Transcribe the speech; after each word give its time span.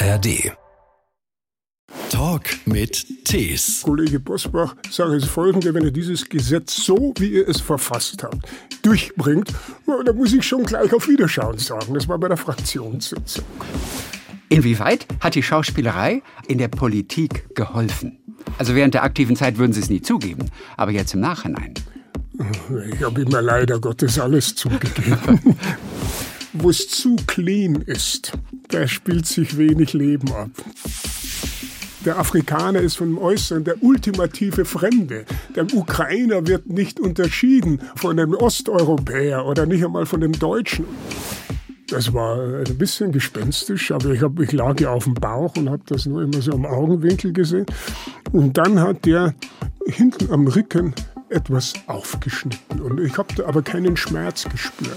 ARD. 0.00 0.52
Talk 2.10 2.44
mit 2.66 3.24
Tees. 3.24 3.82
Kollege 3.82 4.20
Bosbach, 4.20 4.76
sage 4.90 5.16
es 5.16 5.24
folgende, 5.24 5.74
wenn 5.74 5.82
ihr 5.82 5.90
dieses 5.90 6.28
Gesetz 6.28 6.76
so, 6.76 7.12
wie 7.18 7.30
ihr 7.30 7.48
es 7.48 7.60
verfasst 7.60 8.22
habt, 8.22 8.46
durchbringt, 8.82 9.52
dann 9.86 10.16
muss 10.16 10.32
ich 10.32 10.46
schon 10.46 10.62
gleich 10.62 10.92
auf 10.94 11.08
Wiederschauen 11.08 11.58
sagen. 11.58 11.94
Das 11.94 12.06
war 12.06 12.16
bei 12.16 12.28
der 12.28 12.36
Fraktionssitzung. 12.36 13.44
Inwieweit 14.48 15.06
hat 15.18 15.34
die 15.34 15.42
Schauspielerei 15.42 16.22
in 16.46 16.58
der 16.58 16.68
Politik 16.68 17.52
geholfen? 17.56 18.18
Also 18.56 18.76
während 18.76 18.94
der 18.94 19.02
aktiven 19.02 19.34
Zeit 19.34 19.58
würden 19.58 19.72
Sie 19.72 19.80
es 19.80 19.90
nie 19.90 20.00
zugeben, 20.00 20.48
aber 20.76 20.92
jetzt 20.92 21.12
im 21.14 21.20
Nachhinein. 21.20 21.74
Ich 22.92 23.02
habe 23.02 23.22
immer 23.22 23.42
leider 23.42 23.80
Gottes 23.80 24.20
alles 24.20 24.54
zugegeben. 24.54 25.56
Wo 26.52 26.70
es 26.70 26.88
zu 26.88 27.16
clean 27.26 27.82
ist, 27.82 28.32
da 28.68 28.86
spielt 28.88 29.26
sich 29.26 29.56
wenig 29.58 29.92
Leben 29.92 30.32
ab. 30.32 30.50
Der 32.04 32.18
Afrikaner 32.18 32.80
ist 32.80 32.96
von 32.96 33.08
dem 33.08 33.18
Äußeren 33.18 33.64
der 33.64 33.82
ultimative 33.82 34.64
Fremde. 34.64 35.24
Der 35.56 35.66
Ukrainer 35.74 36.46
wird 36.46 36.68
nicht 36.68 37.00
unterschieden 37.00 37.80
von 37.96 38.16
dem 38.16 38.32
Osteuropäer 38.34 39.44
oder 39.44 39.66
nicht 39.66 39.84
einmal 39.84 40.06
von 40.06 40.20
dem 40.20 40.32
Deutschen. 40.32 40.86
Das 41.88 42.12
war 42.12 42.38
ein 42.38 42.78
bisschen 42.78 43.12
gespenstisch, 43.12 43.90
aber 43.90 44.10
ich, 44.10 44.22
hab, 44.22 44.38
ich 44.40 44.52
lag 44.52 44.78
ja 44.80 44.90
auf 44.90 45.04
dem 45.04 45.14
Bauch 45.14 45.56
und 45.56 45.70
habe 45.70 45.82
das 45.86 46.06
nur 46.06 46.22
immer 46.22 46.40
so 46.40 46.52
am 46.52 46.66
Augenwinkel 46.66 47.32
gesehen. 47.32 47.66
Und 48.32 48.56
dann 48.56 48.80
hat 48.80 49.04
der 49.04 49.34
hinten 49.86 50.30
am 50.30 50.46
Rücken 50.46 50.94
etwas 51.30 51.74
aufgeschnitten 51.86 52.80
und 52.80 53.00
ich 53.00 53.18
habe 53.18 53.46
aber 53.46 53.62
keinen 53.62 53.96
Schmerz 53.96 54.44
gespürt. 54.48 54.96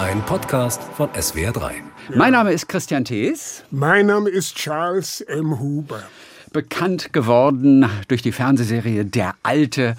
Ein 0.00 0.24
Podcast 0.24 0.82
von 0.82 1.10
SWR3. 1.10 1.72
Mein 2.16 2.32
Name 2.32 2.52
ist 2.52 2.70
Christian 2.70 3.04
Thees. 3.04 3.64
Mein 3.70 4.06
Name 4.06 4.30
ist 4.30 4.56
Charles 4.56 5.20
M. 5.20 5.60
Huber. 5.60 6.02
Bekannt 6.54 7.12
geworden 7.12 7.84
durch 8.08 8.22
die 8.22 8.32
Fernsehserie 8.32 9.04
Der 9.04 9.34
Alte 9.42 9.98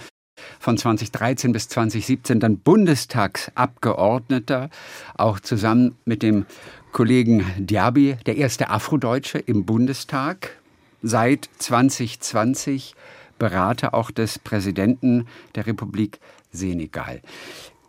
von 0.60 0.76
2013 0.76 1.52
bis 1.52 1.70
2017 1.70 2.40
dann 2.40 2.58
Bundestagsabgeordneter, 2.58 4.72
auch 5.20 5.40
zusammen 5.40 5.96
mit 6.04 6.24
dem 6.24 6.48
Kollegen 6.94 7.46
Diaby, 7.60 8.18
der 8.26 8.38
erste 8.38 8.72
Afrodeutsche 8.72 9.38
im 9.38 9.68
Bundestag. 9.68 10.58
Seit 11.04 11.48
2020 11.60 12.96
Berater 13.38 13.94
auch 13.94 14.10
des 14.10 14.40
Präsidenten 14.40 15.28
der 15.54 15.68
Republik 15.68 16.20
Senegal. 16.52 17.22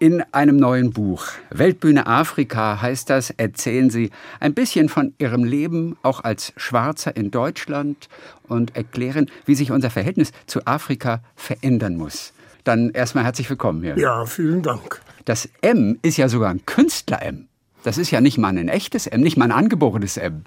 In 0.03 0.21
einem 0.33 0.57
neuen 0.57 0.91
Buch, 0.91 1.27
Weltbühne 1.51 2.09
Afrika 2.09 2.83
heißt 2.83 3.09
das, 3.09 3.31
erzählen 3.31 3.89
Sie 3.89 4.11
ein 4.41 4.53
bisschen 4.53 4.89
von 4.89 5.15
Ihrem 5.19 5.45
Leben 5.45 5.97
auch 6.03 6.25
als 6.25 6.53
Schwarzer 6.57 7.15
in 7.15 7.31
Deutschland 7.31 8.09
und 8.49 8.75
erklären, 8.75 9.31
wie 9.47 9.55
sich 9.55 9.71
unser 9.71 9.91
Verhältnis 9.91 10.33
zu 10.47 10.67
Afrika 10.67 11.23
verändern 11.37 11.97
muss. 11.97 12.33
Dann 12.65 12.91
erstmal 12.91 13.23
herzlich 13.23 13.49
willkommen 13.49 13.81
hier. 13.81 13.97
Ja, 13.97 14.27
vielen 14.27 14.63
Dank. 14.63 15.01
Das 15.25 15.49
M 15.61 15.97
ist 16.03 16.17
ja 16.17 16.29
sogar 16.29 16.51
ein 16.51 16.67
Künstler-M. 16.67 17.47
Das 17.85 17.97
ist 17.97 18.11
ja 18.11 18.21
nicht 18.21 18.39
mal 18.39 18.49
ein 18.49 18.69
echtes 18.69 19.07
M, 19.07 19.21
nicht 19.21 19.37
mal 19.37 19.45
ein 19.45 19.53
angeborenes 19.53 20.17
M. 20.17 20.43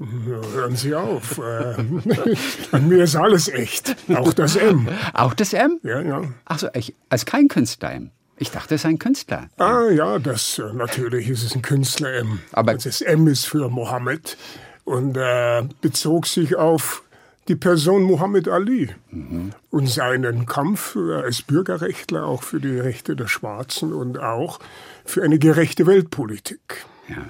hören 0.53 0.75
Sie 0.75 0.94
auf. 0.95 1.38
Äh, 1.38 1.75
an 2.73 2.90
mir 2.90 3.06
ist 3.06 3.16
alles 3.16 3.47
echt. 3.47 3.95
Auch 4.14 4.34
das 4.34 4.58
M. 4.58 4.90
Auch 5.14 5.34
das 5.34 5.53
M? 5.53 5.80
Ja, 5.81 6.02
ja. 6.02 6.23
Achso, 6.44 6.67
als 7.08 7.25
kein 7.25 7.47
Künstler-M. 7.47 8.12
Ich 8.38 8.52
dachte, 8.52 8.75
es 8.75 8.81
sei 8.81 8.89
ein 8.89 9.00
Künstler. 9.00 9.50
Ah 9.58 9.89
ja, 9.89 10.19
das 10.19 10.59
äh, 10.59 10.73
natürlich 10.73 11.30
ist 11.30 11.44
es 11.44 11.55
ein 11.55 11.61
Künstler 11.61 12.14
M. 12.16 12.39
Aber 12.52 12.73
das 12.73 13.02
M 13.02 13.28
ist 13.28 13.45
für 13.45 13.69
Mohammed 13.69 14.38
und 14.83 15.17
äh, 15.17 15.64
bezog 15.81 16.28
sich 16.28 16.56
auf 16.56 17.03
die 17.47 17.56
Person 17.56 18.03
Muhammad 18.03 18.47
Ali 18.47 18.89
mhm. 19.11 19.51
und 19.69 19.88
seinen 19.88 20.45
Kampf 20.45 20.95
als 20.95 21.44
Bürgerrechtler 21.44 22.25
auch 22.25 22.44
für 22.44 22.59
die 22.59 22.79
Rechte 22.79 23.16
der 23.16 23.28
Schwarzen 23.28 23.94
und 23.94 24.19
auch 24.19 24.59
für 25.06 25.24
eine 25.24 25.38
gerechte 25.38 25.85
Weltpolitik. 25.85 26.85
Ja. 27.07 27.29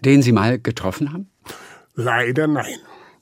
Den 0.00 0.22
Sie 0.22 0.32
mal 0.32 0.58
getroffen 0.58 1.12
haben? 1.12 1.30
Leider 1.94 2.46
nein. 2.46 2.76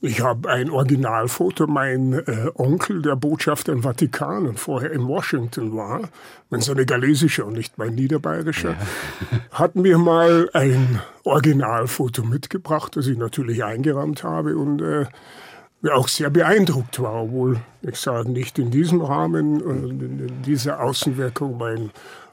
Ich 0.05 0.21
habe 0.21 0.51
ein 0.51 0.69
Originalfoto. 0.69 1.67
Mein 1.67 2.13
äh, 2.13 2.51
Onkel, 2.57 3.01
der 3.01 3.17
Botschafter 3.17 3.73
im 3.73 3.83
Vatikan 3.83 4.47
und 4.47 4.61
vorher 4.61 4.93
in 4.93 5.09
Washington 5.09 5.75
war, 5.75 6.11
mein 6.51 6.61
senegalesischer 6.61 7.47
und 7.47 7.55
nicht 7.55 7.79
mein 7.79 7.95
niederbayerischer, 7.95 8.73
ja. 8.73 9.39
hat 9.53 9.77
mir 9.77 9.97
mal 9.97 10.51
ein 10.53 11.01
Originalfoto 11.23 12.23
mitgebracht, 12.23 12.99
das 12.99 13.07
ich 13.07 13.17
natürlich 13.17 13.65
eingerahmt 13.65 14.25
habe 14.25 14.59
und 14.59 14.83
äh, 14.83 15.07
auch 15.91 16.09
sehr 16.09 16.29
beeindruckt 16.29 17.01
war, 17.01 17.23
obwohl 17.23 17.61
ich 17.81 17.97
sage 17.97 18.31
nicht 18.31 18.59
in 18.59 18.71
diesem 18.71 19.01
Rahmen 19.01 19.63
und 19.63 20.03
in 20.03 20.43
dieser 20.43 20.83
Außenwirkung. 20.83 21.57
Mein 21.57 21.93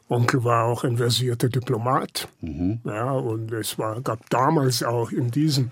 Onkel 0.10 0.44
war 0.44 0.66
auch 0.66 0.84
ein 0.84 0.98
versierter 0.98 1.48
Diplomat, 1.48 2.28
mhm. 2.42 2.82
ja, 2.84 3.12
und 3.14 3.54
es 3.54 3.80
war, 3.80 4.02
gab 4.02 4.30
damals 4.30 4.84
auch 4.84 5.14
in 5.14 5.32
diesem 5.32 5.72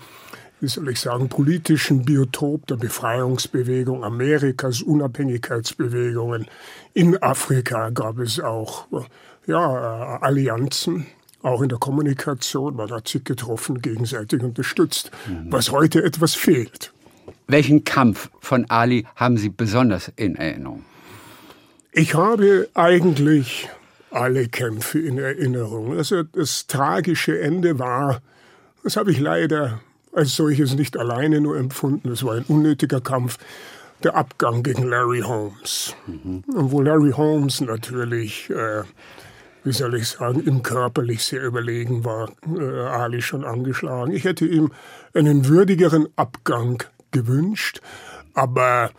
wie 0.61 0.67
soll 0.67 0.89
ich 0.89 0.99
sagen, 0.99 1.29
politischen 1.29 2.03
Biotop 2.03 2.67
der 2.67 2.75
Befreiungsbewegung 2.75 4.03
Amerikas, 4.03 4.81
Unabhängigkeitsbewegungen. 4.81 6.47
In 6.93 7.21
Afrika 7.21 7.89
gab 7.91 8.19
es 8.19 8.39
auch 8.39 8.87
ja, 9.47 10.15
äh, 10.15 10.19
Allianzen, 10.21 11.07
auch 11.41 11.61
in 11.61 11.69
der 11.69 11.77
Kommunikation. 11.77 12.75
Man 12.75 12.91
hat 12.91 13.07
sich 13.07 13.23
getroffen, 13.23 13.81
gegenseitig 13.81 14.43
unterstützt, 14.43 15.11
mhm. 15.27 15.51
was 15.51 15.71
heute 15.71 16.03
etwas 16.03 16.35
fehlt. 16.35 16.91
Welchen 17.47 17.83
Kampf 17.83 18.29
von 18.39 18.69
Ali 18.69 19.07
haben 19.15 19.37
Sie 19.37 19.49
besonders 19.49 20.11
in 20.15 20.35
Erinnerung? 20.35 20.83
Ich 21.91 22.13
habe 22.13 22.69
eigentlich 22.75 23.69
alle 24.11 24.47
Kämpfe 24.47 24.99
in 24.99 25.17
Erinnerung. 25.17 25.97
Also 25.97 26.23
das 26.23 26.67
tragische 26.67 27.39
Ende 27.39 27.79
war, 27.79 28.21
das 28.83 28.97
habe 28.97 29.11
ich 29.11 29.19
leider 29.19 29.79
als 30.19 30.35
solches 30.35 30.75
nicht 30.75 30.97
alleine 30.97 31.39
nur 31.39 31.57
empfunden. 31.57 32.09
Es 32.09 32.23
war 32.23 32.35
ein 32.35 32.43
unnötiger 32.47 33.01
Kampf. 33.01 33.37
Der 34.03 34.15
Abgang 34.15 34.63
gegen 34.63 34.87
Larry 34.87 35.21
Holmes. 35.21 35.93
Mhm. 36.07 36.43
Und 36.53 36.71
wo 36.71 36.81
Larry 36.81 37.11
Holmes 37.11 37.59
natürlich, 37.59 38.49
äh, 38.49 38.83
wie 39.65 39.73
soll 39.73 39.95
ich 39.95 40.07
sagen, 40.07 40.41
im 40.45 40.63
körperlich 40.63 41.23
sehr 41.23 41.43
überlegen 41.43 42.05
war, 42.05 42.31
äh, 42.57 42.63
Ali 42.63 43.21
schon 43.21 43.43
angeschlagen. 43.43 44.13
Ich 44.13 44.23
hätte 44.23 44.45
ihm 44.45 44.71
einen 45.13 45.47
würdigeren 45.47 46.07
Abgang 46.15 46.81
gewünscht, 47.11 47.81
aber 48.33 48.91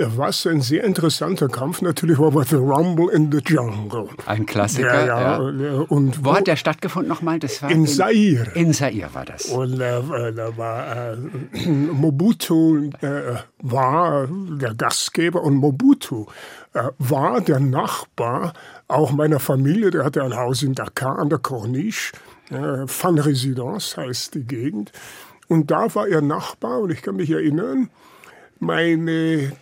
was 0.00 0.46
ein 0.46 0.60
sehr 0.60 0.84
interessanter 0.84 1.48
Kampf 1.48 1.82
natürlich 1.82 2.18
war, 2.18 2.34
war 2.34 2.44
The 2.44 2.56
Rumble 2.56 3.10
in 3.10 3.30
the 3.32 3.38
Jungle. 3.38 4.08
Ein 4.26 4.46
Klassiker. 4.46 5.06
Ja, 5.06 5.40
ja. 5.40 5.50
ja. 5.50 5.74
Und 5.88 6.24
wo, 6.24 6.30
wo, 6.30 6.34
hat 6.34 6.46
der 6.46 6.56
stattgefunden 6.56 7.08
nochmal? 7.08 7.38
Das 7.38 7.62
war 7.62 7.70
in, 7.70 7.80
in 7.80 7.86
Zaire. 7.86 8.50
In 8.54 8.72
Zaire 8.72 9.12
war 9.12 9.24
das. 9.24 9.46
Und 9.46 9.80
äh, 9.80 10.32
da 10.32 10.56
war 10.56 11.12
äh, 11.12 11.16
Mobutu 11.68 12.90
äh, 13.00 13.36
war 13.60 14.28
der 14.28 14.74
Gastgeber 14.74 15.42
und 15.42 15.56
Mobutu 15.56 16.26
äh, 16.74 16.84
war 16.98 17.40
der 17.40 17.60
Nachbar 17.60 18.52
auch 18.86 19.12
meiner 19.12 19.40
Familie. 19.40 19.90
Der 19.90 20.04
hatte 20.04 20.22
ein 20.22 20.36
Haus 20.36 20.62
in 20.62 20.74
Dakar 20.74 21.18
an 21.18 21.28
der 21.28 21.38
Corniche. 21.38 22.12
Äh, 22.50 22.86
Van 22.86 23.18
Residence 23.18 23.96
heißt 23.96 24.34
die 24.34 24.44
Gegend. 24.44 24.92
Und 25.48 25.70
da 25.70 25.94
war 25.94 26.06
er 26.06 26.20
Nachbar 26.20 26.80
und 26.80 26.90
ich 26.90 27.02
kann 27.02 27.16
mich 27.16 27.30
erinnern, 27.30 27.90
meine 28.60 29.52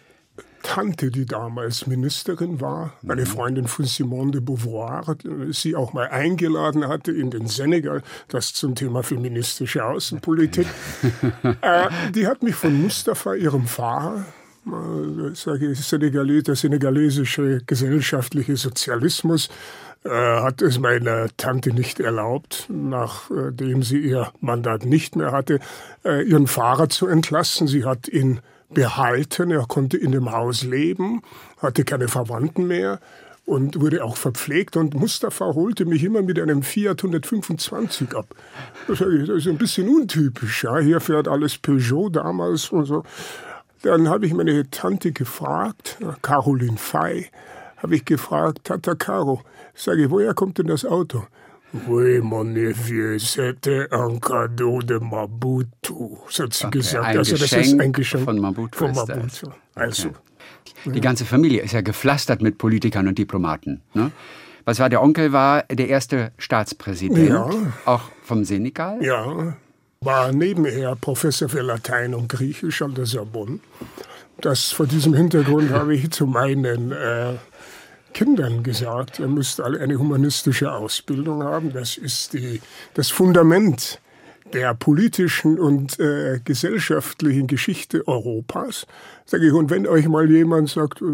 Tante, 0.66 1.12
die 1.12 1.26
damals 1.26 1.86
Ministerin 1.86 2.60
war, 2.60 2.92
meine 3.00 3.22
mhm. 3.22 3.26
Freundin 3.26 3.66
von 3.68 3.84
Simone 3.84 4.32
de 4.32 4.40
Beauvoir, 4.40 5.16
sie 5.50 5.76
auch 5.76 5.92
mal 5.92 6.08
eingeladen 6.08 6.88
hatte 6.88 7.12
in 7.12 7.30
den 7.30 7.46
Senegal, 7.46 8.02
das 8.28 8.52
zum 8.52 8.74
Thema 8.74 9.04
feministische 9.04 9.84
Außenpolitik. 9.84 10.66
äh, 11.60 11.88
die 12.12 12.26
hat 12.26 12.42
mich 12.42 12.56
von 12.56 12.82
Mustafa, 12.82 13.34
ihrem 13.34 13.66
Fahrer, 13.66 14.24
äh, 14.66 15.34
sage 15.34 15.70
ich, 15.70 15.80
Senegalese, 15.80 16.42
der 16.42 16.56
senegalesische 16.56 17.62
gesellschaftliche 17.64 18.56
Sozialismus, 18.56 19.48
äh, 20.04 20.10
hat 20.10 20.62
es 20.62 20.80
meiner 20.80 21.28
Tante 21.36 21.72
nicht 21.72 22.00
erlaubt, 22.00 22.66
nachdem 22.68 23.84
sie 23.84 24.00
ihr 24.00 24.32
Mandat 24.40 24.84
nicht 24.84 25.14
mehr 25.14 25.30
hatte, 25.30 25.60
äh, 26.04 26.22
ihren 26.22 26.48
Fahrer 26.48 26.88
zu 26.88 27.06
entlassen. 27.06 27.68
Sie 27.68 27.84
hat 27.84 28.08
ihn 28.08 28.40
behalten. 28.70 29.50
Er 29.50 29.66
konnte 29.66 29.96
in 29.96 30.12
dem 30.12 30.32
Haus 30.32 30.62
leben, 30.62 31.22
hatte 31.58 31.84
keine 31.84 32.08
Verwandten 32.08 32.66
mehr 32.66 33.00
und 33.44 33.80
wurde 33.80 34.04
auch 34.04 34.16
verpflegt. 34.16 34.76
Und 34.76 34.94
Mustafa 34.94 35.46
holte 35.54 35.84
mich 35.84 36.04
immer 36.04 36.22
mit 36.22 36.38
einem 36.38 36.62
Fiat 36.62 36.98
125 36.98 38.14
ab. 38.14 38.34
Das 38.88 39.00
ist 39.00 39.46
ein 39.46 39.58
bisschen 39.58 39.88
untypisch. 39.88 40.64
Ja. 40.64 40.78
Hier 40.78 41.00
fährt 41.00 41.28
alles 41.28 41.56
Peugeot 41.56 42.10
damals 42.10 42.70
und 42.70 42.84
so. 42.84 43.04
Dann 43.82 44.08
habe 44.08 44.26
ich 44.26 44.34
meine 44.34 44.68
Tante 44.70 45.12
gefragt, 45.12 45.98
Caroline 46.22 46.76
Fey, 46.76 47.30
habe 47.76 47.94
ich 47.94 48.04
gefragt, 48.04 48.64
Tata 48.64 48.94
Caro, 48.94 49.42
sage 49.74 50.10
woher 50.10 50.34
kommt 50.34 50.58
denn 50.58 50.66
das 50.66 50.84
Auto? 50.84 51.24
Oui, 51.86 52.20
mon 52.20 52.44
neveu, 52.44 53.18
c'était 53.18 53.86
un 53.92 54.18
cadeau 54.18 54.80
de 54.82 54.98
Mabutu, 54.98 56.16
so 56.28 56.44
hat 56.44 56.52
sie 56.54 56.66
Okay, 56.66 56.78
gesagt. 56.78 57.04
ein 57.04 57.18
also 57.18 57.32
das 57.32 57.40
Geschenk 57.42 57.64
ist 57.66 57.80
ein 57.80 57.92
Geschenk 57.92 58.24
von 58.24 58.38
Mabutu 58.40 58.78
Von 58.78 58.94
das. 58.94 59.08
Mabutu. 59.08 59.46
Also, 59.74 60.10
Die 60.86 61.00
ganze 61.00 61.24
Familie 61.24 61.62
ist 61.62 61.72
ja 61.72 61.80
gepflastert 61.80 62.42
mit 62.42 62.58
Politikern 62.58 63.08
und 63.08 63.18
Diplomaten. 63.18 63.82
Ne? 63.94 64.10
Was 64.64 64.78
war 64.78 64.88
der 64.88 65.02
Onkel? 65.02 65.32
War 65.32 65.62
der 65.64 65.88
erste 65.88 66.32
Staatspräsident, 66.38 67.28
Ja. 67.28 67.48
auch 67.84 68.02
vom 68.22 68.44
Senegal? 68.44 69.02
ja, 69.02 69.56
war 70.00 70.32
nebenher 70.32 70.94
Professor 70.96 71.48
für 71.48 71.62
Latein 71.62 72.14
und 72.14 72.28
Griechisch 72.28 72.82
an 72.82 72.94
der 72.94 73.06
Sorbonne. 73.06 73.58
Das 74.40 74.70
vor 74.72 74.86
diesem 74.86 75.14
Hintergrund 75.14 75.70
habe 75.70 75.94
ich 75.94 76.10
zu 76.10 76.26
meinen 76.26 76.92
äh, 76.92 77.34
Kindern 78.16 78.62
gesagt, 78.62 79.18
ihr 79.18 79.28
müsst 79.28 79.60
alle 79.60 79.78
eine 79.78 79.98
humanistische 79.98 80.72
Ausbildung 80.72 81.42
haben. 81.42 81.74
Das 81.74 81.98
ist 81.98 82.32
die, 82.32 82.62
das 82.94 83.10
Fundament 83.10 84.00
der 84.54 84.72
politischen 84.72 85.60
und 85.60 86.00
äh, 86.00 86.40
gesellschaftlichen 86.42 87.46
Geschichte 87.46 88.08
Europas. 88.08 88.86
Sag 89.26 89.42
ich, 89.42 89.52
und 89.52 89.68
wenn 89.68 89.86
euch 89.86 90.08
mal 90.08 90.30
jemand 90.30 90.70
sagt, 90.70 91.02
äh, 91.02 91.04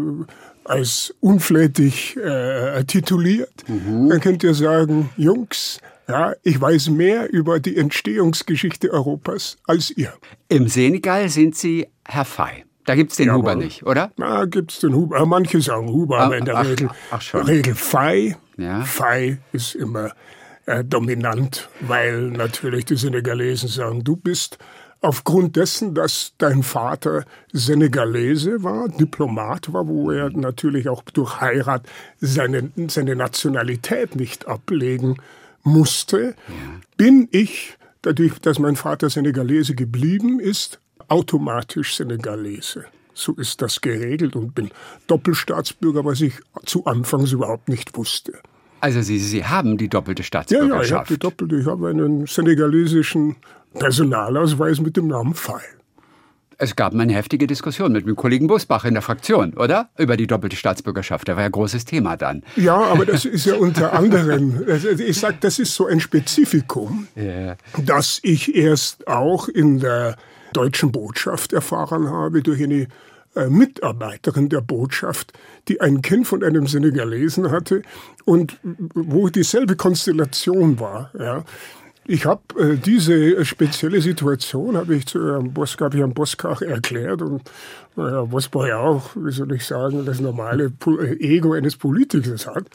als 0.63 1.13
unflätig 1.19 2.15
äh, 2.15 2.81
tituliert, 2.85 3.51
dann 3.67 4.21
könnt 4.21 4.41
ihr 4.43 4.53
sagen, 4.53 5.09
Jungs, 5.17 5.81
ja, 6.07 6.33
ich 6.41 6.61
weiß 6.61 6.89
mehr 6.89 7.33
über 7.33 7.59
die 7.59 7.75
Entstehungsgeschichte 7.75 8.91
Europas 8.91 9.57
als 9.67 9.91
ihr. 9.91 10.13
Im 10.47 10.69
Senegal 10.69 11.27
sind 11.27 11.57
Sie 11.57 11.87
Herr 12.05 12.23
Fei. 12.23 12.63
Da 12.85 12.95
gibt's 12.95 13.15
den 13.15 13.27
Jawohl. 13.27 13.39
Huber 13.39 13.55
nicht, 13.55 13.85
oder? 13.85 14.11
Na, 14.17 14.45
gibt's 14.45 14.79
den 14.79 14.93
Huber. 14.93 15.17
äh, 15.17 15.25
Manche 15.25 15.61
sagen 15.61 15.87
Huber, 15.89 16.19
aber 16.19 16.37
in 16.37 16.45
der 16.45 16.57
ach, 16.57 16.65
Regel, 16.65 16.89
ach. 17.11 17.33
Regel 17.47 17.75
Fei. 17.75 18.35
Ja. 18.57 18.81
Fei 18.81 19.37
ist 19.51 19.75
immer 19.75 20.11
äh, 20.65 20.83
dominant, 20.83 21.69
weil 21.81 22.29
natürlich 22.29 22.85
die 22.85 22.95
Senegalesen 22.95 23.69
sagen, 23.69 24.03
du 24.03 24.15
bist 24.15 24.57
aufgrund 25.01 25.55
dessen, 25.57 25.93
dass 25.93 26.33
dein 26.37 26.63
Vater 26.63 27.25
Senegalese 27.51 28.63
war, 28.63 28.87
Diplomat 28.87 29.73
war, 29.73 29.87
wo 29.87 30.11
er 30.11 30.29
natürlich 30.29 30.87
auch 30.87 31.03
durch 31.03 31.41
Heirat 31.41 31.83
seine, 32.19 32.71
seine 32.87 33.15
Nationalität 33.15 34.15
nicht 34.15 34.47
ablegen 34.47 35.17
musste, 35.63 36.35
bin 36.95 37.27
ich, 37.31 37.77
dadurch, 38.01 38.39
dass 38.39 38.59
mein 38.59 38.75
Vater 38.75 39.09
Senegalese 39.09 39.75
geblieben 39.75 40.39
ist, 40.39 40.79
automatisch 41.09 41.95
Senegalese. 41.95 42.85
So 43.13 43.33
ist 43.33 43.61
das 43.61 43.79
geregelt 43.81 44.35
und 44.35 44.55
bin 44.55 44.71
Doppelstaatsbürger, 45.07 46.03
was 46.03 46.21
ich 46.21 46.33
zu 46.65 46.85
Anfangs 46.85 47.31
überhaupt 47.31 47.69
nicht 47.69 47.95
wusste. 47.95 48.33
Also 48.79 49.01
Sie, 49.01 49.19
Sie 49.19 49.45
haben 49.45 49.77
die 49.77 49.87
doppelte 49.87 50.23
Ja, 50.23 50.27
ja, 50.41 50.41
ich 50.41 50.53
habe 50.53 50.85
Staatsbürgerschaft. 50.85 51.09
die 51.11 51.17
doppelte. 51.19 51.55
Ich 51.57 51.65
habe 51.67 51.89
einen 51.89 52.25
senegalesischen 52.25 53.35
Personalausweis 53.77 54.79
mit 54.81 54.97
dem 54.97 55.07
Namen 55.07 55.33
Fall. 55.35 55.61
es 56.57 56.75
gab 56.75 56.93
mal 56.93 57.03
eine 57.03 57.13
heftige 57.13 57.45
Diskussion 57.47 57.91
mit 57.91 58.05
dem 58.07 58.15
Kollegen 58.15 58.47
Busbach 58.47 58.85
in 58.85 58.93
der 58.93 59.01
Fraktion, 59.01 59.53
oder? 59.55 59.89
Über 59.97 60.15
die 60.17 60.27
doppelte 60.27 60.55
Staatsbürgerschaft. 60.55 61.27
Da 61.27 61.33
war 61.35 61.41
ja 61.41 61.45
ein 61.47 61.51
großes 61.51 61.83
Thema 61.85 62.15
dann. 62.17 62.43
Ja, 62.55 62.77
aber 62.77 63.05
das 63.05 63.25
ist 63.25 63.45
ja 63.45 63.55
unter 63.55 63.93
anderem, 63.93 64.63
also 64.67 64.89
ich 64.89 65.19
sage, 65.19 65.37
das 65.41 65.59
ist 65.59 65.75
so 65.75 65.85
ein 65.87 65.99
Spezifikum, 65.99 67.07
Ja. 67.15 67.55
das 67.85 68.19
ich 68.23 68.55
erst 68.55 69.07
auch 69.07 69.47
in 69.49 69.79
der 69.79 70.15
deutschen 70.53 70.91
Botschaft 70.91 71.53
erfahren 71.53 72.09
habe 72.09 72.41
durch 72.41 72.63
eine 72.63 72.87
äh, 73.35 73.47
Mitarbeiterin 73.49 74.49
der 74.49 74.61
Botschaft, 74.61 75.33
die 75.67 75.81
ein 75.81 76.01
Kind 76.01 76.27
von 76.27 76.43
einem 76.43 76.67
Senegalesen 76.67 77.51
hatte 77.51 77.81
und 78.25 78.59
wo 78.93 79.29
dieselbe 79.29 79.75
Konstellation 79.75 80.79
war. 80.79 81.11
Ja. 81.17 81.43
Ich 82.05 82.25
habe 82.25 82.41
äh, 82.59 82.75
diese 82.75 83.45
spezielle 83.45 84.01
Situation, 84.01 84.75
habe 84.75 84.95
ich 84.95 85.05
zu 85.05 85.25
Herrn 85.25 85.53
Bosk, 85.53 85.79
habe 85.81 85.95
ich 85.95 86.01
Herrn 86.01 86.13
Boskach 86.13 86.61
erklärt 86.61 87.21
und 87.21 87.41
äh, 87.97 88.01
Herr 88.01 88.27
Bosbach 88.27 88.67
ja 88.67 88.79
auch, 88.79 89.11
wie 89.15 89.31
soll 89.31 89.53
ich 89.53 89.65
sagen, 89.65 90.05
das 90.05 90.19
normale 90.19 90.71
äh, 90.85 91.13
Ego 91.19 91.53
eines 91.53 91.77
Politikers 91.77 92.47
hat. 92.47 92.65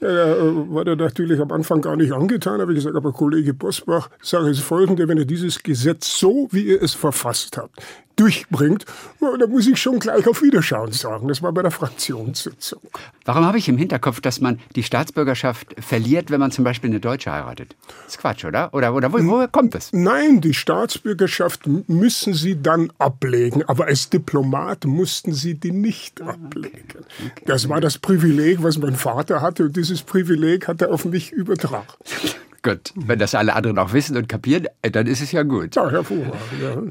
Äh, 0.00 0.06
war 0.06 0.86
er 0.86 0.96
natürlich 0.96 1.40
am 1.40 1.52
Anfang 1.52 1.80
gar 1.80 1.96
nicht 1.96 2.12
angetan, 2.12 2.60
habe 2.60 2.72
ich 2.72 2.76
gesagt, 2.76 2.96
aber 2.96 3.12
Kollege 3.12 3.54
Bosbach, 3.54 4.10
sage 4.20 4.50
es 4.50 4.60
folgende, 4.60 5.08
wenn 5.08 5.18
ihr 5.18 5.24
dieses 5.24 5.62
Gesetz 5.62 6.18
so, 6.18 6.48
wie 6.50 6.66
ihr 6.66 6.82
es 6.82 6.94
verfasst 6.94 7.56
habt, 7.56 7.80
durchbringt, 8.16 8.84
dann 9.20 9.50
muss 9.50 9.66
ich 9.66 9.80
schon 9.80 9.98
gleich 9.98 10.26
auf 10.26 10.42
Wiederschauen 10.42 10.92
sagen. 10.92 11.28
Das 11.28 11.42
war 11.42 11.52
bei 11.52 11.62
der 11.62 11.70
Fraktionssitzung. 11.70 12.80
Warum 13.24 13.44
habe 13.44 13.58
ich 13.58 13.68
im 13.68 13.76
Hinterkopf, 13.76 14.20
dass 14.20 14.40
man 14.40 14.58
die 14.74 14.82
Staatsbürgerschaft 14.82 15.74
verliert, 15.78 16.30
wenn 16.30 16.40
man 16.40 16.50
zum 16.50 16.64
Beispiel 16.64 16.90
eine 16.90 17.00
Deutsche 17.00 17.30
heiratet? 17.30 17.76
Das 18.04 18.14
ist 18.14 18.18
Quatsch, 18.18 18.44
oder? 18.44 18.72
Oder, 18.72 18.94
oder 18.94 19.12
wo, 19.12 19.18
woher 19.18 19.48
kommt 19.48 19.74
das? 19.74 19.92
Nein, 19.92 20.40
die 20.40 20.54
Staatsbürgerschaft 20.54 21.66
müssen 21.88 22.34
sie 22.34 22.60
dann 22.60 22.92
ablegen, 22.98 23.62
aber 23.66 23.86
als 23.86 24.08
Diplomat 24.08 24.84
mussten 24.86 25.32
sie 25.32 25.54
die 25.54 25.72
nicht 25.72 26.22
ablegen. 26.22 27.04
Das 27.44 27.68
war 27.68 27.80
das 27.80 27.98
Privileg, 27.98 28.62
was 28.62 28.78
mein 28.78 28.96
Vater 28.96 29.42
hatte 29.42 29.64
und 29.64 29.76
dieses 29.76 30.02
Privileg 30.02 30.68
hat 30.68 30.80
er 30.82 30.92
auf 30.92 31.04
mich 31.04 31.32
übertragen. 31.32 31.86
Gut, 32.66 32.92
wenn 32.96 33.20
das 33.20 33.36
alle 33.36 33.54
anderen 33.54 33.78
auch 33.78 33.92
wissen 33.92 34.16
und 34.16 34.28
kapieren, 34.28 34.66
äh, 34.82 34.90
dann 34.90 35.06
ist 35.06 35.20
es 35.20 35.30
ja 35.30 35.44
gut. 35.44 35.76
Ja, 35.76 35.88
hervorragend. 35.88 36.34
Ja. 36.60 36.82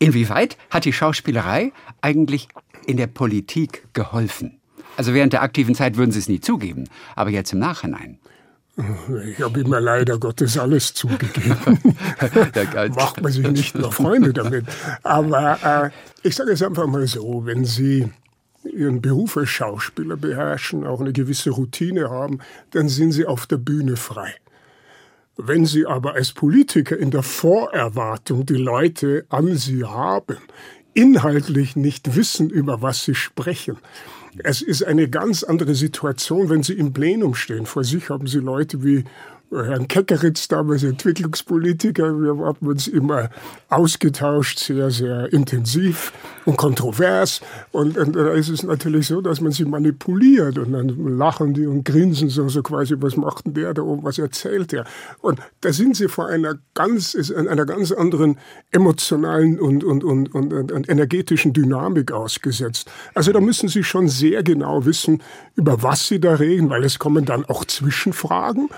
Inwieweit 0.00 0.56
hat 0.70 0.84
die 0.84 0.92
Schauspielerei 0.92 1.70
eigentlich 2.00 2.48
in 2.84 2.96
der 2.96 3.06
Politik 3.06 3.86
geholfen? 3.92 4.58
Also 4.96 5.14
während 5.14 5.32
der 5.32 5.42
aktiven 5.42 5.76
Zeit 5.76 5.96
würden 5.96 6.10
Sie 6.10 6.18
es 6.18 6.28
nie 6.28 6.40
zugeben, 6.40 6.88
aber 7.14 7.30
jetzt 7.30 7.52
im 7.52 7.60
Nachhinein. 7.60 8.18
Ich 9.24 9.40
habe 9.40 9.60
immer 9.60 9.80
leider 9.80 10.18
Gottes 10.18 10.58
alles 10.58 10.94
zugegeben. 10.94 11.56
Macht 12.96 13.22
man 13.22 13.30
sich 13.30 13.46
nicht 13.46 13.76
nur 13.76 13.92
Freunde 13.92 14.32
damit. 14.32 14.64
Aber 15.04 15.92
äh, 16.24 16.26
ich 16.26 16.34
sage 16.34 16.50
es 16.50 16.62
einfach 16.62 16.88
mal 16.88 17.06
so, 17.06 17.46
wenn 17.46 17.64
Sie 17.64 18.10
Ihren 18.64 19.00
Beruf 19.00 19.36
als 19.36 19.50
Schauspieler 19.50 20.16
beherrschen, 20.16 20.84
auch 20.84 21.00
eine 21.00 21.12
gewisse 21.12 21.50
Routine 21.50 22.10
haben, 22.10 22.40
dann 22.72 22.88
sind 22.88 23.12
Sie 23.12 23.26
auf 23.26 23.46
der 23.46 23.58
Bühne 23.58 23.96
frei. 23.96 24.34
Wenn 25.42 25.64
Sie 25.64 25.86
aber 25.86 26.14
als 26.14 26.32
Politiker 26.32 26.98
in 26.98 27.10
der 27.10 27.22
Vorerwartung 27.22 28.44
die 28.44 28.54
Leute 28.54 29.24
an 29.30 29.56
Sie 29.56 29.84
haben, 29.84 30.36
inhaltlich 30.92 31.76
nicht 31.76 32.14
wissen, 32.14 32.50
über 32.50 32.82
was 32.82 33.04
Sie 33.04 33.14
sprechen, 33.14 33.78
es 34.38 34.60
ist 34.62 34.82
eine 34.82 35.08
ganz 35.08 35.42
andere 35.42 35.74
Situation, 35.74 36.50
wenn 36.50 36.62
Sie 36.62 36.74
im 36.74 36.92
Plenum 36.92 37.34
stehen. 37.34 37.66
Vor 37.66 37.84
sich 37.84 38.10
haben 38.10 38.26
Sie 38.26 38.38
Leute 38.38 38.84
wie 38.84 39.04
Herrn 39.52 39.88
Keckeritz, 39.88 40.46
damals 40.46 40.84
Entwicklungspolitiker, 40.84 42.20
wir 42.20 42.46
haben 42.46 42.66
uns 42.68 42.86
immer 42.86 43.30
ausgetauscht, 43.68 44.60
sehr, 44.60 44.90
sehr 44.92 45.32
intensiv 45.32 46.12
und 46.44 46.56
kontrovers. 46.56 47.40
Und, 47.72 47.98
und 47.98 48.14
da 48.14 48.30
ist 48.30 48.48
es 48.48 48.62
natürlich 48.62 49.08
so, 49.08 49.20
dass 49.20 49.40
man 49.40 49.50
sie 49.50 49.64
manipuliert 49.64 50.56
und 50.56 50.72
dann 50.72 51.18
lachen 51.18 51.52
die 51.52 51.66
und 51.66 51.84
grinsen 51.84 52.28
so, 52.28 52.48
so 52.48 52.62
quasi, 52.62 52.94
was 52.98 53.16
macht 53.16 53.46
denn 53.46 53.54
der 53.54 53.74
da 53.74 53.82
oben, 53.82 54.04
was 54.04 54.18
erzählt 54.18 54.70
der? 54.70 54.84
Und 55.20 55.40
da 55.62 55.72
sind 55.72 55.96
sie 55.96 56.06
vor 56.06 56.28
einer 56.28 56.54
ganz, 56.74 57.16
einer 57.32 57.66
ganz 57.66 57.90
anderen 57.90 58.38
emotionalen 58.70 59.58
und, 59.58 59.82
und, 59.82 60.04
und, 60.04 60.32
und, 60.32 60.52
und 60.70 60.88
energetischen 60.88 61.52
Dynamik 61.52 62.12
ausgesetzt. 62.12 62.88
Also 63.14 63.32
da 63.32 63.40
müssen 63.40 63.68
sie 63.68 63.82
schon 63.82 64.06
sehr 64.06 64.44
genau 64.44 64.84
wissen, 64.84 65.22
über 65.56 65.82
was 65.82 66.06
sie 66.06 66.20
da 66.20 66.34
reden, 66.34 66.70
weil 66.70 66.84
es 66.84 67.00
kommen 67.00 67.24
dann 67.24 67.44
auch 67.44 67.64
Zwischenfragen. 67.64 68.68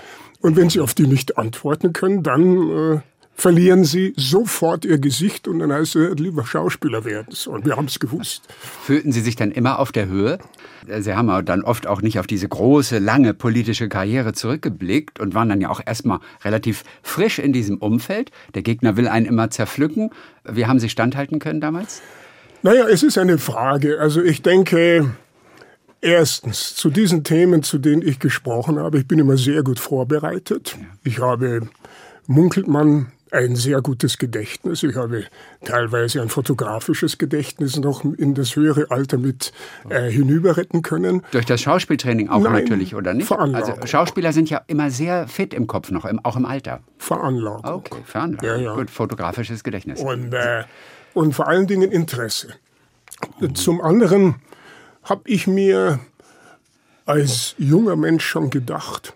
Und 0.43 0.57
wenn 0.57 0.69
Sie 0.69 0.81
auf 0.81 0.93
die 0.93 1.07
nicht 1.07 1.37
antworten 1.37 1.93
können, 1.93 2.21
dann 2.21 2.69
äh, 2.69 2.99
verlieren 3.33 3.85
Sie 3.85 4.13
sofort 4.17 4.83
Ihr 4.83 4.97
Gesicht 4.97 5.47
und 5.47 5.59
dann 5.59 5.71
heißt 5.71 5.95
es, 5.95 6.19
lieber 6.19 6.45
Schauspieler 6.45 7.05
werden. 7.05 7.27
So, 7.29 7.51
und 7.51 7.65
wir 7.65 7.77
haben 7.77 7.85
es 7.85 7.97
gewusst. 7.97 8.43
Fühlten 8.83 9.13
Sie 9.13 9.21
sich 9.21 9.37
dann 9.37 9.51
immer 9.51 9.79
auf 9.79 9.93
der 9.93 10.07
Höhe? 10.07 10.39
Sie 10.99 11.13
haben 11.13 11.29
aber 11.29 11.43
dann 11.43 11.63
oft 11.63 11.87
auch 11.87 12.01
nicht 12.01 12.19
auf 12.19 12.27
diese 12.27 12.49
große, 12.49 12.99
lange 12.99 13.33
politische 13.33 13.87
Karriere 13.87 14.33
zurückgeblickt 14.33 15.21
und 15.21 15.33
waren 15.33 15.47
dann 15.47 15.61
ja 15.61 15.69
auch 15.69 15.79
erstmal 15.85 16.19
relativ 16.43 16.83
frisch 17.03 17.39
in 17.39 17.53
diesem 17.53 17.77
Umfeld. 17.77 18.31
Der 18.53 18.63
Gegner 18.63 18.97
will 18.97 19.07
einen 19.07 19.25
immer 19.25 19.49
zerpflücken. 19.49 20.09
Wie 20.43 20.65
haben 20.65 20.81
Sie 20.81 20.89
standhalten 20.89 21.39
können 21.39 21.61
damals? 21.61 22.01
Naja, 22.63 22.85
es 22.89 23.01
ist 23.01 23.17
eine 23.17 23.37
Frage. 23.37 24.01
Also 24.01 24.21
ich 24.21 24.41
denke, 24.41 25.15
Erstens, 26.03 26.75
zu 26.75 26.89
diesen 26.89 27.23
Themen, 27.23 27.63
zu 27.63 27.77
denen 27.77 28.05
ich 28.05 28.19
gesprochen 28.19 28.77
habe, 28.77 28.99
ich 28.99 29.07
bin 29.07 29.19
immer 29.19 29.37
sehr 29.37 29.63
gut 29.63 29.79
vorbereitet. 29.79 30.77
Ich 31.05 31.19
habe, 31.19 31.69
munkelt 32.27 32.67
man, 32.67 33.13
ein 33.31 33.55
sehr 33.55 33.81
gutes 33.81 34.17
Gedächtnis. 34.17 34.83
Ich 34.83 34.97
habe 34.97 35.23
teilweise 35.63 36.21
ein 36.21 36.27
fotografisches 36.27 37.17
Gedächtnis 37.17 37.77
noch 37.77 38.03
in 38.03 38.35
das 38.35 38.57
höhere 38.57 38.91
Alter 38.91 39.17
mit 39.17 39.53
äh, 39.89 40.11
hinüberretten 40.11 40.81
können. 40.81 41.23
Durch 41.31 41.45
das 41.45 41.61
Schauspieltraining 41.61 42.27
auch 42.27 42.41
Nein, 42.41 42.63
natürlich, 42.63 42.95
oder 42.95 43.13
nicht? 43.13 43.27
Veranlagung. 43.27 43.75
Also 43.75 43.87
Schauspieler 43.87 44.33
sind 44.33 44.49
ja 44.49 44.61
immer 44.67 44.91
sehr 44.91 45.29
fit 45.29 45.53
im 45.53 45.67
Kopf 45.67 45.89
noch, 45.89 46.05
auch 46.23 46.35
im 46.35 46.45
Alter. 46.45 46.81
Veranlagung. 46.97 47.63
Okay, 47.63 48.01
Veranlagung. 48.03 48.49
Ja, 48.49 48.57
ja. 48.57 48.75
Gut, 48.75 48.89
fotografisches 48.89 49.63
Gedächtnis. 49.63 50.01
Und, 50.01 50.33
äh, 50.33 50.65
und 51.13 51.33
vor 51.33 51.47
allen 51.47 51.65
Dingen 51.65 51.93
Interesse. 51.93 52.49
Zum 53.53 53.79
anderen 53.79 54.35
habe 55.03 55.23
ich 55.25 55.47
mir 55.47 55.99
als 57.05 57.55
junger 57.57 57.95
Mensch 57.95 58.25
schon 58.25 58.49
gedacht, 58.49 59.15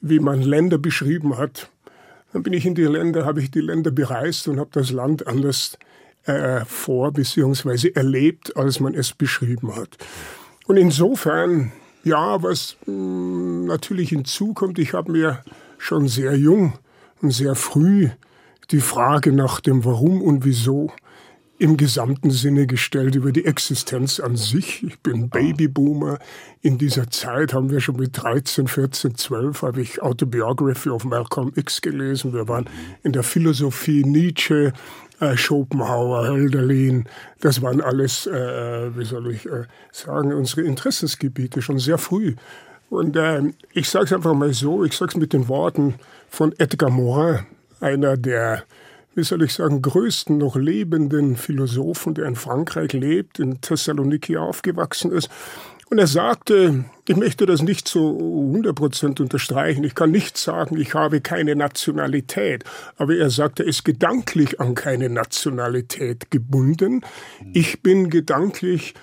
wie 0.00 0.18
man 0.18 0.42
Länder 0.42 0.78
beschrieben 0.78 1.36
hat. 1.36 1.70
Dann 2.32 2.42
bin 2.42 2.52
ich 2.52 2.66
in 2.66 2.74
die 2.74 2.84
Länder, 2.84 3.24
habe 3.24 3.40
ich 3.40 3.50
die 3.50 3.60
Länder 3.60 3.90
bereist 3.90 4.48
und 4.48 4.58
habe 4.58 4.70
das 4.72 4.90
Land 4.90 5.26
anders 5.26 5.78
äh, 6.24 6.64
vor 6.64 7.12
bzw. 7.12 7.92
erlebt, 7.94 8.56
als 8.56 8.80
man 8.80 8.94
es 8.94 9.12
beschrieben 9.12 9.74
hat. 9.74 9.96
Und 10.66 10.76
insofern, 10.76 11.72
ja, 12.04 12.42
was 12.42 12.76
mh, 12.86 12.92
hm, 12.92 13.64
natürlich 13.66 14.10
hinzukommt, 14.10 14.78
ich 14.78 14.92
habe 14.92 15.12
mir 15.12 15.42
schon 15.78 16.08
sehr 16.08 16.36
jung 16.36 16.74
und 17.22 17.30
sehr 17.30 17.54
früh 17.54 18.10
die 18.70 18.80
Frage 18.80 19.32
nach 19.32 19.60
dem 19.60 19.84
Warum 19.84 20.20
und 20.20 20.44
Wieso 20.44 20.92
im 21.58 21.76
gesamten 21.76 22.30
Sinne 22.30 22.66
gestellt 22.66 23.16
über 23.16 23.32
die 23.32 23.44
Existenz 23.44 24.20
an 24.20 24.36
sich. 24.36 24.84
Ich 24.84 25.00
bin 25.00 25.28
Babyboomer. 25.28 26.18
In 26.62 26.78
dieser 26.78 27.10
Zeit 27.10 27.52
haben 27.52 27.70
wir 27.70 27.80
schon 27.80 27.96
mit 27.96 28.10
13, 28.22 28.68
14, 28.68 29.16
12 29.16 29.62
habe 29.62 29.82
ich 29.82 30.00
Autobiography 30.00 30.88
of 30.90 31.04
Malcolm 31.04 31.52
X 31.56 31.80
gelesen. 31.80 32.32
Wir 32.32 32.46
waren 32.46 32.66
in 33.02 33.12
der 33.12 33.24
Philosophie 33.24 34.04
Nietzsche, 34.04 34.72
äh, 35.18 35.36
Schopenhauer, 35.36 36.28
Hölderlin. 36.28 37.08
Das 37.40 37.60
waren 37.60 37.80
alles, 37.80 38.28
äh, 38.28 38.96
wie 38.96 39.04
soll 39.04 39.32
ich 39.32 39.46
äh, 39.46 39.64
sagen, 39.90 40.32
unsere 40.32 40.62
Interessensgebiete 40.62 41.60
schon 41.60 41.80
sehr 41.80 41.98
früh. 41.98 42.36
Und 42.88 43.16
äh, 43.16 43.42
ich 43.72 43.88
sage 43.88 44.04
es 44.04 44.12
einfach 44.12 44.34
mal 44.34 44.52
so, 44.52 44.84
ich 44.84 44.96
sage 44.96 45.10
es 45.10 45.16
mit 45.16 45.32
den 45.32 45.48
Worten 45.48 45.94
von 46.30 46.54
Edgar 46.58 46.90
Morin, 46.90 47.40
einer 47.80 48.16
der 48.16 48.62
wie 49.18 49.24
soll 49.24 49.42
ich 49.42 49.52
sagen, 49.52 49.82
größten 49.82 50.38
noch 50.38 50.54
lebenden 50.54 51.36
Philosophen, 51.36 52.14
der 52.14 52.26
in 52.26 52.36
Frankreich 52.36 52.92
lebt, 52.92 53.40
in 53.40 53.60
Thessaloniki 53.60 54.36
aufgewachsen 54.36 55.10
ist. 55.10 55.28
Und 55.90 55.98
er 55.98 56.06
sagte, 56.06 56.84
ich 57.08 57.16
möchte 57.16 57.44
das 57.44 57.62
nicht 57.62 57.88
so 57.88 58.16
100% 58.16 59.20
unterstreichen, 59.20 59.82
ich 59.82 59.96
kann 59.96 60.12
nicht 60.12 60.38
sagen, 60.38 60.78
ich 60.78 60.94
habe 60.94 61.20
keine 61.20 61.56
Nationalität, 61.56 62.62
aber 62.96 63.16
er 63.16 63.30
sagte, 63.30 63.64
er 63.64 63.70
ist 63.70 63.84
gedanklich 63.84 64.60
an 64.60 64.76
keine 64.76 65.08
Nationalität 65.08 66.30
gebunden. 66.30 67.00
Ich 67.52 67.82
bin 67.82 68.10
gedanklich 68.10 68.94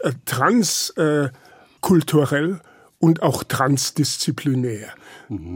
äh, 0.00 0.12
transkulturell 0.24 2.60
und 2.98 3.22
auch 3.22 3.44
transdisziplinär. 3.44 4.88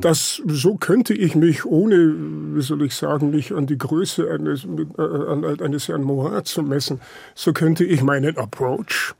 Das, 0.01 0.43
so 0.47 0.77
könnte 0.77 1.15
ich 1.15 1.35
mich, 1.35 1.65
ohne, 1.65 2.15
wie 2.55 2.63
soll 2.63 2.83
ich 2.83 2.95
sagen, 2.95 3.31
mich 3.31 3.53
an 3.53 3.67
die 3.67 3.79
Größe 3.79 4.31
eines, 4.31 4.65
äh, 4.65 5.65
eines 5.65 5.89
Herrn 5.89 6.03
Morin 6.03 6.45
zu 6.45 6.63
messen, 6.63 7.01
so 7.35 7.53
könnte 7.53 7.85
ich 7.85 8.03
meinen 8.03 8.37
Approach 8.37 9.15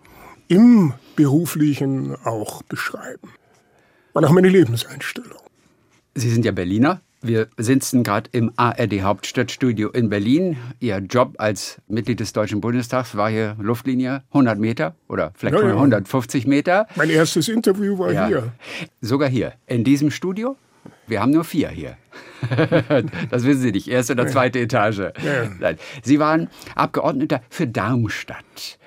im 0.49 0.93
Beruflichen 1.17 2.15
auch 2.25 2.63
beschreiben. 2.63 3.31
Und 4.13 4.25
auch 4.25 4.31
meine 4.31 4.51
Lebenseinstellung. 4.51 5.41
Sie 6.15 6.31
sind 6.31 6.45
ja 6.45 6.53
Berliner. 6.53 7.01
Wir 7.25 7.47
sitzen 7.57 8.03
gerade 8.03 8.29
im 8.33 8.51
ARD 8.57 9.03
Hauptstadtstudio 9.03 9.91
in 9.91 10.09
Berlin. 10.09 10.57
Ihr 10.81 10.99
Job 10.99 11.37
als 11.39 11.81
Mitglied 11.87 12.19
des 12.19 12.33
Deutschen 12.33 12.61
Bundestags 12.61 13.17
war 13.17 13.31
hier 13.31 13.55
Luftlinie 13.61 14.25
100 14.31 14.59
Meter 14.59 14.97
oder 15.09 15.33
vielleicht 15.37 15.55
ja, 15.55 15.69
ja. 15.69 15.75
150 15.75 16.49
Meter. 16.49 16.89
Mein 16.97 17.11
erstes 17.11 17.49
Interview 17.49 17.97
war 17.97 18.13
ja. 18.13 18.27
hier. 18.27 18.53
Sogar 19.01 19.29
hier, 19.29 19.53
in 19.67 19.85
diesem 19.85 20.11
Studio. 20.11 20.57
Wir 21.07 21.21
haben 21.21 21.31
nur 21.31 21.45
vier 21.45 21.69
hier. 21.69 21.97
das 23.31 23.45
wissen 23.45 23.61
Sie 23.61 23.71
nicht. 23.71 23.87
Erste 23.87 24.15
oder 24.15 24.27
zweite 24.27 24.59
Etage. 24.59 25.13
Sie 26.03 26.19
waren 26.19 26.49
Abgeordneter 26.75 27.41
für 27.51 27.69
Darmstadt. 27.69 28.79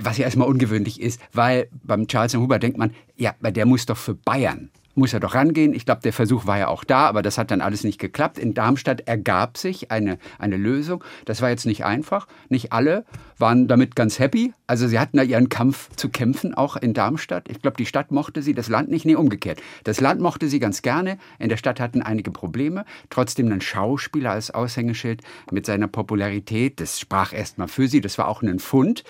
Was 0.00 0.18
ja 0.18 0.26
erstmal 0.26 0.46
ungewöhnlich 0.46 1.00
ist, 1.00 1.20
weil 1.32 1.68
beim 1.82 2.06
Charles 2.06 2.36
Huber 2.36 2.60
denkt 2.60 2.78
man, 2.78 2.92
ja, 3.16 3.34
der 3.40 3.66
muss 3.66 3.86
doch 3.86 3.96
für 3.96 4.14
Bayern 4.14 4.70
muss 4.94 5.12
er 5.12 5.20
doch 5.20 5.34
rangehen. 5.34 5.74
Ich 5.74 5.86
glaube, 5.86 6.02
der 6.02 6.12
Versuch 6.12 6.46
war 6.46 6.58
ja 6.58 6.68
auch 6.68 6.84
da, 6.84 7.06
aber 7.06 7.22
das 7.22 7.38
hat 7.38 7.50
dann 7.50 7.60
alles 7.60 7.84
nicht 7.84 7.98
geklappt. 7.98 8.38
In 8.38 8.54
Darmstadt 8.54 9.02
ergab 9.06 9.58
sich 9.58 9.90
eine, 9.90 10.18
eine 10.38 10.56
Lösung. 10.56 11.02
Das 11.24 11.42
war 11.42 11.50
jetzt 11.50 11.66
nicht 11.66 11.84
einfach. 11.84 12.26
Nicht 12.48 12.72
alle 12.72 13.04
waren 13.38 13.68
damit 13.68 13.96
ganz 13.96 14.18
happy. 14.18 14.52
Also 14.66 14.86
sie 14.86 14.98
hatten 14.98 15.16
da 15.16 15.22
ihren 15.22 15.48
Kampf 15.48 15.94
zu 15.96 16.08
kämpfen, 16.08 16.54
auch 16.54 16.76
in 16.76 16.94
Darmstadt. 16.94 17.48
Ich 17.48 17.60
glaube, 17.60 17.76
die 17.76 17.86
Stadt 17.86 18.12
mochte 18.12 18.42
sie, 18.42 18.54
das 18.54 18.68
Land 18.68 18.88
nicht. 18.88 19.04
Nee, 19.04 19.16
umgekehrt. 19.16 19.60
Das 19.84 20.00
Land 20.00 20.20
mochte 20.20 20.48
sie 20.48 20.60
ganz 20.60 20.82
gerne. 20.82 21.18
In 21.38 21.48
der 21.48 21.56
Stadt 21.56 21.80
hatten 21.80 22.02
einige 22.02 22.30
Probleme. 22.30 22.84
Trotzdem 23.10 23.50
ein 23.52 23.60
Schauspieler 23.60 24.30
als 24.32 24.50
Aushängeschild 24.50 25.22
mit 25.50 25.66
seiner 25.66 25.88
Popularität. 25.88 26.80
Das 26.80 27.00
sprach 27.00 27.32
erstmal 27.32 27.68
für 27.68 27.88
sie. 27.88 28.00
Das 28.00 28.18
war 28.18 28.28
auch 28.28 28.42
ein 28.42 28.58
Fund. 28.58 29.04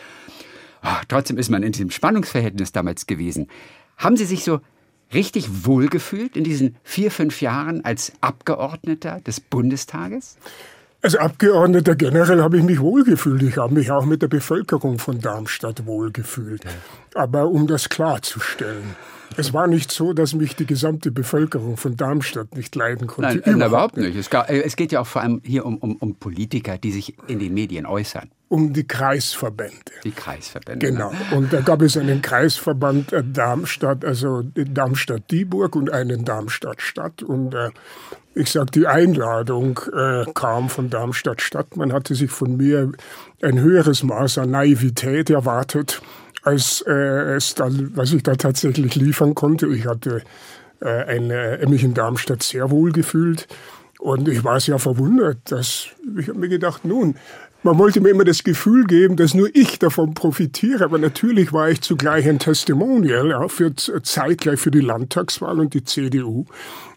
Oh, 0.83 1.01
trotzdem 1.09 1.39
ist 1.39 1.51
man 1.51 1.63
in 1.63 1.73
diesem 1.73 1.91
Spannungsverhältnis 1.91 2.73
damals 2.73 3.07
gewesen. 3.07 3.49
Haben 3.97 4.17
Sie 4.17 4.27
sich 4.27 4.45
so 4.45 4.61
richtig 5.15 5.67
wohlgefühlt 5.67 6.37
in 6.37 6.45
diesen 6.45 6.77
vier, 6.83 7.11
fünf 7.11 7.41
Jahren 7.41 7.85
als 7.85 8.13
Abgeordneter 8.21 9.21
des 9.21 9.41
Bundestages? 9.41 10.37
Als 11.03 11.17
Abgeordneter 11.17 11.97
generell 11.97 12.41
habe 12.41 12.57
ich 12.57 12.63
mich 12.63 12.81
wohlgefühlt. 12.81 13.43
Ich 13.43 13.59
habe 13.59 13.75
mich 13.75 13.91
auch 13.91 14.07
mit 14.07 14.23
der 14.23 14.29
Bevölkerung 14.29 14.99
von 14.99 15.21
Darmstadt 15.21 15.85
wohlgefühlt. 15.85 16.63
Aber 17.15 17.49
um 17.49 17.67
das 17.67 17.91
klarzustellen, 17.91 18.97
es 19.37 19.53
war 19.53 19.67
nicht 19.67 19.91
so, 19.91 20.13
dass 20.13 20.35
mich 20.35 20.57
die 20.57 20.67
gesamte 20.67 21.11
Bevölkerung 21.11 21.77
von 21.77 21.97
Darmstadt 21.97 22.55
nicht 22.57 22.75
leiden 22.75 23.07
konnte. 23.07 23.43
Nein, 23.45 23.61
überhaupt, 23.61 23.97
nicht. 23.97 24.17
Es, 24.17 24.31
gar, 24.31 24.49
es, 24.49 24.77
geht 24.77 24.93
ja 24.93 25.01
auch 25.01 25.07
vor 25.07 25.23
allem 25.23 25.43
hier 25.45 25.67
um, 25.67 25.77
um, 25.79 25.97
um 25.97 26.15
Politiker, 26.15 26.79
die 26.79 26.93
sich 26.93 27.17
in 27.27 27.39
den 27.39 27.53
Medien 27.53 27.85
äußern 27.85 28.31
um 28.55 28.73
die 28.73 28.87
Kreisverbände. 28.87 29.91
Die 30.05 30.13
Kreisverbände. 30.13 30.87
Genau. 30.87 31.11
Ne? 31.11 31.37
Und 31.37 31.53
da 31.53 31.61
gab 31.61 31.83
es 31.83 31.97
einen 31.97 32.23
Kreisverband 32.23 33.13
äh, 33.13 33.25
Darmstadt, 33.25 34.05
also 34.05 34.43
Darmstadt-Dieburg 34.55 35.75
und 35.75 35.91
einen 35.91 36.25
Darmstadt-Stadt. 36.25 37.25
Und 37.25 37.53
äh, 37.53 37.71
ich 38.37 38.53
sag, 38.53 38.71
die 38.71 38.87
Einladung 38.87 39.81
äh, 39.93 40.25
kam 40.35 40.69
von 40.69 40.89
Darmstadt-Stadt. 40.89 41.77
Man 41.77 41.93
hatte 41.93 42.15
sich 42.15 42.31
von 42.31 42.57
mir 42.57 42.93
ein 43.43 43.59
höheres 43.59 44.05
Maß 44.05 44.39
an 44.39 44.53
Naivität 44.53 45.31
erwartet, 45.31 46.01
als 46.45 46.81
äh, 46.87 47.35
es 47.35 47.57
dann, 47.57 47.91
was 47.97 48.13
ich 48.13 48.23
da 48.23 48.37
tatsächlich 48.37 48.95
liefern 48.95 49.35
konnte. 49.35 49.67
Ich 49.67 49.85
hatte 49.85 50.23
äh, 50.79 50.89
eine, 50.89 51.59
mich 51.67 51.83
in 51.83 51.95
Darmstadt 51.95 52.45
sehr 52.45 52.71
wohl 52.71 52.93
gefühlt. 52.93 53.49
Und 53.99 54.29
ich 54.29 54.45
war 54.45 54.61
sehr 54.61 54.79
verwundert, 54.79 55.39
dass 55.51 55.89
ich 56.19 56.29
habe 56.29 56.39
mir 56.39 56.51
gedacht, 56.51 56.85
nun, 56.85 57.17
man 57.65 57.79
wollte 57.79 58.03
mir 58.03 58.11
immer 58.11 58.25
das 58.25 58.45
Gefühl 58.45 58.85
geben, 58.85 59.17
dass 59.17 59.33
nur 59.33 59.49
ich 59.55 59.79
davon 59.79 60.13
profitiere, 60.13 60.85
aber 60.85 60.99
natürlich 60.99 61.53
war 61.53 61.71
ich 61.71 61.81
zugleich 61.81 62.29
ein 62.29 62.39
Testimonial 62.39 63.31
ja, 63.31 63.49
für 63.49 63.75
zeitgleich 63.75 64.61
für 64.61 64.71
die 64.71 64.81
Landtagswahl 64.81 65.59
und 65.59 65.73
die 65.73 65.83
CDU. 65.83 66.45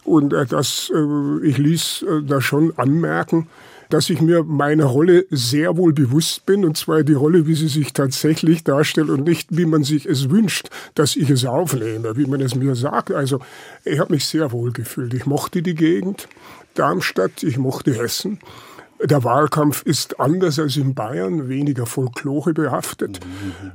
Und 0.03 0.33
äh, 0.33 0.45
das, 0.45 0.91
äh, 0.93 1.47
ich 1.47 1.57
ließ 1.57 2.03
äh, 2.03 2.23
da 2.23 2.41
schon 2.41 2.77
anmerken, 2.77 3.47
dass 3.89 4.09
ich 4.09 4.19
mir 4.19 4.43
meiner 4.43 4.83
Rolle 4.83 5.25
sehr 5.29 5.77
wohl 5.77 5.93
bewusst 5.93 6.45
bin, 6.45 6.65
und 6.65 6.75
zwar 6.75 7.03
die 7.03 7.13
Rolle, 7.13 7.47
wie 7.47 7.55
sie 7.55 7.69
sich 7.69 7.93
tatsächlich 7.93 8.65
darstellt 8.65 9.09
und 9.09 9.23
nicht, 9.23 9.47
wie 9.55 9.65
man 9.65 9.85
sich 9.85 10.05
es 10.05 10.29
wünscht, 10.29 10.69
dass 10.95 11.15
ich 11.15 11.29
es 11.29 11.45
aufnehme, 11.45 12.17
wie 12.17 12.25
man 12.25 12.41
es 12.41 12.55
mir 12.55 12.75
sagt. 12.75 13.13
Also 13.13 13.39
ich 13.85 13.99
habe 13.99 14.11
mich 14.11 14.25
sehr 14.25 14.51
wohl 14.51 14.73
gefühlt. 14.73 15.13
Ich 15.13 15.25
mochte 15.25 15.61
die 15.61 15.75
Gegend 15.75 16.27
Darmstadt, 16.73 17.43
ich 17.43 17.57
mochte 17.57 17.93
Hessen. 17.93 18.39
Der 19.03 19.23
Wahlkampf 19.23 19.83
ist 19.83 20.19
anders 20.19 20.57
als 20.57 20.75
in 20.75 20.95
Bayern, 20.95 21.49
weniger 21.49 21.85
Folklore 21.85 22.53
behaftet. 22.53 23.19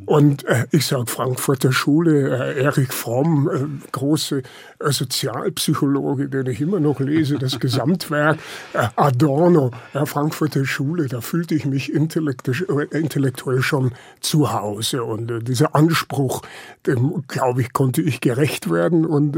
Und 0.04 0.44
äh, 0.46 0.66
ich 0.72 0.86
sage 0.86 1.06
Frankfurter 1.06 1.72
Schule, 1.72 2.54
äh, 2.54 2.62
Erich 2.62 2.90
Fromm, 2.90 3.48
äh, 3.48 3.88
große 3.92 4.42
äh, 4.80 4.90
Sozialpsychologe, 4.90 6.28
den 6.28 6.46
ich 6.46 6.60
immer 6.60 6.80
noch 6.80 6.98
lese, 6.98 7.38
das 7.38 7.60
Gesamtwerk 7.60 8.38
äh, 8.72 8.88
Adorno, 8.96 9.70
Frankfurter 10.04 10.64
Schule, 10.64 11.06
da 11.06 11.20
fühlte 11.20 11.54
ich 11.54 11.66
mich 11.66 11.92
intellektuell, 11.92 12.88
äh, 12.90 12.98
intellektuell 12.98 13.62
schon 13.62 13.92
zu 14.20 14.52
Hause. 14.52 15.04
Und 15.04 15.46
dieser 15.46 15.76
Anspruch, 15.76 16.42
dem, 16.86 17.22
glaube 17.28 17.62
ich, 17.62 17.72
konnte 17.72 18.02
ich 18.02 18.20
gerecht 18.20 18.70
werden 18.70 19.06
und 19.06 19.36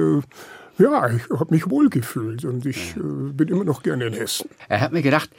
ja, 0.78 1.08
ich 1.08 1.30
habe 1.30 1.54
mich 1.54 1.70
wohlgefühlt 1.70 2.44
und 2.44 2.66
ich 2.66 2.96
äh, 2.96 3.00
bin 3.00 3.48
immer 3.48 3.64
noch 3.64 3.82
gerne 3.82 4.06
in 4.06 4.12
Hessen. 4.12 4.48
Er 4.68 4.80
hat 4.80 4.92
mir 4.92 5.02
gedacht, 5.02 5.30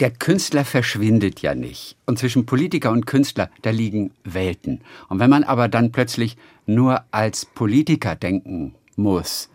der 0.00 0.10
Künstler 0.10 0.64
verschwindet 0.64 1.40
ja 1.42 1.54
nicht. 1.54 1.96
Und 2.06 2.18
zwischen 2.18 2.46
Politiker 2.46 2.90
und 2.90 3.06
Künstler, 3.06 3.50
da 3.62 3.70
liegen 3.70 4.12
Welten. 4.24 4.80
Und 5.08 5.18
wenn 5.18 5.30
man 5.30 5.44
aber 5.44 5.68
dann 5.68 5.92
plötzlich 5.92 6.36
nur 6.66 7.02
als 7.10 7.46
Politiker 7.46 8.14
denken 8.14 8.74
muss, 8.96 9.48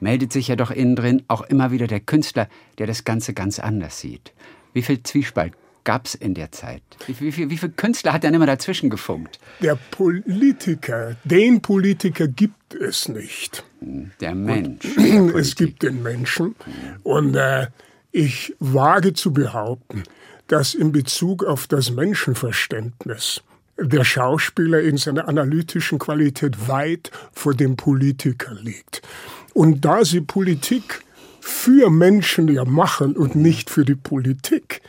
meldet 0.00 0.32
sich 0.32 0.48
ja 0.48 0.56
doch 0.56 0.70
innen 0.70 0.96
drin 0.96 1.22
auch 1.28 1.42
immer 1.42 1.70
wieder 1.70 1.86
der 1.86 2.00
Künstler, 2.00 2.48
der 2.78 2.86
das 2.86 3.04
Ganze 3.04 3.34
ganz 3.34 3.58
anders 3.58 4.00
sieht. 4.00 4.32
Wie 4.72 4.82
viel 4.82 5.02
Zwiespalt 5.02 5.54
gab 5.84 6.06
es 6.06 6.14
in 6.14 6.34
der 6.34 6.52
Zeit? 6.52 6.82
Wie, 7.06 7.18
wie, 7.20 7.36
wie, 7.36 7.50
wie 7.50 7.56
viele 7.56 7.72
Künstler 7.72 8.12
hat 8.12 8.24
er 8.24 8.32
immer 8.32 8.46
dazwischen 8.46 8.90
gefunkt? 8.90 9.38
Der 9.60 9.76
Politiker, 9.90 11.16
den 11.24 11.60
Politiker 11.60 12.28
gibt 12.28 12.74
es 12.74 13.08
nicht. 13.08 13.64
Der 14.20 14.34
Mensch. 14.34 14.86
Der 14.96 15.34
es 15.36 15.56
gibt 15.56 15.82
den 15.82 16.02
Menschen. 16.02 16.54
Und 17.02 17.34
äh, 17.34 17.66
ich 18.12 18.54
wage 18.60 19.14
zu 19.14 19.32
behaupten, 19.32 20.04
dass 20.46 20.74
in 20.74 20.92
Bezug 20.92 21.44
auf 21.44 21.66
das 21.66 21.90
Menschenverständnis 21.90 23.42
der 23.78 24.04
Schauspieler 24.04 24.80
in 24.80 24.98
seiner 24.98 25.28
analytischen 25.28 25.98
Qualität 25.98 26.68
weit 26.68 27.10
vor 27.32 27.54
dem 27.54 27.76
Politiker 27.76 28.54
liegt. 28.54 29.02
Und 29.54 29.84
da 29.84 30.04
sie 30.04 30.20
Politik 30.20 31.02
für 31.40 31.90
Menschen 31.90 32.48
ja 32.48 32.64
machen 32.64 33.16
und 33.16 33.34
nicht 33.34 33.70
für 33.70 33.84
die 33.84 33.94
Politik, 33.94 34.82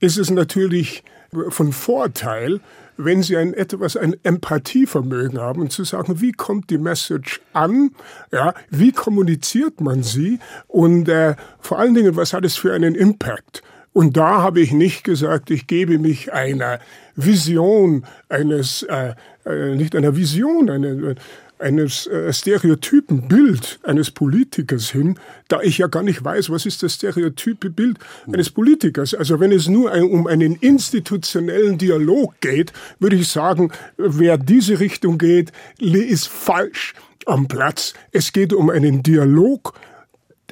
ist 0.00 0.18
es 0.18 0.30
natürlich 0.30 1.02
von 1.48 1.72
Vorteil, 1.72 2.60
wenn 2.96 3.22
Sie 3.22 3.36
ein 3.36 3.54
etwas 3.54 3.96
ein 3.96 4.16
Empathievermögen 4.22 5.38
haben 5.38 5.60
und 5.60 5.72
zu 5.72 5.84
sagen, 5.84 6.20
wie 6.20 6.32
kommt 6.32 6.70
die 6.70 6.78
Message 6.78 7.40
an, 7.52 7.90
ja, 8.32 8.54
wie 8.70 8.92
kommuniziert 8.92 9.80
man 9.80 10.02
sie 10.02 10.38
und 10.66 11.08
äh, 11.08 11.36
vor 11.60 11.78
allen 11.78 11.94
Dingen, 11.94 12.16
was 12.16 12.32
hat 12.32 12.44
es 12.44 12.56
für 12.56 12.72
einen 12.72 12.94
Impact? 12.94 13.62
Und 13.92 14.18
da 14.18 14.42
habe 14.42 14.60
ich 14.60 14.72
nicht 14.72 15.04
gesagt, 15.04 15.50
ich 15.50 15.66
gebe 15.66 15.98
mich 15.98 16.30
einer 16.30 16.80
Vision 17.14 18.04
eines, 18.28 18.82
äh, 18.82 19.14
äh, 19.46 19.74
nicht 19.74 19.96
einer 19.96 20.16
Vision, 20.16 20.68
eine, 20.68 21.14
eines 21.58 22.06
äh, 22.06 22.32
stereotypen 22.32 23.28
Bild 23.28 23.78
eines 23.82 24.10
Politikers 24.10 24.90
hin, 24.90 25.18
da 25.48 25.60
ich 25.62 25.78
ja 25.78 25.86
gar 25.86 26.02
nicht 26.02 26.22
weiß, 26.22 26.50
was 26.50 26.66
ist 26.66 26.82
das 26.82 26.94
stereotype 26.94 27.70
Bild 27.70 27.98
eines 28.26 28.50
Politikers. 28.50 29.14
Also 29.14 29.40
wenn 29.40 29.52
es 29.52 29.68
nur 29.68 29.92
um 29.92 30.26
einen 30.26 30.56
institutionellen 30.56 31.78
Dialog 31.78 32.40
geht, 32.40 32.72
würde 32.98 33.16
ich 33.16 33.28
sagen, 33.28 33.72
wer 33.96 34.38
diese 34.38 34.80
Richtung 34.80 35.18
geht, 35.18 35.52
ist 35.78 36.28
falsch 36.28 36.94
am 37.26 37.48
Platz. 37.48 37.94
Es 38.12 38.32
geht 38.32 38.52
um 38.52 38.70
einen 38.70 39.02
Dialog 39.02 39.74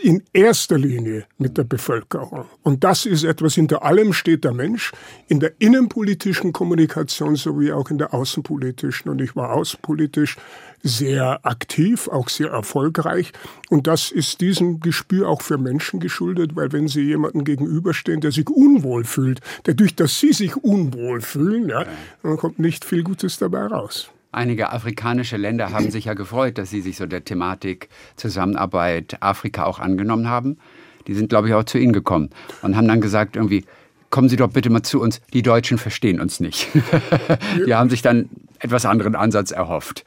in 0.00 0.22
erster 0.32 0.76
Linie 0.76 1.24
mit 1.38 1.56
der 1.56 1.64
Bevölkerung. 1.64 2.46
Und 2.62 2.84
das 2.84 3.06
ist 3.06 3.24
etwas, 3.24 3.54
hinter 3.54 3.84
allem 3.84 4.12
steht 4.12 4.44
der 4.44 4.52
Mensch, 4.52 4.92
in 5.28 5.40
der 5.40 5.52
innenpolitischen 5.60 6.52
Kommunikation 6.52 7.36
sowie 7.36 7.72
auch 7.72 7.90
in 7.90 7.98
der 7.98 8.12
außenpolitischen. 8.12 9.10
Und 9.10 9.20
ich 9.20 9.36
war 9.36 9.52
außenpolitisch 9.52 10.36
sehr 10.84 11.44
aktiv, 11.44 12.08
auch 12.08 12.28
sehr 12.28 12.50
erfolgreich. 12.50 13.32
Und 13.70 13.86
das 13.86 14.12
ist 14.12 14.40
diesem 14.40 14.80
Gespür 14.80 15.28
auch 15.28 15.40
für 15.40 15.58
Menschen 15.58 15.98
geschuldet, 15.98 16.54
weil 16.54 16.72
wenn 16.72 16.86
Sie 16.86 17.00
jemanden 17.00 17.44
gegenüberstehen, 17.44 18.20
der 18.20 18.30
sich 18.30 18.48
unwohl 18.48 19.04
fühlt, 19.04 19.40
dadurch, 19.64 19.96
dass 19.96 20.20
Sie 20.20 20.32
sich 20.32 20.56
unwohl 20.56 21.22
fühlen, 21.22 21.68
ja, 21.68 21.86
dann 22.22 22.36
kommt 22.36 22.58
nicht 22.58 22.84
viel 22.84 23.02
Gutes 23.02 23.38
dabei 23.38 23.66
raus. 23.66 24.10
Einige 24.30 24.72
afrikanische 24.72 25.36
Länder 25.36 25.70
haben 25.70 25.90
sich 25.90 26.06
ja 26.06 26.14
gefreut, 26.14 26.58
dass 26.58 26.68
sie 26.68 26.80
sich 26.80 26.96
so 26.96 27.06
der 27.06 27.24
Thematik 27.24 27.88
Zusammenarbeit 28.16 29.18
Afrika 29.20 29.64
auch 29.64 29.78
angenommen 29.78 30.28
haben. 30.28 30.58
Die 31.06 31.14
sind, 31.14 31.28
glaube 31.28 31.48
ich, 31.48 31.54
auch 31.54 31.62
zu 31.62 31.78
Ihnen 31.78 31.92
gekommen 31.92 32.30
und 32.62 32.76
haben 32.76 32.88
dann 32.88 33.00
gesagt, 33.00 33.36
irgendwie, 33.36 33.64
kommen 34.10 34.28
Sie 34.28 34.36
doch 34.36 34.50
bitte 34.50 34.70
mal 34.70 34.82
zu 34.82 35.00
uns, 35.00 35.20
die 35.32 35.42
Deutschen 35.42 35.78
verstehen 35.78 36.20
uns 36.20 36.40
nicht. 36.40 36.68
die 37.66 37.74
haben 37.74 37.90
sich 37.90 38.02
dann 38.02 38.28
etwas 38.64 38.86
anderen 38.86 39.14
Ansatz 39.14 39.50
erhofft. 39.50 40.04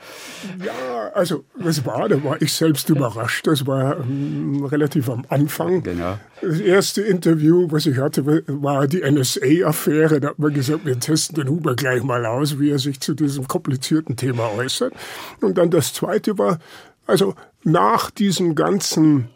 Ja, 0.66 1.12
also 1.14 1.46
das 1.64 1.86
war, 1.86 2.10
da 2.10 2.24
war 2.24 2.42
ich 2.42 2.52
selbst 2.52 2.90
überrascht. 2.90 3.46
Das 3.46 3.68
war 3.68 4.00
ähm, 4.00 4.66
relativ 4.66 5.10
am 5.10 5.26
Anfang. 5.30 5.84
Genau. 5.84 6.18
Das 6.42 6.60
erste 6.60 7.04
Interview, 7.04 7.68
was 7.70 7.86
ich 7.86 7.98
hatte, 7.98 8.26
war 8.26 8.88
die 8.88 9.02
NSA-Affäre. 9.02 10.20
Da 10.20 10.30
hat 10.30 10.40
man 10.40 10.54
gesagt, 10.54 10.86
wir 10.86 11.00
testen 11.00 11.36
den 11.36 11.50
Huber 11.50 11.76
gleich 11.76 12.02
mal 12.02 12.26
aus, 12.26 12.60
wie 12.60 12.72
er 12.72 12.80
sich 12.80 13.00
zu 13.00 13.14
diesem 13.14 13.48
komplizierten 13.48 14.16
Thema 14.16 14.52
äußert. 14.58 14.94
Und 15.42 15.60
dann 15.60 15.70
das 15.70 15.94
zweite 15.94 16.40
war, 16.40 16.58
also 17.06 17.36
nach 17.64 18.10
diesem 18.10 18.56
ganzen, 18.56 19.30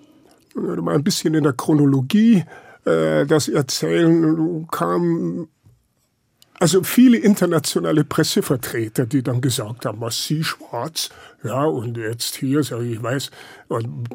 mal 0.55 0.95
ein 0.95 1.03
bisschen 1.03 1.35
in 1.35 1.43
der 1.43 1.53
Chronologie, 1.53 2.43
äh, 2.85 3.27
das 3.27 3.47
Erzählen 3.47 4.67
kam 4.71 5.47
also 6.62 6.84
viele 6.84 7.18
internationale 7.18 8.03
Pressevertreter, 8.03 9.08
die 9.08 9.24
dann 9.24 9.41
gesagt 9.41 9.88
haben, 9.88 10.00
was 10.00 10.27
Sie 10.27 10.44
schwarz, 10.44 11.10
ja, 11.44 11.63
und 11.63 11.98
jetzt 11.98 12.36
hier, 12.36 12.62
sage 12.62 12.86
ich, 12.86 12.98
ich 12.98 13.03
weiß, 13.03 13.32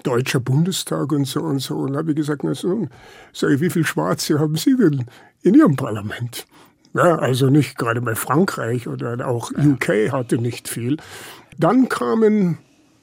Deutscher 0.05 0.39
Bundestag 0.39 1.11
und 1.11 1.25
so 1.25 1.41
und 1.41 1.59
so. 1.59 1.75
Und 1.75 1.97
habe 1.97 2.13
ich 2.13 2.17
gesagt, 2.17 2.45
na 2.45 2.55
so, 2.55 2.87
sage 3.33 3.55
ich, 3.55 3.61
wie 3.61 3.71
viel 3.71 3.85
Schwarze 3.85 4.39
haben 4.39 4.55
Sie 4.55 4.77
denn 4.77 5.07
in 5.43 5.55
Ihrem 5.55 5.75
Parlament? 5.75 6.47
Ja, 6.95 7.17
also 7.17 7.51
nicht 7.51 7.79
gerade 7.79 8.01
bei 8.01 8.15
Frankreich 8.15 8.87
oder 8.87 9.27
auch 9.27 9.51
UK 9.51 10.13
hatte 10.13 10.39
nicht 10.39 10.69
viel. 10.69 10.99
Dann 11.59 11.89
kamen, 11.89 12.59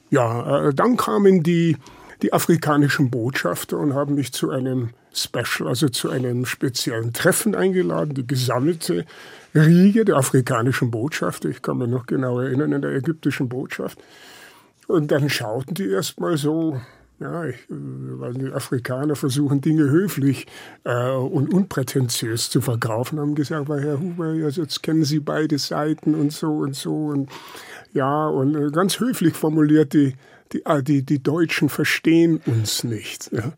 ja, 0.08 0.68
äh, 0.68 0.74
dann 0.74 0.96
kamen 0.96 1.42
die, 1.42 1.76
die 2.22 2.32
afrikanischen 2.32 3.10
Botschafter 3.10 3.76
und 3.76 3.92
haben 3.92 4.14
mich 4.14 4.32
zu 4.32 4.48
einem 4.48 4.94
Special, 5.14 5.68
also 5.68 5.88
zu 5.88 6.10
einem 6.10 6.44
speziellen 6.44 7.12
Treffen 7.12 7.54
eingeladen, 7.54 8.14
die 8.14 8.26
gesammelte 8.26 9.04
Riege 9.54 10.04
der 10.04 10.16
afrikanischen 10.16 10.90
Botschafter. 10.90 11.48
Ich 11.48 11.62
kann 11.62 11.78
mich 11.78 11.88
noch 11.88 12.06
genau 12.06 12.40
erinnern, 12.40 12.72
in 12.72 12.82
der 12.82 12.92
ägyptischen 12.92 13.48
Botschaft. 13.48 13.98
Und 14.86 15.10
dann 15.10 15.30
schauten 15.30 15.74
die 15.74 15.88
erstmal 15.88 16.36
so, 16.36 16.80
ja, 17.20 17.46
ich, 17.46 17.56
weil 17.68 18.34
die 18.34 18.52
Afrikaner 18.52 19.14
versuchen, 19.14 19.60
Dinge 19.60 19.84
höflich 19.84 20.46
äh, 20.82 21.10
und 21.10 21.54
unprätentiös 21.54 22.50
zu 22.50 22.60
verkaufen, 22.60 23.20
haben 23.20 23.34
gesagt, 23.34 23.68
weil 23.68 23.82
Herr 23.82 24.00
Huber, 24.00 24.34
jetzt 24.34 24.82
kennen 24.82 25.04
Sie 25.04 25.20
beide 25.20 25.58
Seiten 25.58 26.14
und 26.14 26.32
so 26.32 26.58
und 26.58 26.74
so. 26.74 27.06
Und 27.06 27.30
ja, 27.92 28.26
und 28.26 28.56
äh, 28.56 28.70
ganz 28.70 28.98
höflich 28.98 29.34
formuliert, 29.34 29.94
die, 29.94 30.16
die, 30.52 30.66
ah, 30.66 30.82
die, 30.82 31.02
die 31.02 31.22
Deutschen 31.22 31.68
verstehen 31.68 32.40
uns 32.46 32.82
nicht. 32.84 33.30
Ja. 33.32 33.52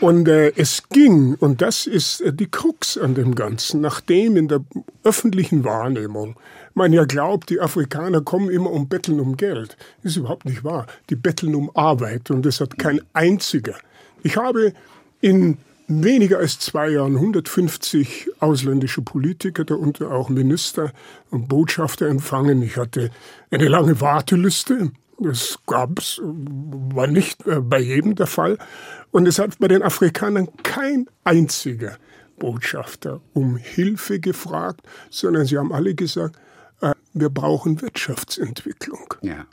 Und 0.00 0.28
äh, 0.28 0.52
es 0.56 0.88
ging, 0.88 1.34
und 1.34 1.62
das 1.62 1.86
ist 1.86 2.20
äh, 2.20 2.32
die 2.32 2.50
Krux 2.50 2.98
an 2.98 3.14
dem 3.14 3.34
Ganzen, 3.34 3.80
nachdem 3.80 4.36
in 4.36 4.48
der 4.48 4.60
öffentlichen 5.02 5.64
Wahrnehmung 5.64 6.36
man 6.74 6.92
ja 6.92 7.04
glaubt, 7.04 7.50
die 7.50 7.60
Afrikaner 7.60 8.20
kommen 8.20 8.50
immer 8.50 8.70
um 8.70 8.88
Betteln 8.88 9.20
um 9.20 9.36
Geld. 9.36 9.76
Das 10.02 10.12
ist 10.12 10.16
überhaupt 10.16 10.44
nicht 10.44 10.64
wahr. 10.64 10.86
Die 11.08 11.14
betteln 11.14 11.54
um 11.54 11.70
Arbeit 11.74 12.30
und 12.30 12.44
das 12.44 12.60
hat 12.60 12.78
kein 12.78 13.00
einziger. 13.12 13.76
Ich 14.22 14.36
habe 14.36 14.72
in 15.20 15.58
weniger 15.86 16.38
als 16.38 16.58
zwei 16.58 16.90
Jahren 16.90 17.14
150 17.14 18.30
ausländische 18.40 19.02
Politiker, 19.02 19.64
darunter 19.64 20.10
auch 20.10 20.28
Minister 20.28 20.92
und 21.30 21.48
Botschafter 21.48 22.08
empfangen. 22.08 22.62
Ich 22.62 22.76
hatte 22.76 23.10
eine 23.50 23.68
lange 23.68 24.00
Warteliste. 24.00 24.90
Das 25.18 25.58
gab's, 25.66 26.20
war 26.22 27.06
nicht 27.06 27.46
äh, 27.46 27.60
bei 27.60 27.80
jedem 27.80 28.14
der 28.14 28.26
Fall. 28.26 28.58
Und 29.10 29.26
es 29.28 29.38
hat 29.38 29.58
bei 29.58 29.68
den 29.68 29.82
Afrikanern 29.82 30.48
kein 30.62 31.06
einziger 31.22 31.96
Botschafter 32.38 33.20
um 33.32 33.56
Hilfe 33.56 34.20
gefragt, 34.20 34.82
sondern 35.10 35.46
sie 35.46 35.58
haben 35.58 35.72
alle 35.72 35.94
gesagt, 35.94 36.36
äh, 36.80 36.92
wir 37.12 37.30
brauchen 37.30 37.80
Wirtschaftsentwicklung. 37.80 39.14
Ja. 39.22 39.46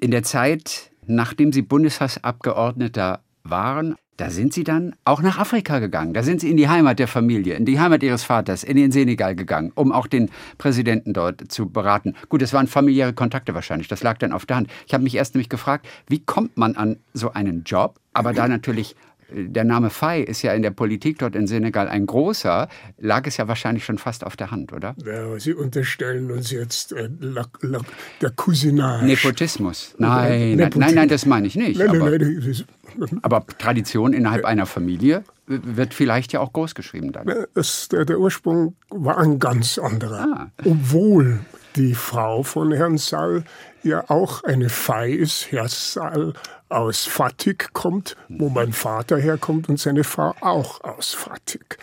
In 0.00 0.10
der 0.10 0.24
Zeit, 0.24 0.90
nachdem 1.06 1.52
Sie 1.52 1.62
Bundestagsabgeordneter 1.62 3.22
waren, 3.44 3.96
da 4.16 4.30
sind 4.30 4.52
Sie 4.52 4.64
dann 4.64 4.94
auch 5.04 5.22
nach 5.22 5.38
Afrika 5.38 5.78
gegangen. 5.78 6.14
Da 6.14 6.22
sind 6.22 6.40
Sie 6.40 6.50
in 6.50 6.56
die 6.56 6.68
Heimat 6.68 6.98
der 6.98 7.08
Familie, 7.08 7.54
in 7.54 7.64
die 7.64 7.80
Heimat 7.80 8.02
Ihres 8.02 8.22
Vaters, 8.22 8.62
in 8.62 8.76
den 8.76 8.92
Senegal 8.92 9.34
gegangen, 9.34 9.72
um 9.74 9.92
auch 9.92 10.06
den 10.06 10.30
Präsidenten 10.58 11.12
dort 11.12 11.50
zu 11.50 11.68
beraten. 11.68 12.14
Gut, 12.28 12.42
es 12.42 12.52
waren 12.52 12.66
familiäre 12.66 13.12
Kontakte 13.12 13.54
wahrscheinlich, 13.54 13.88
das 13.88 14.02
lag 14.02 14.18
dann 14.18 14.32
auf 14.32 14.46
der 14.46 14.56
Hand. 14.56 14.70
Ich 14.86 14.94
habe 14.94 15.02
mich 15.02 15.16
erst 15.16 15.34
nämlich 15.34 15.48
gefragt, 15.48 15.86
wie 16.08 16.20
kommt 16.20 16.56
man 16.56 16.76
an 16.76 16.98
so 17.12 17.32
einen 17.32 17.64
Job? 17.64 17.98
Aber 18.12 18.32
da 18.32 18.46
natürlich 18.46 18.94
der 19.30 19.64
Name 19.64 19.90
Faye 19.90 20.22
ist 20.22 20.42
ja 20.42 20.52
in 20.52 20.62
der 20.62 20.70
Politik 20.70 21.18
dort 21.18 21.34
in 21.34 21.46
Senegal 21.46 21.88
ein 21.88 22.06
großer, 22.06 22.68
lag 22.98 23.26
es 23.26 23.36
ja 23.36 23.48
wahrscheinlich 23.48 23.84
schon 23.84 23.98
fast 23.98 24.24
auf 24.24 24.36
der 24.36 24.50
Hand, 24.50 24.72
oder? 24.72 24.94
Ja, 25.04 25.38
Sie 25.38 25.54
unterstellen 25.54 26.30
uns 26.30 26.50
jetzt 26.50 26.92
äh, 26.92 27.08
la, 27.20 27.46
la, 27.60 27.80
der 28.20 28.30
Cousinage. 28.30 29.04
Nepotismus. 29.04 29.94
Nein, 29.98 30.56
Nepotismus. 30.56 30.86
nein, 30.86 30.94
nein, 30.94 31.08
das 31.08 31.26
meine 31.26 31.46
ich 31.46 31.56
nicht. 31.56 31.78
Nein, 31.78 31.88
aber, 31.88 32.10
nein, 32.10 32.42
nein, 32.96 33.20
aber, 33.22 33.46
Tradition 33.58 34.12
innerhalb 34.12 34.44
einer 34.44 34.66
Familie 34.66 35.24
wird 35.46 35.94
vielleicht 35.94 36.32
ja 36.32 36.40
auch 36.40 36.52
groß 36.52 36.74
geschrieben 36.74 37.12
dann. 37.12 37.28
Das, 37.54 37.88
der, 37.88 38.04
der, 38.04 38.18
Ursprung 38.18 38.76
war 38.90 39.18
ein 39.18 39.38
ganz 39.38 39.78
anderer. 39.78 40.20
Ah. 40.20 40.46
Obwohl 40.64 41.40
die 41.76 41.94
Frau 41.94 42.42
von 42.42 42.72
Herrn 42.72 42.98
Sall 42.98 43.44
ja 43.82 44.04
auch 44.08 44.44
eine 44.44 44.68
Faye 44.68 45.14
ist, 45.16 45.50
Herr 45.50 45.68
Sall 45.68 46.34
aus 46.74 47.04
Fatik 47.04 47.72
kommt, 47.72 48.16
wo 48.28 48.48
mein 48.48 48.72
Vater 48.72 49.16
herkommt 49.16 49.68
und 49.68 49.78
seine 49.78 50.04
Frau 50.04 50.34
auch 50.40 50.82
aus 50.82 51.12
Fatik. 51.14 51.78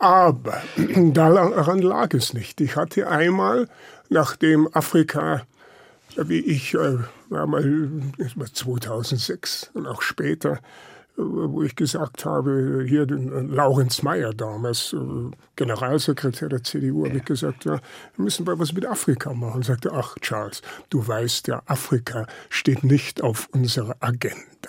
Aber 0.00 0.62
daran 0.76 1.80
lag 1.80 2.12
es 2.14 2.34
nicht. 2.34 2.60
Ich 2.60 2.76
hatte 2.76 3.08
einmal, 3.08 3.68
nachdem 4.08 4.68
Afrika, 4.74 5.42
wie 6.16 6.40
ich, 6.40 6.74
äh, 6.74 6.98
mal 7.28 8.52
2006 8.52 9.70
und 9.74 9.86
auch 9.86 10.02
später, 10.02 10.58
wo 11.16 11.62
ich 11.62 11.76
gesagt 11.76 12.24
habe, 12.24 12.84
hier 12.86 13.06
den 13.06 13.50
Laurenz 13.50 14.02
Mayer 14.02 14.32
damals, 14.32 14.92
äh, 14.92 15.30
Generalsekretär 15.56 16.48
der 16.48 16.62
CDU, 16.62 17.06
habe 17.06 17.18
ich 17.18 17.24
gesagt, 17.24 17.64
ja, 17.64 17.80
wir 18.16 18.24
müssen 18.24 18.44
mal 18.44 18.58
was 18.58 18.72
mit 18.72 18.86
Afrika 18.86 19.32
machen. 19.32 19.56
Und 19.56 19.64
sagte, 19.64 19.92
ach 19.92 20.16
Charles, 20.20 20.62
du 20.90 21.06
weißt 21.06 21.48
ja, 21.48 21.62
Afrika 21.66 22.26
steht 22.48 22.84
nicht 22.84 23.22
auf 23.22 23.48
unserer 23.52 23.96
Agenda. 24.00 24.59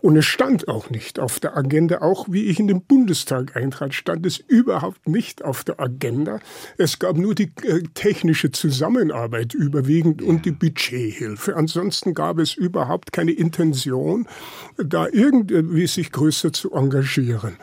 Und 0.00 0.16
es 0.16 0.26
stand 0.26 0.68
auch 0.68 0.90
nicht 0.90 1.18
auf 1.18 1.40
der 1.40 1.56
Agenda, 1.56 2.02
auch 2.02 2.26
wie 2.28 2.44
ich 2.44 2.60
in 2.60 2.68
den 2.68 2.82
Bundestag 2.82 3.56
eintrat, 3.56 3.94
stand 3.94 4.24
es 4.26 4.38
überhaupt 4.38 5.08
nicht 5.08 5.44
auf 5.44 5.64
der 5.64 5.80
Agenda. 5.80 6.40
Es 6.76 6.98
gab 6.98 7.16
nur 7.16 7.34
die 7.34 7.50
äh, 7.62 7.82
technische 7.94 8.52
Zusammenarbeit 8.52 9.54
überwiegend 9.54 10.22
und 10.22 10.46
die 10.46 10.52
Budgethilfe. 10.52 11.56
Ansonsten 11.56 12.14
gab 12.14 12.38
es 12.38 12.54
überhaupt 12.54 13.12
keine 13.12 13.32
Intention, 13.32 14.28
da 14.76 15.08
irgendwie 15.08 15.86
sich 15.86 16.12
größer 16.12 16.52
zu 16.52 16.72
engagieren. 16.72 17.56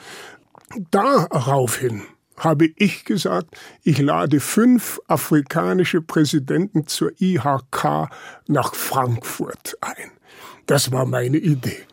Daraufhin 0.91 2.04
habe 2.38 2.69
ich 2.75 3.06
gesagt, 3.06 3.58
ich 3.84 3.99
lade 3.99 4.39
fünf 4.39 4.99
afrikanische 5.08 6.01
Präsidenten 6.01 6.88
zur 6.88 7.12
IHK 7.19 8.10
nach 8.47 8.75
Frankfurt 8.75 9.78
ein. 9.82 10.14
Das 10.65 10.91
war 10.91 11.06
meine 11.06 11.38
Idee. 11.38 11.86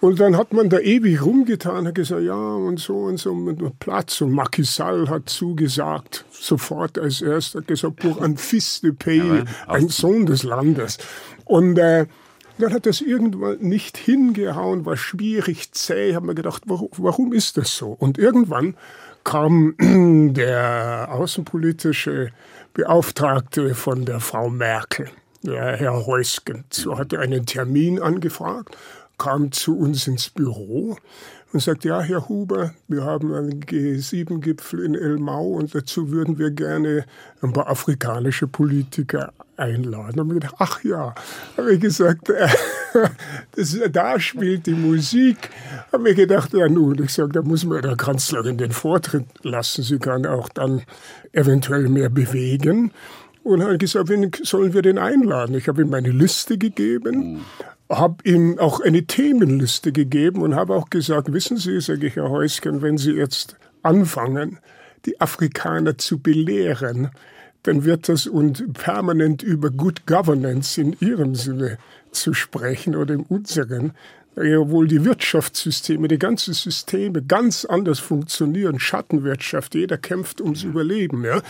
Und 0.00 0.20
dann 0.20 0.36
hat 0.36 0.52
man 0.52 0.68
da 0.68 0.78
ewig 0.78 1.24
rumgetan, 1.24 1.88
hat 1.88 1.96
gesagt, 1.96 2.22
ja 2.22 2.34
und 2.34 2.78
so 2.78 2.96
und 3.04 3.18
so 3.18 3.34
mit 3.34 3.58
Platz. 3.80 4.20
Und 4.20 4.30
Macky 4.30 4.62
Sall 4.62 5.08
hat 5.08 5.28
zugesagt, 5.28 6.24
sofort 6.30 6.98
als 6.98 7.20
erster, 7.20 7.62
gesagt, 7.62 7.96
pour 7.96 8.20
un 8.20 8.36
fils 8.36 8.80
de 8.80 8.92
pays, 8.92 9.44
ein 9.66 9.88
Sohn 9.88 10.24
des 10.24 10.44
Landes. 10.44 10.98
Und 11.44 11.78
äh, 11.78 12.06
dann 12.58 12.72
hat 12.72 12.86
das 12.86 13.00
irgendwann 13.00 13.58
nicht 13.58 13.96
hingehauen, 13.96 14.84
war 14.86 14.96
schwierig, 14.96 15.72
zäh. 15.72 16.14
Haben 16.14 16.26
wir 16.26 16.34
gedacht, 16.34 16.62
warum, 16.66 16.90
warum 16.96 17.32
ist 17.32 17.56
das 17.56 17.76
so? 17.76 17.88
Und 17.88 18.18
irgendwann 18.18 18.76
kam 19.24 19.74
der 20.34 21.08
außenpolitische 21.10 22.30
Beauftragte 22.72 23.74
von 23.74 24.04
der 24.04 24.20
Frau 24.20 24.48
Merkel, 24.48 25.08
der 25.42 25.76
Herr 25.76 26.06
Heusgen, 26.06 26.64
hatte 26.96 27.18
einen 27.18 27.46
Termin 27.46 28.00
angefragt, 28.00 28.76
kam 29.18 29.52
zu 29.52 29.78
uns 29.78 30.06
ins 30.06 30.30
Büro 30.30 30.96
und 31.52 31.60
sagte, 31.60 31.88
ja, 31.88 32.00
Herr 32.00 32.28
Huber, 32.28 32.74
wir 32.88 33.04
haben 33.04 33.34
einen 33.34 33.60
G7-Gipfel 33.60 34.84
in 34.84 34.94
Elmau 34.94 35.46
und 35.52 35.74
dazu 35.74 36.10
würden 36.10 36.38
wir 36.38 36.50
gerne 36.50 37.04
ein 37.40 37.52
paar 37.52 37.68
afrikanische 37.68 38.46
Politiker 38.46 39.32
einladen. 39.56 40.20
Und 40.20 40.28
ich 40.28 40.34
gedacht, 40.34 40.54
ach 40.58 40.84
ja, 40.84 41.14
habe 41.56 41.74
ich 41.74 41.80
gesagt, 41.80 42.28
äh, 42.28 42.48
das, 43.56 43.78
da 43.90 44.20
spielt 44.20 44.66
die 44.66 44.74
Musik. 44.74 45.50
Habe 45.90 46.10
ich 46.10 46.16
gedacht, 46.16 46.52
ja 46.52 46.68
nun, 46.68 47.02
ich 47.02 47.12
sage, 47.12 47.32
da 47.32 47.42
muss 47.42 47.64
man 47.64 47.82
der 47.82 47.96
Kanzlerin 47.96 48.58
den 48.58 48.72
Vortritt 48.72 49.26
lassen. 49.42 49.82
Sie 49.82 49.98
kann 49.98 50.26
auch 50.26 50.48
dann 50.50 50.82
eventuell 51.32 51.88
mehr 51.88 52.10
bewegen. 52.10 52.92
Und 53.48 53.62
habe 53.62 53.78
gesagt, 53.78 54.10
wen 54.10 54.30
sollen 54.42 54.74
wir 54.74 54.82
den 54.82 54.98
einladen? 54.98 55.56
Ich 55.56 55.68
habe 55.68 55.80
ihm 55.80 55.88
meine 55.88 56.10
Liste 56.10 56.58
gegeben, 56.58 57.40
habe 57.88 58.16
ihm 58.24 58.58
auch 58.58 58.80
eine 58.80 59.06
Themenliste 59.06 59.90
gegeben 59.90 60.42
und 60.42 60.54
habe 60.54 60.74
auch 60.74 60.90
gesagt, 60.90 61.32
wissen 61.32 61.56
Sie, 61.56 61.80
sage 61.80 62.08
ich, 62.08 62.16
Herr 62.16 62.28
Häuschen, 62.28 62.82
wenn 62.82 62.98
Sie 62.98 63.12
jetzt 63.12 63.56
anfangen, 63.82 64.58
die 65.06 65.18
Afrikaner 65.18 65.96
zu 65.96 66.18
belehren, 66.18 67.08
dann 67.62 67.84
wird 67.84 68.10
das 68.10 68.26
und 68.26 68.74
permanent 68.74 69.42
über 69.42 69.70
Good 69.70 70.06
Governance 70.06 70.78
in 70.78 70.94
ihrem 71.00 71.34
Sinne 71.34 71.78
zu 72.10 72.34
sprechen 72.34 72.96
oder 72.96 73.14
in 73.14 73.22
unseren, 73.22 73.92
ja 74.36 74.68
wohl 74.68 74.88
die 74.88 75.06
Wirtschaftssysteme, 75.06 76.06
die 76.06 76.18
ganzen 76.18 76.52
Systeme 76.52 77.22
ganz 77.22 77.64
anders 77.64 77.98
funktionieren, 77.98 78.78
Schattenwirtschaft, 78.78 79.74
jeder 79.74 79.96
kämpft 79.96 80.42
ums 80.42 80.64
Überleben, 80.64 81.24
ja, 81.24 81.40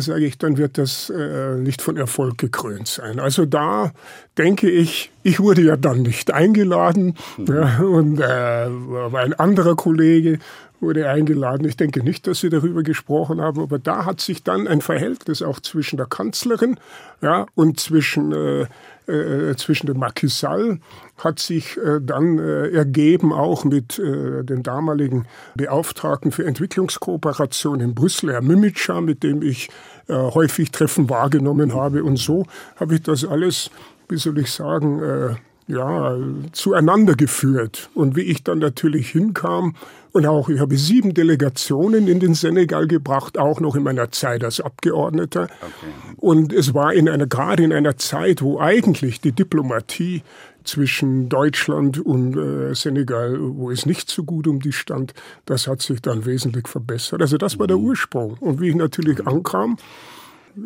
sage 0.00 0.24
ich, 0.24 0.38
dann 0.38 0.56
wird 0.56 0.78
das 0.78 1.10
äh, 1.10 1.56
nicht 1.56 1.82
von 1.82 1.96
Erfolg 1.96 2.38
gekrönt 2.38 2.88
sein. 2.88 3.20
Also 3.20 3.44
da 3.44 3.92
denke 4.38 4.70
ich, 4.70 5.10
ich 5.22 5.40
wurde 5.40 5.62
ja 5.62 5.76
dann 5.76 6.02
nicht 6.02 6.32
eingeladen 6.32 7.16
mhm. 7.36 7.46
ja, 7.46 7.78
und 7.80 8.20
äh, 8.20 9.16
ein 9.16 9.34
anderer 9.34 9.76
Kollege 9.76 10.38
wurde 10.80 11.08
eingeladen. 11.08 11.66
Ich 11.66 11.76
denke 11.76 12.02
nicht, 12.02 12.26
dass 12.26 12.40
Sie 12.40 12.50
darüber 12.50 12.82
gesprochen 12.82 13.40
haben, 13.40 13.60
aber 13.60 13.78
da 13.78 14.04
hat 14.04 14.20
sich 14.20 14.42
dann 14.42 14.66
ein 14.66 14.80
Verhältnis 14.80 15.40
auch 15.40 15.60
zwischen 15.60 15.96
der 15.96 16.06
Kanzlerin 16.06 16.78
ja, 17.20 17.46
und 17.54 17.78
zwischen, 17.78 18.32
äh, 18.32 18.66
äh, 19.06 19.56
zwischen 19.56 19.86
dem 19.86 19.98
Macky 19.98 20.28
Sall 20.28 20.80
hat 21.22 21.38
sich 21.38 21.76
äh, 21.78 22.00
dann 22.00 22.38
äh, 22.38 22.68
ergeben, 22.70 23.32
auch 23.32 23.64
mit 23.64 23.98
äh, 23.98 24.42
dem 24.44 24.62
damaligen 24.62 25.26
Beauftragten 25.54 26.32
für 26.32 26.44
Entwicklungskooperation 26.44 27.80
in 27.80 27.94
Brüssel, 27.94 28.32
Herr 28.32 28.42
Mimica, 28.42 29.00
mit 29.00 29.22
dem 29.22 29.42
ich 29.42 29.68
häufig 30.08 30.72
Treffen 30.72 31.08
wahrgenommen 31.08 31.74
habe. 31.74 32.02
Und 32.02 32.18
so 32.18 32.44
habe 32.76 32.96
ich 32.96 33.02
das 33.02 33.24
alles, 33.24 33.70
wie 34.08 34.16
soll 34.16 34.36
ich 34.38 34.50
sagen, 34.50 35.38
ja, 35.68 36.16
zueinander 36.50 37.14
geführt. 37.14 37.88
Und 37.94 38.16
wie 38.16 38.22
ich 38.22 38.42
dann 38.42 38.58
natürlich 38.58 39.10
hinkam, 39.10 39.76
und 40.10 40.26
auch 40.26 40.48
ich 40.48 40.60
habe 40.60 40.76
sieben 40.76 41.14
Delegationen 41.14 42.08
in 42.08 42.20
den 42.20 42.34
Senegal 42.34 42.86
gebracht, 42.88 43.38
auch 43.38 43.60
noch 43.60 43.76
in 43.76 43.84
meiner 43.84 44.10
Zeit 44.10 44.44
als 44.44 44.60
Abgeordneter. 44.60 45.44
Okay. 45.44 46.16
Und 46.18 46.52
es 46.52 46.74
war 46.74 46.92
in 46.92 47.08
einer, 47.08 47.26
gerade 47.26 47.62
in 47.62 47.72
einer 47.72 47.96
Zeit, 47.96 48.42
wo 48.42 48.60
eigentlich 48.60 49.20
die 49.20 49.32
Diplomatie 49.32 50.22
zwischen 50.64 51.28
Deutschland 51.28 51.98
und 51.98 52.36
äh, 52.36 52.74
Senegal, 52.74 53.38
wo 53.40 53.70
es 53.70 53.86
nicht 53.86 54.10
so 54.10 54.24
gut 54.24 54.46
um 54.46 54.60
die 54.60 54.72
stand, 54.72 55.14
das 55.46 55.66
hat 55.66 55.82
sich 55.82 56.00
dann 56.00 56.24
wesentlich 56.26 56.68
verbessert. 56.68 57.20
Also 57.20 57.38
das 57.38 57.58
war 57.58 57.66
der 57.66 57.76
mhm. 57.76 57.84
Ursprung. 57.84 58.34
Und 58.40 58.60
wie 58.60 58.70
ich 58.70 58.74
natürlich 58.74 59.26
ankam, 59.26 59.76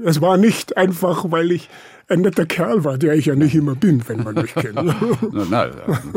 es 0.05 0.21
war 0.21 0.37
nicht 0.37 0.77
einfach, 0.77 1.31
weil 1.31 1.53
ich 1.53 1.69
ein 2.09 2.21
netter 2.21 2.47
Kerl 2.47 2.85
war, 2.85 2.99
der 2.99 3.15
ich 3.15 3.27
ja 3.27 3.35
nicht 3.35 3.55
immer 3.55 3.75
bin, 3.75 4.07
wenn 4.09 4.23
man 4.23 4.35
mich 4.35 4.55
kennt. 4.55 4.75
na, 5.33 5.47
na, 5.51 5.71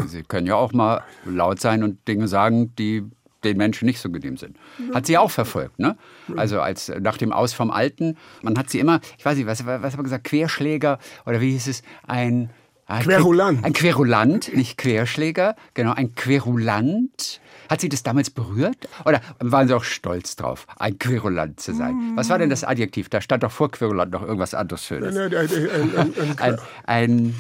Sie 0.08 0.24
können 0.24 0.48
ja 0.48 0.56
auch 0.56 0.74
mal 0.74 1.04
laut 1.26 1.60
sein 1.60 1.84
und 1.84 2.08
Dinge 2.08 2.28
sagen, 2.28 2.74
die 2.78 3.04
den 3.44 3.58
Menschen 3.58 3.86
nicht 3.86 4.00
so 4.00 4.10
genehm 4.10 4.38
sind. 4.38 4.58
Hat 4.94 5.06
sie 5.06 5.18
auch 5.18 5.32
verfolgt, 5.32 5.80
ne? 5.80 5.98
Also 6.36 6.60
als 6.60 6.92
nach 7.00 7.18
dem 7.18 7.32
Aus 7.32 7.54
vom 7.54 7.72
Alten, 7.72 8.18
man 8.42 8.58
hat 8.58 8.70
sie 8.70 8.80
immer, 8.80 9.00
ich 9.18 9.26
weiß 9.26 9.38
nicht, 9.38 9.48
was, 9.48 9.66
was 9.66 9.94
haben 9.94 10.00
wir 10.00 10.04
gesagt, 10.04 10.26
Querschläger 10.26 11.00
oder 11.26 11.40
wie 11.40 11.52
hieß 11.52 11.68
es, 11.68 11.84
ein 12.06 12.50
Querulant. 12.90 13.64
Ein 13.64 13.74
Querulant, 13.74 14.56
nicht 14.56 14.78
Querschläger, 14.78 15.56
genau, 15.74 15.94
ein 15.94 16.16
Querulant. 16.16 17.40
Hat 17.70 17.82
Sie 17.82 17.90
das 17.90 18.02
damals 18.02 18.32
berührt? 18.32 18.90
Oder 19.06 19.22
waren 19.40 19.68
Sie 19.68 19.76
auch 19.76 19.84
stolz 19.84 20.36
drauf, 20.36 20.66
ein 20.78 20.98
Querulant 20.98 21.60
zu 21.60 21.74
sein? 21.74 22.14
Was 22.16 22.30
war 22.30 22.40
denn 22.40 22.50
das 22.50 22.64
Adjektiv? 22.64 23.10
Da 23.10 23.22
stand 23.22 23.44
doch 23.44 23.52
vor 23.52 23.72
Querulant 23.72 24.12
noch 24.12 24.24
irgendwas 24.24 24.56
anderes 24.56 24.84
Schönes. 24.86 25.14
Nein, 25.14 25.32
nein, 25.32 25.50
ein, 25.50 26.16
ein, 26.18 26.38
ein, 26.40 26.60
ein 26.86 27.36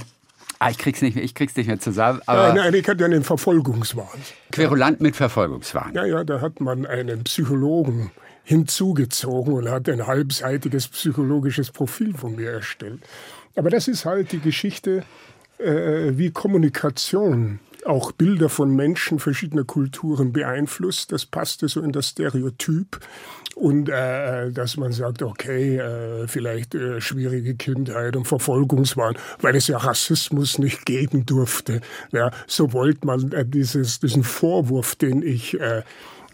Ah, 0.61 0.69
ich 0.69 0.77
krieg's 0.77 1.01
nicht 1.01 1.15
mehr, 1.15 1.23
ich 1.23 1.33
krieg's 1.33 1.55
nicht 1.55 1.67
mehr 1.67 1.79
zusammen. 1.79 2.21
Aber 2.25 2.49
nein, 2.49 2.57
nein, 2.57 2.73
ich 2.73 2.87
hatte 2.87 3.05
einen 3.05 3.23
Verfolgungswahn. 3.23 4.19
Querulant 4.51 4.99
mit 4.99 5.15
Verfolgungswahn. 5.15 5.93
Ja, 5.95 6.03
ja, 6.03 6.25
da 6.25 6.41
hat 6.41 6.59
man 6.59 6.85
einen 6.85 7.23
Psychologen 7.23 8.11
hinzugezogen 8.43 9.53
und 9.53 9.69
hat 9.69 9.87
ein 9.87 10.05
halbseitiges 10.05 10.89
psychologisches 10.89 11.71
Profil 11.71 12.13
von 12.13 12.35
mir 12.35 12.51
erstellt. 12.51 12.99
Aber 13.55 13.69
das 13.69 13.87
ist 13.87 14.03
halt 14.03 14.33
die 14.33 14.39
Geschichte, 14.39 15.03
äh, 15.59 16.17
wie 16.17 16.31
Kommunikation 16.31 17.59
auch 17.85 18.11
Bilder 18.11 18.49
von 18.49 18.75
Menschen 18.75 19.19
verschiedener 19.19 19.63
Kulturen 19.63 20.33
beeinflusst. 20.33 21.11
Das 21.11 21.25
passte 21.25 21.67
so 21.67 21.81
in 21.81 21.91
das 21.91 22.09
Stereotyp. 22.09 22.99
Und 23.55 23.89
äh, 23.89 24.51
dass 24.51 24.77
man 24.77 24.93
sagt, 24.93 25.21
okay, 25.21 25.77
äh, 25.77 26.27
vielleicht 26.27 26.75
äh, 26.75 27.01
schwierige 27.01 27.55
Kindheit 27.55 28.15
und 28.15 28.25
Verfolgungswahn, 28.25 29.17
weil 29.41 29.55
es 29.55 29.67
ja 29.67 29.77
Rassismus 29.77 30.59
nicht 30.59 30.85
geben 30.85 31.25
durfte. 31.25 31.81
Ja, 32.11 32.31
so 32.47 32.71
wollte 32.71 33.05
man 33.05 33.31
äh, 33.33 33.45
dieses, 33.45 33.99
diesen 33.99 34.23
Vorwurf, 34.23 34.95
den 34.95 35.23
ich 35.23 35.59
äh, 35.59 35.81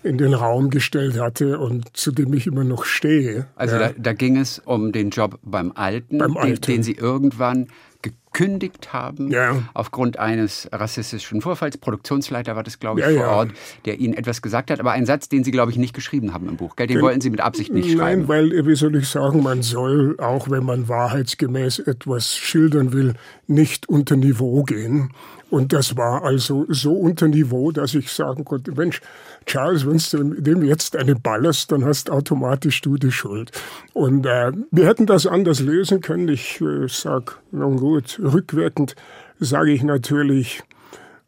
in 0.04 0.20
den 0.20 0.36
Raum 0.36 0.70
gestellt 0.70 1.20
hatte 1.20 1.58
und 1.58 1.98
zu 1.98 2.12
dem 2.12 2.32
ich 2.34 2.46
immer 2.46 2.64
noch 2.64 2.86
stehe. 2.86 3.48
Also 3.56 3.76
ja. 3.76 3.88
da, 3.88 3.94
da, 3.98 4.14
ging 4.14 4.38
es 4.38 4.60
um 4.60 4.92
den 4.92 5.10
Job 5.10 5.40
beim 5.42 5.72
Alten, 5.74 6.20
beim 6.20 6.38
Alten. 6.38 6.62
Den, 6.62 6.76
den 6.76 6.84
Sie 6.84 6.94
irgendwann 6.94 7.70
gekündigt 8.06 8.94
haben 8.94 9.32
ja. 9.32 9.64
aufgrund 9.74 10.20
eines 10.20 10.70
rassistischen 10.72 11.42
Vorfalls. 11.42 11.78
Produktionsleiter 11.78 12.56
war 12.56 12.64
das, 12.64 12.80
glaube 12.80 13.00
ich, 13.00 13.08
ja, 13.08 13.14
vor 13.14 13.28
Ort, 13.36 13.52
der 13.86 14.00
Ihnen 14.00 14.14
etwas 14.14 14.42
gesagt 14.42 14.70
hat. 14.72 14.80
Aber 14.80 14.92
ein 14.92 15.06
Satz, 15.06 15.30
den 15.30 15.44
Sie, 15.44 15.52
glaube 15.52 15.72
ich, 15.72 15.78
nicht 15.78 15.94
geschrieben 15.94 16.34
haben 16.34 16.48
im 16.48 16.58
Buch. 16.58 16.76
Gell? 16.76 16.88
Den, 16.88 16.98
den 16.98 17.04
wollten 17.04 17.22
Sie 17.22 17.30
mit 17.30 17.42
Absicht 17.42 17.72
nicht 17.74 17.92
schreiben. 17.92 18.22
Nein, 18.22 18.28
weil, 18.28 18.66
wie 18.66 18.76
soll 18.76 18.96
ich 18.96 19.08
sagen, 19.08 19.42
man 19.42 19.62
soll, 19.64 20.18
auch 20.20 20.50
wenn 20.50 20.64
man 20.64 20.88
wahrheitsgemäß 20.88 21.80
etwas 21.80 22.36
schildern 22.36 22.94
will, 22.94 23.14
nicht 23.48 23.90
unter 23.90 24.16
Niveau 24.16 24.64
gehen. 24.64 25.12
Und 25.50 25.74
das 25.74 25.96
war 25.96 26.24
also 26.24 26.66
so 26.70 26.94
unter 26.94 27.28
Niveau, 27.28 27.72
dass 27.72 27.94
ich 27.94 28.12
sagen 28.12 28.46
konnte, 28.46 28.72
Mensch, 28.72 29.02
Charles, 29.46 29.86
wenn 29.86 30.32
du 30.32 30.42
dem 30.42 30.64
jetzt 30.64 30.96
eine 30.96 31.16
ballerst, 31.16 31.72
dann 31.72 31.86
hast 31.86 32.10
automatisch 32.10 32.82
du 32.82 32.98
die 32.98 33.12
Schuld. 33.12 33.52
Und 33.94 34.26
äh, 34.26 34.52
wir 34.72 34.88
hätten 34.88 35.06
das 35.06 35.28
anders 35.28 35.60
lösen 35.60 36.02
können. 36.02 36.30
Ich 36.30 36.60
äh, 36.62 36.88
sag, 36.88 37.40
nun 37.52 37.78
gut, 37.78 38.20
rückwirkend 38.22 38.96
sage 39.40 39.72
ich 39.72 39.84
natürlich, 39.84 40.64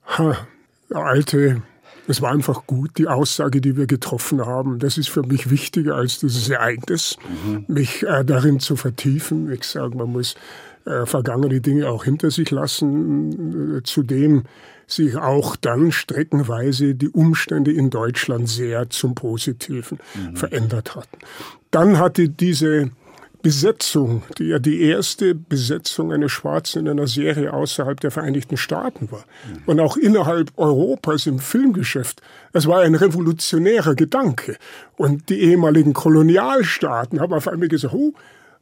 ha, 0.05 0.35
alte 0.91 1.61
es 2.09 2.21
war 2.21 2.31
einfach 2.31 2.65
gut, 2.65 2.91
die 2.97 3.07
Aussage, 3.07 3.59
die 3.59 3.75
wir 3.75 3.85
getroffen 3.85 4.45
haben. 4.45 4.79
Das 4.79 4.97
ist 4.97 5.09
für 5.09 5.23
mich 5.23 5.49
wichtiger 5.49 5.95
als 5.95 6.19
dieses 6.19 6.49
Ereignis, 6.49 7.17
mhm. 7.45 7.65
mich 7.67 8.03
äh, 8.03 8.23
darin 8.23 8.61
zu 8.61 8.77
vertiefen. 8.77 9.51
Ich 9.51 9.65
sage, 9.65 9.95
man 9.97 10.13
muss 10.13 10.35
äh, 10.87 11.05
vergangene 11.05 11.61
Dinge 11.61 11.89
auch 11.89 12.03
hinter 12.03 12.31
sich 12.31 12.49
lassen. 12.51 13.81
Zudem 13.83 14.43
sich 14.87 15.17
auch 15.17 15.57
dann 15.57 15.91
streckenweise 15.91 16.95
die 16.95 17.09
Umstände 17.09 17.71
in 17.71 17.89
Deutschland 17.89 18.47
sehr 18.47 18.89
zum 18.89 19.15
Positiven 19.15 19.99
mhm. 20.15 20.35
verändert 20.37 20.95
hatten. 20.95 21.17
Dann 21.71 21.99
hatte 21.99 22.29
diese 22.29 22.89
Besetzung, 23.43 24.23
die 24.37 24.45
ja 24.45 24.59
die 24.59 24.81
erste 24.81 25.35
Besetzung 25.35 26.11
eines 26.11 26.31
Schwarzen 26.31 26.79
in 26.79 26.89
einer 26.89 27.07
Serie 27.07 27.53
außerhalb 27.53 27.99
der 27.99 28.11
Vereinigten 28.11 28.57
Staaten 28.57 29.11
war 29.11 29.25
mhm. 29.45 29.63
und 29.65 29.79
auch 29.79 29.97
innerhalb 29.97 30.51
Europas 30.57 31.27
im 31.27 31.39
Filmgeschäft. 31.39 32.21
Es 32.53 32.65
war 32.65 32.81
ein 32.81 32.95
revolutionärer 32.95 33.93
Gedanke. 33.93 34.57
Und 34.95 35.29
die 35.29 35.39
ehemaligen 35.39 35.93
Kolonialstaaten 35.93 37.19
haben 37.19 37.33
auf 37.33 37.47
einmal 37.47 37.67
gesagt, 37.67 37.93
oh, 37.93 38.13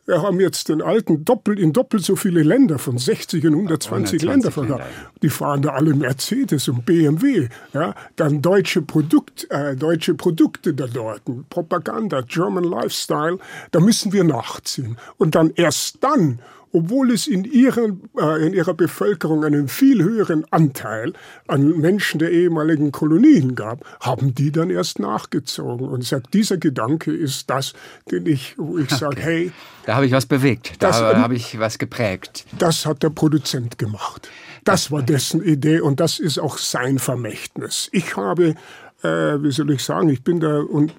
wir 0.05 0.21
haben 0.21 0.39
jetzt 0.39 0.69
den 0.69 0.81
alten 0.81 1.25
doppelt 1.25 1.59
in 1.59 1.73
doppelt 1.73 2.03
so 2.03 2.15
viele 2.15 2.43
Länder, 2.43 2.77
von 2.77 2.97
60 2.97 3.43
in 3.43 3.53
120, 3.53 4.21
120 4.21 4.21
Länder 4.23 4.51
verkauft. 4.51 4.83
Die 5.21 5.29
fahren 5.29 5.63
da 5.63 5.69
alle 5.69 5.95
Mercedes 5.95 6.67
und 6.67 6.85
BMW. 6.85 7.49
Ja, 7.73 7.95
dann 8.15 8.41
deutsche 8.41 8.81
Produkt, 8.81 9.47
äh, 9.49 9.75
deutsche 9.75 10.13
Produkte 10.13 10.73
da 10.73 10.87
dort, 10.87 11.21
Propaganda, 11.49 12.21
German 12.21 12.63
Lifestyle. 12.63 13.39
Da 13.71 13.79
müssen 13.79 14.13
wir 14.13 14.23
nachziehen. 14.23 14.97
Und 15.17 15.35
dann 15.35 15.51
erst 15.55 16.03
dann 16.03 16.39
obwohl 16.75 17.11
es 17.11 17.25
in, 17.25 17.45
ihren, 17.45 18.01
äh, 18.19 18.45
in 18.45 18.53
ihrer 18.53 18.73
Bevölkerung 18.73 19.45
einen 19.45 19.69
viel 19.69 20.03
höheren 20.03 20.43
Anteil 20.51 21.13
an 21.47 21.79
Menschen 21.79 22.19
der 22.19 22.31
ehemaligen 22.31 22.91
Kolonien 22.91 23.55
gab, 23.55 23.85
haben 24.01 24.35
die 24.35 24.51
dann 24.51 24.69
erst 24.69 24.99
nachgezogen. 24.99 25.87
Und 25.87 26.03
sagt, 26.03 26.33
dieser 26.33 26.57
Gedanke 26.57 27.13
ist 27.13 27.49
das, 27.49 27.73
den 28.11 28.25
ich, 28.25 28.55
wo 28.57 28.77
ich 28.77 28.89
sage, 28.89 29.21
hey. 29.21 29.51
Da 29.85 29.95
habe 29.95 30.05
ich 30.05 30.11
was 30.11 30.25
bewegt, 30.25 30.73
da 30.79 30.91
habe 30.91 31.35
ich 31.35 31.57
was 31.59 31.77
geprägt. 31.77 32.45
Das 32.59 32.85
hat 32.85 33.03
der 33.03 33.09
Produzent 33.09 33.77
gemacht. 33.77 34.29
Das 34.65 34.91
war 34.91 35.01
dessen 35.01 35.41
Idee 35.41 35.79
und 35.79 36.01
das 36.01 36.19
ist 36.19 36.39
auch 36.39 36.57
sein 36.57 36.99
Vermächtnis. 36.99 37.87
Ich 37.93 38.17
habe, 38.17 38.55
äh, 39.01 39.07
wie 39.07 39.51
soll 39.51 39.71
ich 39.71 39.81
sagen, 39.81 40.09
ich 40.09 40.23
bin 40.23 40.41
da 40.41 40.59
und 40.59 40.93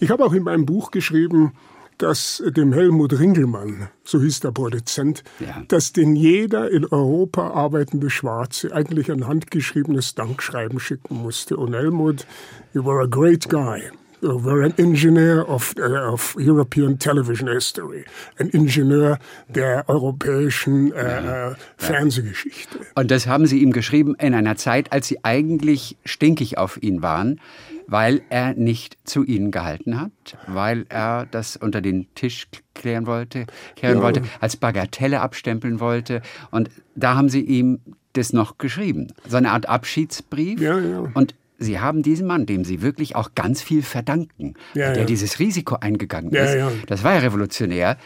ich 0.00 0.10
habe 0.10 0.22
auch 0.22 0.34
in 0.34 0.42
meinem 0.42 0.66
Buch 0.66 0.90
geschrieben, 0.90 1.54
dass 1.98 2.42
dem 2.46 2.72
Helmut 2.72 3.18
Ringelmann, 3.18 3.88
so 4.04 4.20
hieß 4.20 4.40
der 4.40 4.52
Produzent, 4.52 5.22
ja. 5.40 5.62
dass 5.68 5.92
den 5.92 6.16
jeder 6.16 6.70
in 6.70 6.84
Europa 6.86 7.50
arbeitende 7.50 8.10
Schwarze 8.10 8.74
eigentlich 8.74 9.10
ein 9.10 9.26
handgeschriebenes 9.26 10.14
Dankschreiben 10.14 10.80
schicken 10.80 11.16
musste. 11.16 11.56
Und 11.56 11.74
Helmut, 11.74 12.26
you 12.72 12.84
were 12.84 13.02
a 13.02 13.06
great 13.06 13.48
guy. 13.48 13.82
You 14.24 14.42
were 14.42 14.64
an 14.64 14.72
engineer 14.78 15.46
of, 15.46 15.74
uh, 15.78 16.12
of 16.12 16.34
European 16.38 16.98
television 16.98 17.46
history. 17.46 18.06
Ein 18.38 18.48
Ingenieur 18.48 19.18
der 19.48 19.86
europäischen 19.86 20.92
äh, 20.92 21.24
ja. 21.24 21.50
Äh, 21.50 21.54
Fernsehgeschichte. 21.76 22.78
Und 22.94 23.10
das 23.10 23.26
haben 23.26 23.46
Sie 23.46 23.60
ihm 23.60 23.72
geschrieben 23.72 24.14
in 24.18 24.34
einer 24.34 24.56
Zeit, 24.56 24.92
als 24.92 25.08
Sie 25.08 25.22
eigentlich 25.24 25.98
stinkig 26.06 26.56
auf 26.56 26.82
ihn 26.82 27.02
waren 27.02 27.38
weil 27.86 28.22
er 28.30 28.54
nicht 28.54 28.96
zu 29.04 29.24
ihnen 29.24 29.50
gehalten 29.50 30.00
hat, 30.00 30.12
weil 30.46 30.86
er 30.88 31.26
das 31.26 31.56
unter 31.56 31.80
den 31.80 32.12
Tisch 32.14 32.46
klären 32.74 33.06
wollte, 33.06 33.46
kehren 33.76 33.98
ja. 33.98 34.02
wollte, 34.02 34.22
als 34.40 34.56
Bagatelle 34.56 35.20
abstempeln 35.20 35.80
wollte. 35.80 36.22
Und 36.50 36.70
da 36.94 37.14
haben 37.14 37.28
sie 37.28 37.40
ihm 37.40 37.80
das 38.14 38.32
noch 38.32 38.58
geschrieben. 38.58 39.12
So 39.26 39.36
eine 39.36 39.50
Art 39.50 39.68
Abschiedsbrief. 39.68 40.60
Ja, 40.60 40.78
ja. 40.78 41.10
Und 41.14 41.34
Sie 41.56 41.78
haben 41.78 42.02
diesen 42.02 42.26
Mann, 42.26 42.46
dem 42.46 42.64
Sie 42.64 42.82
wirklich 42.82 43.14
auch 43.14 43.30
ganz 43.36 43.62
viel 43.62 43.82
verdanken, 43.82 44.54
ja, 44.74 44.92
der 44.92 45.02
ja. 45.02 45.04
dieses 45.04 45.38
Risiko 45.38 45.76
eingegangen 45.76 46.32
ist, 46.32 46.54
ja, 46.54 46.70
das 46.88 47.04
war 47.04 47.14
ja 47.14 47.20
revolutionär, 47.20 47.96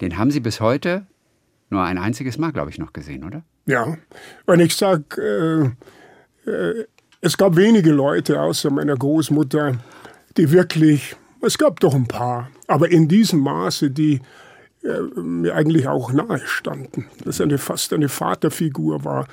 den 0.00 0.16
haben 0.18 0.30
Sie 0.30 0.38
bis 0.38 0.60
heute 0.60 1.04
nur 1.68 1.82
ein 1.82 1.98
einziges 1.98 2.38
Mal, 2.38 2.52
glaube 2.52 2.70
ich, 2.70 2.78
noch 2.78 2.92
gesehen, 2.92 3.24
oder? 3.24 3.42
Ja, 3.66 3.96
und 4.46 4.60
ich 4.60 4.76
sage, 4.76 5.74
äh, 6.46 6.50
äh, 6.50 6.86
es 7.22 7.38
gab 7.38 7.56
wenige 7.56 7.92
Leute 7.92 8.40
außer 8.40 8.70
meiner 8.70 8.96
Großmutter, 8.96 9.78
die 10.36 10.50
wirklich, 10.50 11.16
es 11.40 11.56
gab 11.56 11.78
doch 11.80 11.94
ein 11.94 12.08
paar, 12.08 12.50
aber 12.66 12.90
in 12.90 13.06
diesem 13.08 13.40
Maße, 13.40 13.90
die 13.90 14.20
äh, 14.82 15.20
mir 15.20 15.54
eigentlich 15.54 15.86
auch 15.86 16.12
nahe 16.12 16.42
standen. 16.44 17.06
Dass 17.24 17.40
eine 17.40 17.58
fast 17.58 17.92
eine 17.92 18.08
Vaterfigur 18.08 19.04
war, 19.04 19.28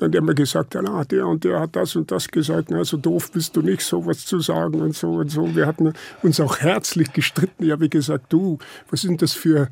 der 0.00 0.22
mir 0.22 0.34
gesagt 0.34 0.74
hat, 0.74 0.88
ah, 0.88 1.04
der 1.04 1.26
und 1.26 1.44
der 1.44 1.60
hat 1.60 1.76
das 1.76 1.94
und 1.96 2.10
das 2.10 2.28
gesagt, 2.28 2.68
na, 2.70 2.82
so 2.82 2.96
doof 2.96 3.30
bist 3.30 3.54
du 3.56 3.60
nicht, 3.60 3.82
sowas 3.82 4.24
zu 4.24 4.40
sagen 4.40 4.80
und 4.80 4.96
so 4.96 5.12
und 5.12 5.30
so. 5.30 5.54
Wir 5.54 5.66
hatten 5.66 5.92
uns 6.22 6.40
auch 6.40 6.58
herzlich 6.60 7.12
gestritten. 7.12 7.64
Ich 7.64 7.70
habe 7.70 7.90
gesagt, 7.90 8.32
du, 8.32 8.58
was 8.90 9.02
sind 9.02 9.20
das 9.20 9.34
für 9.34 9.68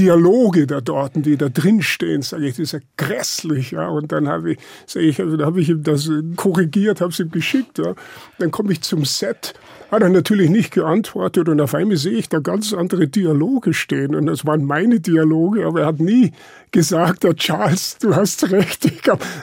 Dialoge 0.00 0.66
da 0.66 0.80
dort, 0.80 1.12
die 1.14 1.36
da 1.36 1.50
drin 1.50 1.82
stehen, 1.82 2.22
sage 2.22 2.46
ich, 2.46 2.52
das 2.52 2.60
ist 2.60 2.72
ja 2.72 2.78
grässlich. 2.96 3.72
Ja. 3.72 3.88
Und 3.88 4.12
dann 4.12 4.28
habe 4.28 4.52
ich, 4.52 4.58
ich, 4.94 5.20
also, 5.20 5.56
ich 5.56 5.68
ihm 5.68 5.82
das 5.82 6.10
korrigiert, 6.36 7.02
habe 7.02 7.12
es 7.12 7.20
ihm 7.20 7.30
geschickt. 7.30 7.78
Ja. 7.78 7.94
Dann 8.38 8.50
komme 8.50 8.72
ich 8.72 8.80
zum 8.80 9.04
Set, 9.04 9.52
hat 9.90 10.02
er 10.02 10.08
natürlich 10.08 10.48
nicht 10.48 10.72
geantwortet 10.72 11.50
und 11.50 11.60
auf 11.60 11.74
einmal 11.74 11.98
sehe 11.98 12.14
ich 12.14 12.30
da 12.30 12.38
ganz 12.38 12.72
andere 12.72 13.08
Dialoge 13.08 13.74
stehen. 13.74 14.14
Und 14.14 14.26
das 14.26 14.46
waren 14.46 14.64
meine 14.64 15.00
Dialoge, 15.00 15.66
aber 15.66 15.82
er 15.82 15.86
hat 15.88 16.00
nie 16.00 16.32
gesagt, 16.70 17.24
der 17.24 17.36
Charles, 17.36 17.98
du 17.98 18.16
hast 18.16 18.50
recht. 18.50 18.90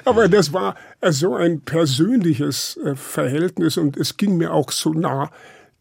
Aber 0.05 0.27
das 0.27 0.53
war 0.53 0.75
so 1.09 1.35
ein 1.35 1.61
persönliches 1.61 2.79
äh, 2.83 2.95
Verhältnis 2.95 3.77
und 3.77 3.95
es 3.95 4.17
ging 4.17 4.37
mir 4.37 4.53
auch 4.53 4.71
so 4.71 4.91
nah 4.91 5.29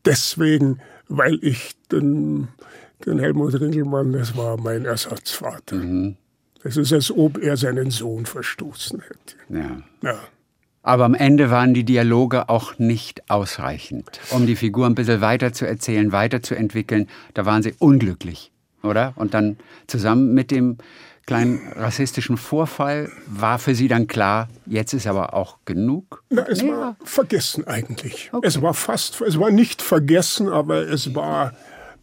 deswegen, 0.04 0.80
weil 1.08 1.38
ich 1.42 1.76
den 1.90 2.48
den 3.04 3.18
Helmut 3.18 3.60
Ringelmann, 3.60 4.12
das 4.12 4.36
war 4.36 4.56
mein 4.58 4.84
Ersatzvater. 4.84 5.76
Mhm. 5.76 6.16
Es 6.64 6.76
ist, 6.76 6.92
als 6.92 7.10
ob 7.10 7.38
er 7.38 7.56
seinen 7.56 7.90
Sohn 7.90 8.26
verstoßen 8.26 9.00
hätte. 9.00 9.36
Ja. 9.48 9.82
ja. 10.02 10.18
Aber 10.82 11.04
am 11.04 11.14
Ende 11.14 11.50
waren 11.50 11.74
die 11.74 11.84
Dialoge 11.84 12.48
auch 12.48 12.78
nicht 12.78 13.28
ausreichend, 13.28 14.20
um 14.30 14.46
die 14.46 14.56
Figur 14.56 14.86
ein 14.86 14.94
bisschen 14.94 15.20
weiter 15.20 15.52
zu 15.52 15.66
erzählen, 15.66 16.12
weiterzuentwickeln. 16.12 17.08
Da 17.34 17.44
waren 17.44 17.62
sie 17.62 17.74
unglücklich, 17.78 18.52
oder? 18.82 19.12
Und 19.16 19.34
dann 19.34 19.58
zusammen 19.88 20.32
mit 20.32 20.50
dem 20.50 20.78
kleinen 21.26 21.60
rassistischen 21.74 22.36
Vorfall 22.36 23.10
war 23.26 23.58
für 23.58 23.74
Sie 23.74 23.88
dann 23.88 24.06
klar, 24.06 24.48
jetzt 24.64 24.94
ist 24.94 25.08
aber 25.08 25.34
auch 25.34 25.58
genug? 25.64 26.22
Na, 26.30 26.46
es 26.48 26.62
ja. 26.62 26.68
war 26.68 26.96
vergessen 27.02 27.66
eigentlich. 27.66 28.30
Okay. 28.32 28.46
Es 28.46 28.62
war 28.62 28.74
fast, 28.74 29.20
es 29.20 29.38
war 29.38 29.50
nicht 29.50 29.82
vergessen, 29.82 30.48
aber 30.48 30.88
es 30.88 31.14
war 31.16 31.52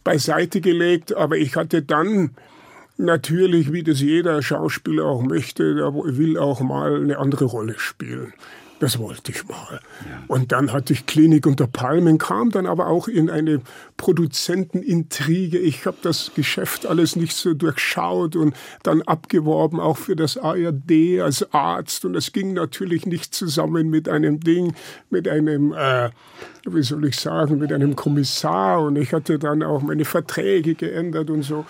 beiseite 0.04 0.60
gelegt. 0.60 1.14
Aber 1.14 1.36
ich 1.36 1.56
hatte 1.56 1.82
dann 1.82 2.30
natürlich, 2.96 3.72
wie 3.72 3.82
das 3.82 4.00
jeder 4.00 4.42
Schauspieler 4.42 5.04
auch 5.04 5.22
möchte, 5.22 5.74
der 5.74 5.92
will 5.94 6.38
auch 6.38 6.60
mal 6.60 6.96
eine 6.96 7.18
andere 7.18 7.46
Rolle 7.46 7.78
spielen. 7.78 8.32
Das 8.84 8.98
wollte 8.98 9.32
ich 9.32 9.48
mal. 9.48 9.80
Ja. 10.06 10.24
Und 10.28 10.52
dann 10.52 10.70
hatte 10.70 10.92
ich 10.92 11.06
Klinik 11.06 11.46
unter 11.46 11.66
Palmen, 11.66 12.18
kam 12.18 12.50
dann 12.50 12.66
aber 12.66 12.88
auch 12.88 13.08
in 13.08 13.30
eine 13.30 13.62
Produzentenintrige. 13.96 15.58
Ich 15.58 15.86
habe 15.86 15.96
das 16.02 16.32
Geschäft 16.34 16.84
alles 16.84 17.16
nicht 17.16 17.34
so 17.34 17.54
durchschaut 17.54 18.36
und 18.36 18.54
dann 18.82 19.00
abgeworben, 19.00 19.80
auch 19.80 19.96
für 19.96 20.16
das 20.16 20.36
ARD 20.36 21.22
als 21.22 21.50
Arzt. 21.54 22.04
Und 22.04 22.12
das 22.12 22.32
ging 22.32 22.52
natürlich 22.52 23.06
nicht 23.06 23.34
zusammen 23.34 23.88
mit 23.88 24.06
einem 24.06 24.40
Ding, 24.40 24.74
mit 25.08 25.28
einem, 25.28 25.72
äh, 25.72 26.10
wie 26.66 26.82
soll 26.82 27.06
ich 27.06 27.16
sagen, 27.16 27.56
mit 27.56 27.72
einem 27.72 27.96
Kommissar. 27.96 28.82
Und 28.82 28.96
ich 28.96 29.14
hatte 29.14 29.38
dann 29.38 29.62
auch 29.62 29.80
meine 29.80 30.04
Verträge 30.04 30.74
geändert 30.74 31.30
und 31.30 31.42
so. 31.42 31.64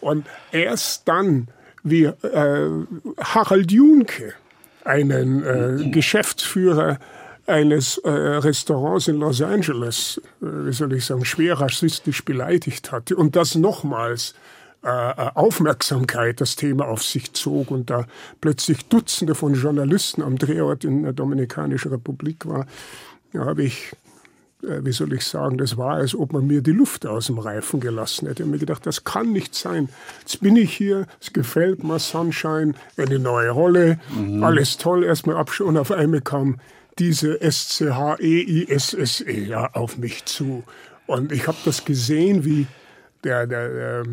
Und 0.00 0.24
erst 0.52 1.08
dann, 1.08 1.48
wie 1.82 2.04
äh, 2.04 2.70
Harald 3.18 3.72
Junke, 3.72 4.34
einen 4.84 5.42
äh, 5.42 5.90
Geschäftsführer 5.90 6.98
eines 7.46 7.98
äh, 7.98 8.10
Restaurants 8.10 9.08
in 9.08 9.16
Los 9.16 9.42
Angeles, 9.42 10.20
äh, 10.40 10.46
wie 10.46 10.72
soll 10.72 10.92
ich 10.92 11.04
sagen, 11.04 11.24
schwer 11.24 11.60
rassistisch 11.60 12.24
beleidigt 12.24 12.92
hatte 12.92 13.16
und 13.16 13.36
das 13.36 13.54
nochmals 13.54 14.34
äh, 14.82 14.88
äh, 14.88 15.30
Aufmerksamkeit 15.34 16.40
das 16.40 16.56
Thema 16.56 16.88
auf 16.88 17.02
sich 17.02 17.34
zog 17.34 17.70
und 17.70 17.90
da 17.90 18.06
plötzlich 18.40 18.86
Dutzende 18.86 19.34
von 19.34 19.52
Journalisten 19.52 20.22
am 20.22 20.38
Drehort 20.38 20.84
in 20.84 21.02
der 21.02 21.12
Dominikanischen 21.12 21.90
Republik 21.90 22.46
war, 22.46 22.66
habe 23.34 23.62
ich 23.62 23.92
wie 24.62 24.92
soll 24.92 25.12
ich 25.12 25.24
sagen, 25.24 25.58
das 25.58 25.76
war, 25.76 25.94
als 25.96 26.14
ob 26.14 26.32
man 26.32 26.46
mir 26.46 26.62
die 26.62 26.72
Luft 26.72 27.06
aus 27.06 27.26
dem 27.26 27.38
Reifen 27.38 27.80
gelassen 27.80 28.26
hätte. 28.26 28.42
Ich 28.42 28.46
habe 28.46 28.52
mir 28.52 28.58
gedacht, 28.58 28.86
das 28.86 29.04
kann 29.04 29.32
nicht 29.32 29.54
sein. 29.54 29.88
Jetzt 30.20 30.40
bin 30.40 30.56
ich 30.56 30.76
hier, 30.76 31.06
es 31.20 31.32
gefällt 31.32 31.82
mir, 31.84 31.98
Sunshine, 31.98 32.74
eine 32.96 33.18
neue 33.18 33.50
Rolle, 33.50 33.98
mhm. 34.14 34.42
alles 34.42 34.76
toll, 34.76 35.04
erstmal 35.04 35.36
absch 35.36 35.60
und 35.60 35.76
auf 35.76 35.90
einmal 35.90 36.20
kam 36.20 36.60
diese 36.98 37.40
S-C-H-E-I-S-S-E 37.40 39.24
-E 39.24 39.46
ja, 39.46 39.70
auf 39.72 39.96
mich 39.96 40.24
zu. 40.26 40.64
Und 41.06 41.32
ich 41.32 41.46
habe 41.48 41.58
das 41.64 41.84
gesehen, 41.84 42.44
wie 42.44 42.66
der, 43.24 43.46
der, 43.46 43.68
der 43.72 44.04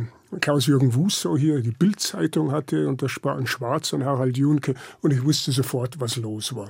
Klaus-Jürgen 0.41 0.93
Wusso 0.95 1.37
hier 1.37 1.61
die 1.61 1.71
Bildzeitung 1.71 2.51
hatte 2.51 2.87
und 2.87 3.01
da 3.01 3.07
ein 3.35 3.47
Schwarz 3.47 3.93
und 3.93 4.05
Harald 4.05 4.37
Junke 4.37 4.75
und 5.01 5.11
ich 5.11 5.23
wusste 5.23 5.51
sofort, 5.51 5.99
was 5.99 6.17
los 6.17 6.55
war. 6.55 6.69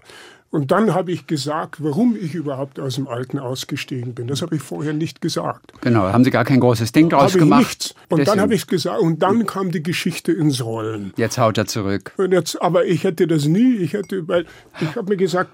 Und 0.49 0.71
dann 0.71 0.93
habe 0.93 1.11
ich 1.11 1.27
gesagt, 1.27 1.83
warum 1.83 2.15
ich 2.15 2.33
überhaupt 2.33 2.79
aus 2.79 2.95
dem 2.95 3.07
Alten 3.07 3.37
ausgestiegen 3.37 4.13
bin. 4.13 4.27
Das 4.27 4.41
habe 4.41 4.55
ich 4.55 4.61
vorher 4.61 4.93
nicht 4.93 5.19
gesagt. 5.21 5.73
Genau, 5.81 6.03
haben 6.03 6.23
Sie 6.23 6.31
gar 6.31 6.45
kein 6.45 6.61
großes 6.61 6.93
Ding 6.93 7.09
draus 7.09 7.33
habe 7.33 7.39
gemacht. 7.39 7.59
Nichts. 7.59 7.95
Und 8.07 8.19
Deswegen. 8.19 8.25
dann 8.25 8.41
habe 8.41 8.55
ich 8.55 8.61
es 8.61 8.67
gesagt 8.67 9.01
und 9.01 9.21
dann 9.21 9.45
kam 9.45 9.71
die 9.71 9.83
Geschichte 9.83 10.31
ins 10.31 10.63
Rollen. 10.63 11.13
Jetzt 11.17 11.37
haut 11.37 11.57
er 11.57 11.65
zurück. 11.65 12.13
Und 12.15 12.31
jetzt, 12.31 12.61
aber 12.61 12.85
ich 12.85 13.03
hätte 13.03 13.27
das 13.27 13.45
nie, 13.45 13.75
ich 13.75 13.93
hätte, 13.93 14.25
weil 14.27 14.45
ich 14.79 14.95
habe 14.95 15.09
mir 15.09 15.17
gesagt, 15.17 15.51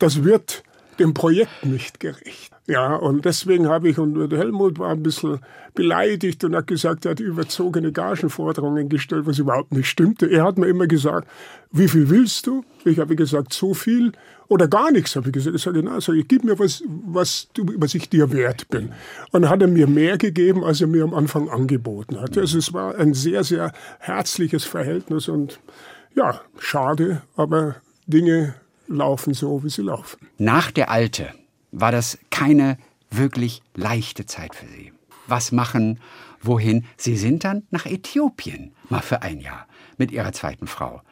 das 0.00 0.24
wird 0.24 0.64
dem 0.98 1.14
Projekt 1.14 1.64
nicht 1.64 2.00
gerecht. 2.00 2.55
Ja, 2.68 2.96
und 2.96 3.24
deswegen 3.24 3.68
habe 3.68 3.88
ich, 3.88 3.98
und 3.98 4.32
Helmut 4.32 4.80
war 4.80 4.90
ein 4.90 5.02
bisschen 5.02 5.38
beleidigt 5.74 6.42
und 6.42 6.56
hat 6.56 6.66
gesagt, 6.66 7.04
er 7.04 7.12
hat 7.12 7.20
überzogene 7.20 7.92
Gagenforderungen 7.92 8.88
gestellt, 8.88 9.26
was 9.26 9.38
überhaupt 9.38 9.72
nicht 9.72 9.88
stimmte. 9.88 10.26
Er 10.26 10.42
hat 10.42 10.58
mir 10.58 10.66
immer 10.66 10.88
gesagt, 10.88 11.28
wie 11.70 11.86
viel 11.86 12.10
willst 12.10 12.48
du? 12.48 12.64
Ich 12.84 12.98
habe 12.98 13.14
gesagt, 13.14 13.52
so 13.52 13.72
viel 13.72 14.12
oder 14.48 14.66
gar 14.66 14.90
nichts, 14.90 15.14
habe 15.14 15.28
ich 15.28 15.32
gesagt. 15.32 15.54
Ich 15.54 15.62
sage, 15.62 15.80
na, 15.82 16.00
sag 16.00 16.16
ich, 16.16 16.26
gib 16.26 16.42
mir 16.42 16.58
was, 16.58 16.82
was, 16.88 17.48
du, 17.54 17.66
was 17.76 17.94
ich 17.94 18.08
dir 18.08 18.32
wert 18.32 18.68
bin. 18.68 18.90
Und 19.30 19.42
dann 19.42 19.48
hat 19.48 19.62
er 19.62 19.68
mir 19.68 19.86
mehr 19.86 20.18
gegeben, 20.18 20.64
als 20.64 20.80
er 20.80 20.88
mir 20.88 21.04
am 21.04 21.14
Anfang 21.14 21.48
angeboten 21.48 22.20
hat. 22.20 22.36
Also 22.36 22.58
es 22.58 22.72
war 22.72 22.96
ein 22.96 23.14
sehr, 23.14 23.44
sehr 23.44 23.72
herzliches 24.00 24.64
Verhältnis 24.64 25.28
und 25.28 25.60
ja, 26.16 26.40
schade, 26.58 27.22
aber 27.36 27.76
Dinge 28.06 28.54
laufen 28.88 29.34
so, 29.34 29.62
wie 29.62 29.70
sie 29.70 29.82
laufen. 29.82 30.18
Nach 30.38 30.70
der 30.70 30.90
Alte 30.90 31.28
war 31.78 31.92
das 31.92 32.18
keine 32.30 32.78
wirklich 33.10 33.62
leichte 33.74 34.26
Zeit 34.26 34.54
für 34.54 34.66
Sie. 34.66 34.92
Was 35.26 35.52
machen, 35.52 36.00
wohin? 36.40 36.86
Sie 36.96 37.16
sind 37.16 37.44
dann 37.44 37.64
nach 37.70 37.86
Äthiopien, 37.86 38.72
mal 38.88 39.02
für 39.02 39.22
ein 39.22 39.40
Jahr, 39.40 39.66
mit 39.98 40.10
Ihrer 40.10 40.32
zweiten 40.32 40.66
Frau. 40.66 41.02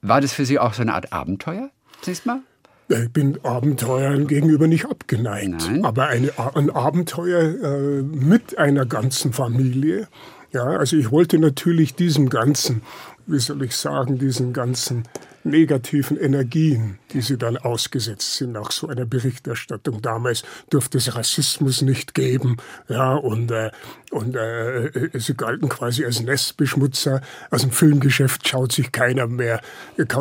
War 0.00 0.20
das 0.20 0.32
für 0.32 0.46
Sie 0.46 0.58
auch 0.58 0.72
so 0.72 0.82
eine 0.82 0.94
Art 0.94 1.12
Abenteuer, 1.12 1.70
siehst 2.02 2.26
mal? 2.26 2.40
Ich 2.88 3.10
bin 3.10 3.38
Abenteuern 3.44 4.26
gegenüber 4.26 4.66
nicht 4.66 4.84
abgeneigt, 4.86 5.68
Nein. 5.68 5.84
aber 5.84 6.08
eine, 6.08 6.32
ein 6.54 6.70
Abenteuer 6.70 7.40
äh, 7.40 8.02
mit 8.02 8.58
einer 8.58 8.84
ganzen 8.84 9.32
Familie. 9.32 10.08
Ja, 10.52 10.64
also 10.64 10.96
ich 10.96 11.10
wollte 11.10 11.38
natürlich 11.38 11.94
diesem 11.94 12.28
ganzen, 12.28 12.82
wie 13.26 13.38
soll 13.38 13.62
ich 13.62 13.76
sagen, 13.76 14.18
diesen 14.18 14.52
ganzen 14.52 15.04
negativen 15.44 16.16
Energien, 16.16 16.98
die 17.12 17.20
sie 17.20 17.36
dann 17.36 17.56
ausgesetzt 17.56 18.36
sind 18.36 18.52
nach 18.52 18.70
so 18.70 18.88
einer 18.88 19.04
Berichterstattung. 19.04 20.00
Damals 20.00 20.42
durfte 20.70 20.98
es 20.98 21.14
Rassismus 21.14 21.82
nicht 21.82 22.14
geben, 22.14 22.56
ja, 22.88 23.14
und, 23.14 23.50
äh, 23.50 23.70
und 24.10 24.36
äh, 24.36 25.10
sie 25.14 25.34
galten 25.34 25.68
quasi 25.68 26.04
als 26.04 26.22
Nestbeschmutzer. 26.22 27.20
Aus 27.50 27.62
dem 27.62 27.70
Filmgeschäft 27.70 28.48
schaut 28.48 28.72
sich 28.72 28.90
keiner 28.90 29.26
mehr, 29.26 29.60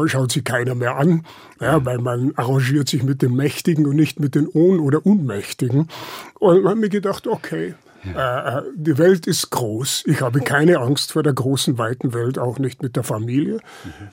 schaut 0.06 0.32
sich 0.32 0.44
keiner 0.44 0.76
mehr 0.76 0.98
an, 0.98 1.26
ja, 1.60 1.84
weil 1.86 2.00
man 2.00 2.34
arrangiert 2.36 2.90
sich 2.90 3.04
mit 3.04 3.22
den 3.22 3.34
Mächtigen 3.34 3.86
und 3.86 3.96
nicht 3.96 4.20
mit 4.20 4.36
den 4.36 4.48
Ohn- 4.48 4.80
oder 4.80 5.06
Unmächtigen. 5.06 5.88
Und 6.40 6.64
man 6.64 6.72
hat 6.74 6.80
mir 6.80 6.90
gedacht, 6.90 7.28
okay. 7.28 7.76
Äh, 8.06 8.62
die 8.76 8.98
Welt 8.98 9.28
ist 9.28 9.50
groß. 9.50 10.04
Ich 10.08 10.22
habe 10.22 10.42
keine 10.42 10.80
Angst 10.80 11.14
vor 11.14 11.24
der 11.24 11.34
großen, 11.34 11.78
weiten 11.78 12.14
Welt, 12.14 12.38
auch 12.38 12.60
nicht 12.60 12.82
mit 12.82 12.96
der 12.96 13.04
Familie. 13.04 13.60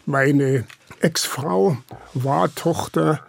Meine 0.07 0.64
Ex-Frau 1.00 1.76
war 2.14 2.55
Tochter 2.55 3.20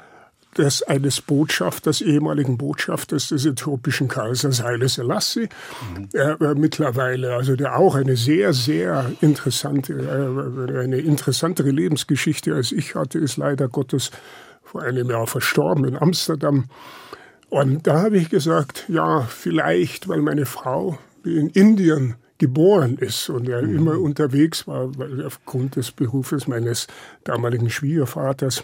des 0.58 0.84
eines 0.84 1.22
Botschafters, 1.22 2.02
ehemaligen 2.02 2.58
Botschafters 2.58 3.30
des 3.30 3.46
äthiopischen 3.46 4.08
Kaisers 4.08 4.62
Haile 4.62 4.90
Selassie, 4.90 5.48
mhm. 5.96 6.10
äh, 6.14 6.56
mittlerweile, 6.56 7.36
also 7.36 7.56
der 7.56 7.78
auch 7.78 7.96
eine 7.96 8.18
sehr, 8.18 8.52
sehr 8.54 9.12
interessante, 9.22 9.94
äh, 9.94 10.80
eine 10.80 10.98
interessantere 10.98 11.72
Lebensgeschichte 11.72 12.54
als 12.54 12.72
ich 12.72 12.96
hatte, 12.96 13.20
ist 13.20 13.38
leider 13.38 13.70
Gottes 13.70 14.12
vor 14.64 14.82
einem 14.82 15.10
Jahr 15.10 15.28
verstorben 15.28 15.86
in 15.86 15.98
Amsterdam. 15.98 16.66
Und 17.52 17.86
da 17.86 18.04
habe 18.04 18.18
ich 18.18 18.30
gesagt, 18.30 18.86
ja, 18.88 19.24
vielleicht, 19.24 20.08
weil 20.08 20.22
meine 20.22 20.46
Frau 20.46 20.98
in 21.26 21.50
Indien 21.50 22.16
geboren 22.38 22.98
ist 22.98 23.30
und 23.30 23.50
er 23.50 23.62
mhm. 23.62 23.76
immer 23.76 24.00
unterwegs 24.00 24.68
war, 24.68 24.98
weil 24.98 25.26
aufgrund 25.26 25.76
des 25.76 25.92
Berufes 25.92 26.48
meines 26.48 26.88
damaligen 27.26 27.70
Schwiegervaters. 27.70 28.64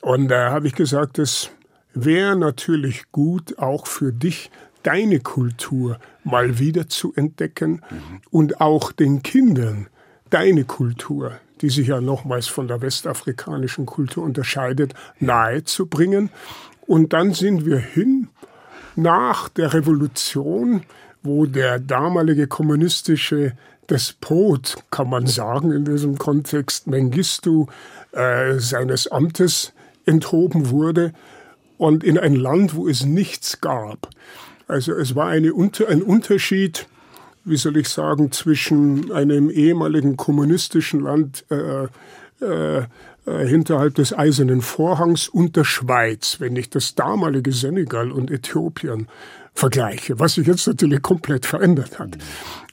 Und 0.00 0.28
da 0.28 0.50
habe 0.50 0.66
ich 0.66 0.74
gesagt, 0.74 1.18
es 1.18 1.50
wäre 1.92 2.36
natürlich 2.36 3.12
gut, 3.12 3.58
auch 3.58 3.86
für 3.86 4.14
dich 4.14 4.50
deine 4.82 5.20
Kultur 5.20 5.98
mal 6.24 6.58
wieder 6.58 6.88
zu 6.88 7.12
entdecken 7.14 7.82
mhm. 7.90 8.20
und 8.30 8.62
auch 8.62 8.92
den 8.92 9.22
Kindern 9.22 9.88
deine 10.30 10.64
Kultur, 10.64 11.32
die 11.60 11.68
sich 11.68 11.88
ja 11.88 12.00
nochmals 12.00 12.46
von 12.46 12.66
der 12.66 12.80
westafrikanischen 12.80 13.84
Kultur 13.84 14.24
unterscheidet, 14.24 14.94
nahezubringen. 15.20 16.30
Und 16.86 17.12
dann 17.12 17.32
sind 17.32 17.66
wir 17.66 17.78
hin 17.78 18.28
nach 18.94 19.48
der 19.48 19.74
Revolution 19.74 20.82
wo 21.26 21.44
der 21.44 21.78
damalige 21.78 22.46
kommunistische 22.46 23.52
Despot, 23.90 24.76
kann 24.90 25.10
man 25.10 25.26
sagen, 25.26 25.72
in 25.72 25.84
diesem 25.84 26.18
Kontext 26.18 26.86
Mengistu 26.86 27.66
äh, 28.12 28.58
seines 28.58 29.08
Amtes 29.08 29.72
enthoben 30.06 30.70
wurde 30.70 31.12
und 31.78 32.04
in 32.04 32.18
ein 32.18 32.34
Land, 32.34 32.74
wo 32.74 32.88
es 32.88 33.04
nichts 33.04 33.60
gab. 33.60 34.08
Also 34.66 34.92
es 34.94 35.14
war 35.14 35.28
eine, 35.28 35.52
ein 35.88 36.02
Unterschied, 36.02 36.86
wie 37.44 37.56
soll 37.56 37.76
ich 37.76 37.88
sagen, 37.88 38.32
zwischen 38.32 39.12
einem 39.12 39.50
ehemaligen 39.50 40.16
kommunistischen 40.16 41.00
Land 41.00 41.44
äh, 41.50 41.84
äh, 42.44 42.86
hinterhalb 43.26 43.94
des 43.96 44.16
Eisernen 44.16 44.60
Vorhangs 44.60 45.28
und 45.28 45.56
der 45.56 45.64
Schweiz, 45.64 46.36
wenn 46.38 46.56
ich 46.56 46.70
das 46.70 46.94
damalige 46.94 47.52
Senegal 47.52 48.12
und 48.12 48.30
Äthiopien 48.30 49.08
vergleiche, 49.52 50.20
was 50.20 50.34
sich 50.34 50.46
jetzt 50.46 50.66
natürlich 50.66 51.02
komplett 51.02 51.46
verändert 51.46 51.98
hat. 51.98 52.18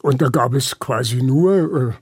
Und 0.01 0.21
da 0.21 0.29
gab 0.29 0.53
es 0.53 0.79
quasi 0.79 1.23
nur 1.23 1.95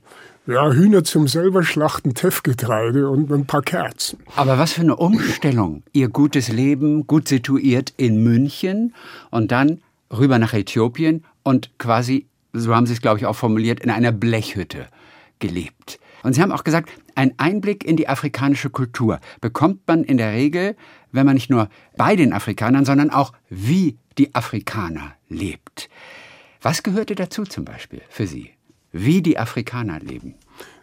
äh, 0.46 0.52
ja, 0.52 0.72
Hühner 0.72 1.04
zum 1.04 1.28
selber 1.28 1.62
schlachten, 1.62 2.14
Teffgetreide 2.14 3.08
und 3.08 3.30
ein 3.30 3.46
paar 3.46 3.62
Kerzen. 3.62 4.18
Aber 4.34 4.58
was 4.58 4.72
für 4.72 4.80
eine 4.80 4.96
Umstellung. 4.96 5.84
Ihr 5.92 6.08
gutes 6.08 6.48
Leben, 6.48 7.06
gut 7.06 7.28
situiert 7.28 7.94
in 7.96 8.22
München 8.22 8.94
und 9.30 9.52
dann 9.52 9.80
rüber 10.10 10.38
nach 10.38 10.52
Äthiopien 10.52 11.24
und 11.44 11.70
quasi, 11.78 12.26
so 12.52 12.74
haben 12.74 12.86
Sie 12.86 12.92
es, 12.92 13.00
glaube 13.00 13.18
ich, 13.18 13.26
auch 13.26 13.36
formuliert, 13.36 13.80
in 13.80 13.90
einer 13.90 14.12
Blechhütte 14.12 14.88
gelebt. 15.38 16.00
Und 16.22 16.34
Sie 16.34 16.42
haben 16.42 16.52
auch 16.52 16.64
gesagt, 16.64 16.90
ein 17.14 17.34
Einblick 17.38 17.84
in 17.84 17.96
die 17.96 18.08
afrikanische 18.08 18.70
Kultur 18.70 19.20
bekommt 19.40 19.80
man 19.86 20.04
in 20.04 20.16
der 20.16 20.32
Regel, 20.32 20.76
wenn 21.10 21.26
man 21.26 21.34
nicht 21.34 21.50
nur 21.50 21.68
bei 21.96 22.16
den 22.16 22.32
Afrikanern, 22.32 22.84
sondern 22.84 23.10
auch 23.10 23.32
wie 23.48 23.98
die 24.18 24.34
Afrikaner 24.34 25.14
lebt. 25.28 25.88
Was 26.60 26.82
gehörte 26.82 27.14
dazu 27.14 27.44
zum 27.44 27.64
Beispiel 27.64 28.02
für 28.08 28.26
Sie? 28.26 28.50
Wie 28.92 29.22
die 29.22 29.38
Afrikaner 29.38 30.00
leben? 30.00 30.34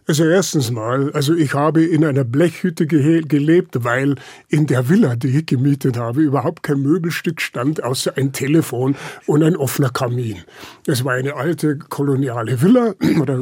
Also 0.09 0.23
erstens 0.23 0.71
mal, 0.71 1.11
also 1.11 1.35
ich 1.35 1.53
habe 1.53 1.83
in 1.83 2.03
einer 2.03 2.23
Blechhütte 2.23 2.87
gelebt, 2.87 3.83
weil 3.83 4.15
in 4.47 4.65
der 4.65 4.89
Villa, 4.89 5.15
die 5.15 5.27
ich 5.27 5.45
gemietet 5.45 5.97
habe, 5.97 6.21
überhaupt 6.21 6.63
kein 6.63 6.81
Möbelstück 6.81 7.39
stand, 7.39 7.83
außer 7.83 8.17
ein 8.17 8.33
Telefon 8.33 8.95
und 9.27 9.43
ein 9.43 9.55
offener 9.55 9.91
Kamin. 9.91 10.37
Es 10.87 11.05
war 11.05 11.13
eine 11.13 11.35
alte 11.35 11.77
koloniale 11.77 12.59
Villa, 12.59 12.95
oder, 13.21 13.35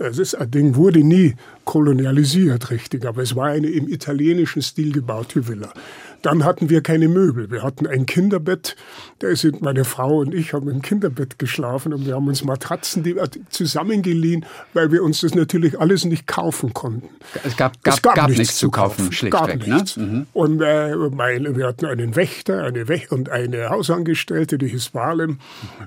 äh, 0.00 0.10
das 0.10 0.36
Ding 0.48 0.74
wurde 0.74 1.04
nie 1.04 1.36
kolonialisiert, 1.64 2.72
richtig, 2.72 3.06
aber 3.06 3.22
es 3.22 3.36
war 3.36 3.46
eine 3.46 3.68
im 3.68 3.86
italienischen 3.88 4.60
Stil 4.60 4.90
gebaute 4.90 5.46
Villa. 5.46 5.72
Dann 6.26 6.44
hatten 6.44 6.68
wir 6.70 6.80
keine 6.80 7.06
Möbel. 7.06 7.52
Wir 7.52 7.62
hatten 7.62 7.86
ein 7.86 8.04
Kinderbett. 8.04 8.74
Da 9.20 9.32
sind 9.36 9.62
meine 9.62 9.84
Frau 9.84 10.18
und 10.18 10.34
ich 10.34 10.54
haben 10.54 10.68
im 10.68 10.82
Kinderbett 10.82 11.38
geschlafen 11.38 11.94
und 11.94 12.04
wir 12.04 12.16
haben 12.16 12.26
uns 12.26 12.42
Matratzen 12.42 13.04
zusammengeliehen, 13.48 14.44
weil 14.74 14.90
wir 14.90 15.04
uns 15.04 15.20
das 15.20 15.36
natürlich 15.36 15.78
alles 15.78 16.04
nicht 16.04 16.26
kaufen 16.26 16.74
konnten. 16.74 17.10
Es 17.44 17.56
gab, 17.56 17.80
gab, 17.84 17.94
es 17.94 18.02
gab, 18.02 18.16
gab 18.16 18.26
nichts, 18.26 18.40
nichts, 18.40 18.58
zu 18.58 18.72
kaufen, 18.72 19.12
schlichtweg. 19.12 19.60
Gab 19.60 19.68
nichts. 19.68 19.96
Ne? 19.96 20.04
Mhm. 20.04 20.26
Und 20.32 20.60
äh, 20.62 20.96
mein, 20.96 21.56
wir 21.56 21.68
hatten 21.68 21.86
einen 21.86 22.16
Wächter 22.16 22.64
eine 22.64 22.88
Wäch 22.88 23.12
und 23.12 23.28
eine 23.28 23.68
Hausangestellte, 23.68 24.58
die 24.58 24.66
hieß 24.66 24.88
Balem. 24.88 25.38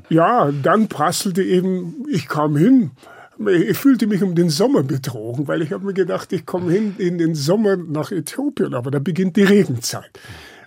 Ja, 0.08 0.54
dann 0.64 0.88
prasselte 0.88 1.44
eben, 1.44 2.06
ich 2.10 2.30
kam 2.30 2.56
hin, 2.56 2.92
ich 3.48 3.78
fühlte 3.78 4.08
mich 4.08 4.22
um 4.22 4.36
den 4.36 4.50
Sommer 4.50 4.84
betrogen, 4.84 5.48
weil 5.48 5.62
ich 5.62 5.72
habe 5.72 5.86
mir 5.86 5.94
gedacht, 5.94 6.34
ich 6.34 6.46
komme 6.46 6.72
hin 6.72 6.96
in 6.98 7.18
den 7.18 7.36
Sommer 7.36 7.78
nach 7.78 8.12
Äthiopien, 8.12 8.74
aber 8.74 8.92
da 8.92 9.00
beginnt 9.00 9.38
die 9.38 9.44
Regenzeit. 9.44 10.12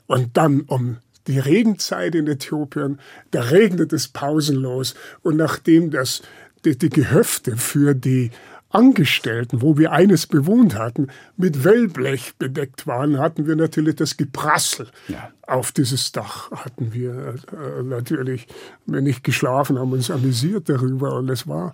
Und 0.07 0.37
dann 0.37 0.63
um 0.63 0.99
die 1.27 1.39
Regenzeit 1.39 2.15
in 2.15 2.27
Äthiopien, 2.27 2.99
da 3.31 3.43
regnet 3.43 3.93
es 3.93 4.09
pausenlos. 4.09 4.95
Und 5.23 5.37
nachdem 5.37 5.91
das, 5.91 6.23
die, 6.65 6.77
die 6.77 6.89
Gehöfte 6.89 7.57
für 7.57 7.95
die 7.95 8.31
Angestellten, 8.71 9.61
wo 9.61 9.77
wir 9.77 9.93
eines 9.93 10.27
bewohnt 10.27 10.79
hatten, 10.79 11.09
mit 11.37 11.63
Wellblech 11.63 12.37
bedeckt 12.39 12.87
waren, 12.87 13.19
hatten 13.19 13.47
wir 13.47 13.55
natürlich 13.55 13.97
das 13.97 14.17
Geprassel 14.17 14.89
ja. 15.09 15.31
auf 15.47 15.73
dieses 15.73 16.11
Dach. 16.13 16.51
Hatten 16.51 16.95
wir 16.95 17.35
äh, 17.53 17.83
natürlich, 17.83 18.47
wenn 18.87 19.05
nicht 19.05 19.25
geschlafen, 19.25 19.79
haben 19.79 19.93
uns 19.93 20.11
amüsiert 20.11 20.71
darüber 20.71 21.17
und 21.17 21.29
es 21.29 21.47
war 21.47 21.73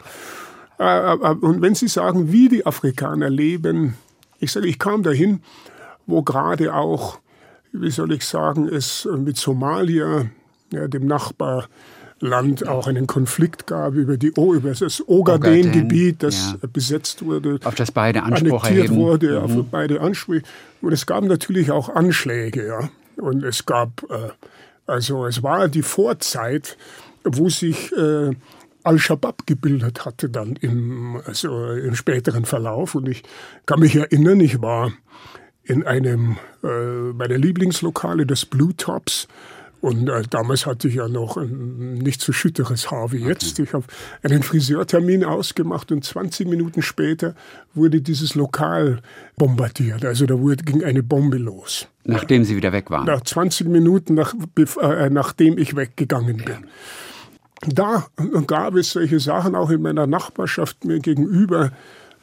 und 0.78 1.60
wenn 1.60 1.74
Sie 1.74 1.88
sagen, 1.88 2.32
wie 2.32 2.48
die 2.48 2.64
Afrikaner 2.64 3.30
leben, 3.30 3.94
ich 4.38 4.52
sage, 4.52 4.68
ich 4.68 4.78
kam 4.78 5.02
dahin, 5.02 5.42
wo 6.06 6.22
gerade 6.22 6.74
auch, 6.74 7.18
wie 7.72 7.90
soll 7.90 8.12
ich 8.12 8.24
sagen, 8.24 8.68
es 8.68 9.08
mit 9.16 9.36
Somalia, 9.36 10.26
ja, 10.72 10.86
dem 10.86 11.06
Nachbar 11.06 11.68
Land 12.20 12.66
auch 12.66 12.88
einen 12.88 13.06
Konflikt 13.06 13.66
gab 13.66 13.94
über, 13.94 14.16
die, 14.16 14.28
über 14.28 14.72
das 14.72 15.06
Ogaden-Gebiet, 15.06 16.22
das 16.22 16.56
ja. 16.60 16.68
besetzt 16.72 17.24
wurde. 17.24 17.60
Auf 17.64 17.76
das 17.76 17.92
beide 17.92 18.22
Anspruch 18.24 18.64
erheben. 18.64 18.96
wurde, 18.96 19.40
mhm. 19.40 19.44
auf 19.60 19.66
beide 19.70 20.00
Ansprüche. 20.00 20.44
Und 20.82 20.92
es 20.92 21.06
gab 21.06 21.24
natürlich 21.24 21.70
auch 21.70 21.88
Anschläge, 21.88 22.66
ja. 22.66 22.88
Und 23.16 23.44
es 23.44 23.66
gab, 23.66 24.02
äh, 24.10 24.30
also 24.86 25.26
es 25.26 25.42
war 25.42 25.68
die 25.68 25.82
Vorzeit, 25.82 26.76
wo 27.24 27.48
sich 27.48 27.92
äh, 27.92 28.30
Al-Shabaab 28.88 29.46
gebildet 29.46 30.06
hatte 30.06 30.30
dann 30.30 30.56
im, 30.56 31.20
also 31.26 31.72
im 31.72 31.94
späteren 31.94 32.46
Verlauf. 32.46 32.94
Und 32.94 33.06
ich 33.06 33.22
kann 33.66 33.80
mich 33.80 33.94
erinnern, 33.94 34.40
ich 34.40 34.62
war 34.62 34.92
in 35.62 35.86
einem 35.86 36.38
äh, 36.64 37.12
meiner 37.12 37.36
Lieblingslokale 37.36 38.24
des 38.24 38.46
Blue 38.46 38.74
Tops. 38.74 39.28
Und 39.82 40.08
äh, 40.08 40.22
damals 40.30 40.64
hatte 40.64 40.88
ich 40.88 40.94
ja 40.94 41.06
noch 41.06 41.36
ein 41.36 41.98
nicht 41.98 42.22
so 42.22 42.32
schütteres 42.32 42.90
Haar 42.90 43.12
wie 43.12 43.18
jetzt. 43.18 43.58
Ich 43.58 43.74
habe 43.74 43.84
einen 44.22 44.42
Friseurtermin 44.42 45.22
ausgemacht 45.22 45.92
und 45.92 46.02
20 46.02 46.48
Minuten 46.48 46.80
später 46.80 47.34
wurde 47.74 48.00
dieses 48.00 48.34
Lokal 48.34 49.02
bombardiert. 49.36 50.06
Also 50.06 50.24
da 50.24 50.40
wurde, 50.40 50.64
ging 50.64 50.82
eine 50.82 51.02
Bombe 51.02 51.36
los. 51.36 51.88
Nachdem 52.04 52.44
Sie 52.44 52.56
wieder 52.56 52.72
weg 52.72 52.90
waren? 52.90 53.04
Nach 53.04 53.20
20 53.20 53.68
Minuten, 53.68 54.14
nach, 54.14 54.34
äh, 54.80 55.10
nachdem 55.10 55.58
ich 55.58 55.76
weggegangen 55.76 56.38
bin. 56.38 56.62
Ja 56.62 56.68
da 57.66 58.06
gab 58.46 58.74
es 58.74 58.92
solche 58.92 59.20
Sachen 59.20 59.54
auch 59.54 59.70
in 59.70 59.82
meiner 59.82 60.06
Nachbarschaft 60.06 60.84
mir 60.84 61.00
gegenüber. 61.00 61.72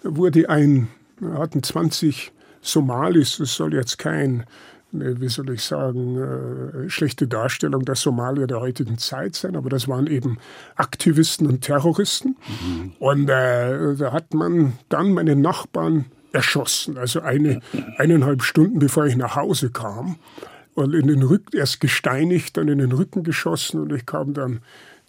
Wurde 0.03 0.49
ein, 0.49 0.87
hatten 1.21 1.61
20 1.61 2.31
Somalis, 2.61 3.37
das 3.37 3.53
soll 3.53 3.73
jetzt 3.73 3.97
kein, 3.97 4.45
wie 4.91 5.27
soll 5.27 5.49
ich 5.51 5.61
sagen, 5.61 6.85
äh, 6.85 6.89
schlechte 6.89 7.27
Darstellung 7.27 7.85
der 7.85 7.95
Somalier 7.95 8.47
der 8.47 8.61
heutigen 8.61 8.97
Zeit 8.97 9.35
sein, 9.35 9.55
aber 9.55 9.69
das 9.69 9.87
waren 9.87 10.07
eben 10.07 10.37
Aktivisten 10.75 11.47
und 11.47 11.61
Terroristen. 11.61 12.37
Mhm. 12.47 12.93
Und 12.99 13.29
äh, 13.29 13.95
da 13.95 14.11
hat 14.13 14.33
man 14.33 14.73
dann 14.89 15.13
meine 15.13 15.35
Nachbarn 15.35 16.05
erschossen, 16.31 16.97
also 16.97 17.21
eine, 17.21 17.61
eineinhalb 17.97 18.43
Stunden 18.43 18.79
bevor 18.79 19.05
ich 19.05 19.15
nach 19.15 19.35
Hause 19.35 19.69
kam. 19.69 20.17
Und 20.73 20.93
in 20.93 21.07
den 21.07 21.23
Rücken, 21.23 21.55
erst 21.55 21.79
gesteinigt, 21.79 22.57
dann 22.57 22.67
in 22.67 22.79
den 22.79 22.91
Rücken 22.91 23.23
geschossen 23.23 23.79
und 23.79 23.93
ich 23.93 24.05
kam 24.05 24.33
dann 24.33 24.59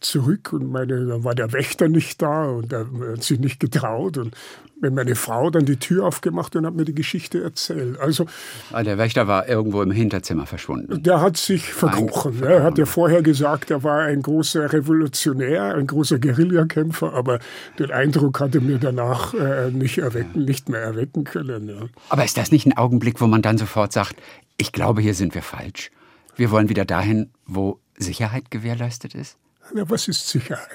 zurück 0.06 0.52
und 0.52 0.70
meine, 0.70 1.06
da 1.06 1.24
war 1.24 1.34
der 1.34 1.52
Wächter 1.52 1.88
nicht 1.88 2.22
da 2.22 2.44
und 2.44 2.72
er 2.72 2.86
hat 3.12 3.22
sich 3.22 3.38
nicht 3.38 3.60
getraut. 3.60 4.16
Und 4.18 4.34
meine 4.80 5.14
Frau 5.14 5.50
dann 5.50 5.64
die 5.64 5.76
Tür 5.76 6.06
aufgemacht 6.06 6.54
und 6.54 6.66
hat 6.66 6.74
mir 6.74 6.84
die 6.84 6.94
Geschichte 6.94 7.42
erzählt. 7.42 7.98
Also, 7.98 8.26
ah, 8.72 8.82
der 8.82 8.98
Wächter 8.98 9.26
war 9.26 9.48
irgendwo 9.48 9.82
im 9.82 9.90
Hinterzimmer 9.90 10.46
verschwunden. 10.46 11.02
Der 11.02 11.20
hat 11.20 11.36
sich 11.36 11.72
verkrochen. 11.72 12.42
Er 12.42 12.62
hat 12.62 12.78
ja 12.78 12.86
vorher 12.86 13.22
gesagt, 13.22 13.70
er 13.70 13.82
war 13.82 14.02
ein 14.02 14.22
großer 14.22 14.72
Revolutionär, 14.72 15.74
ein 15.74 15.86
großer 15.86 16.18
Guerillakämpfer, 16.18 17.14
aber 17.14 17.38
den 17.78 17.90
Eindruck 17.90 18.40
hatte 18.40 18.60
mir 18.60 18.78
danach 18.78 19.34
äh, 19.34 19.70
nicht, 19.70 19.98
erwecken, 19.98 20.44
nicht 20.44 20.68
mehr 20.68 20.80
erwecken 20.80 21.24
können. 21.24 21.68
Ja. 21.68 21.86
Aber 22.10 22.24
ist 22.24 22.36
das 22.36 22.52
nicht 22.52 22.66
ein 22.66 22.76
Augenblick, 22.76 23.20
wo 23.20 23.26
man 23.26 23.42
dann 23.42 23.58
sofort 23.58 23.92
sagt, 23.92 24.16
ich 24.58 24.72
glaube, 24.72 25.00
hier 25.00 25.14
sind 25.14 25.34
wir 25.34 25.42
falsch? 25.42 25.90
Wir 26.36 26.50
wollen 26.50 26.68
wieder 26.68 26.84
dahin, 26.84 27.30
wo 27.46 27.80
Sicherheit 27.96 28.50
gewährleistet 28.50 29.14
ist? 29.14 29.38
Ja, 29.74 29.88
was 29.88 30.08
ist 30.08 30.28
Sicherheit? 30.28 30.68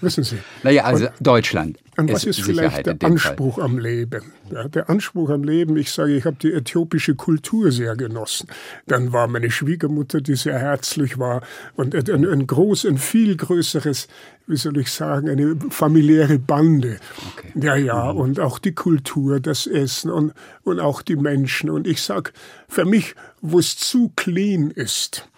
Wissen 0.00 0.24
Sie? 0.24 0.38
naja, 0.62 0.84
also 0.84 1.06
und, 1.06 1.14
Deutschland. 1.20 1.78
Und 1.96 2.12
was 2.12 2.24
ist, 2.24 2.38
ist 2.38 2.46
vielleicht 2.46 2.86
der 2.86 2.96
Anspruch 3.02 3.56
Fall. 3.56 3.64
am 3.64 3.78
Leben? 3.78 4.22
Ja, 4.50 4.68
der 4.68 4.90
Anspruch 4.90 5.30
am 5.30 5.44
Leben, 5.44 5.76
ich 5.76 5.92
sage, 5.92 6.16
ich 6.16 6.24
habe 6.24 6.36
die 6.40 6.52
äthiopische 6.52 7.14
Kultur 7.14 7.70
sehr 7.70 7.96
genossen. 7.96 8.48
Dann 8.86 9.12
war 9.12 9.28
meine 9.28 9.50
Schwiegermutter, 9.50 10.20
die 10.20 10.34
sehr 10.34 10.58
herzlich 10.58 11.18
war 11.18 11.42
und 11.76 11.94
ein, 11.94 12.26
ein 12.26 12.46
groß, 12.46 12.84
ein 12.86 12.98
viel 12.98 13.36
größeres, 13.36 14.08
wie 14.46 14.56
soll 14.56 14.76
ich 14.78 14.90
sagen, 14.90 15.28
eine 15.28 15.56
familiäre 15.70 16.38
Bande. 16.38 16.98
Okay. 17.32 17.52
Ja, 17.54 17.76
ja, 17.76 18.12
mhm. 18.12 18.20
und 18.20 18.40
auch 18.40 18.58
die 18.58 18.72
Kultur, 18.72 19.40
das 19.40 19.66
Essen 19.66 20.10
und, 20.10 20.32
und 20.64 20.80
auch 20.80 21.00
die 21.00 21.16
Menschen. 21.16 21.70
Und 21.70 21.86
ich 21.86 22.02
sage, 22.02 22.32
für 22.68 22.84
mich, 22.84 23.14
wo 23.40 23.58
es 23.58 23.76
zu 23.76 24.12
clean 24.16 24.70
ist, 24.70 25.28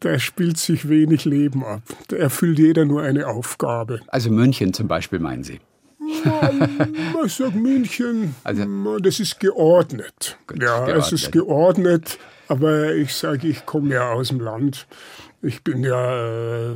da 0.00 0.18
spielt 0.18 0.58
sich 0.58 0.88
wenig 0.88 1.24
Leben 1.24 1.64
ab. 1.64 1.82
Da 2.08 2.16
erfüllt 2.16 2.58
jeder 2.58 2.84
nur 2.84 3.02
eine 3.02 3.28
Aufgabe. 3.28 4.00
Also 4.08 4.30
München 4.30 4.72
zum 4.72 4.88
Beispiel, 4.88 5.18
meinen 5.18 5.44
Sie? 5.44 5.60
ich 7.24 7.34
sage 7.34 7.58
München, 7.58 8.34
also, 8.42 8.98
das 8.98 9.20
ist 9.20 9.38
geordnet. 9.38 10.38
ja, 10.58 10.84
geordnet. 10.84 10.96
es 10.96 11.12
ist 11.12 11.32
geordnet, 11.32 12.18
aber 12.48 12.94
ich 12.94 13.14
sage, 13.14 13.48
ich 13.48 13.64
komme 13.64 13.94
ja 13.94 14.10
aus 14.10 14.28
dem 14.28 14.40
Land. 14.40 14.86
Ich 15.42 15.62
bin 15.62 15.82
ja 15.82 16.72
äh, 16.72 16.74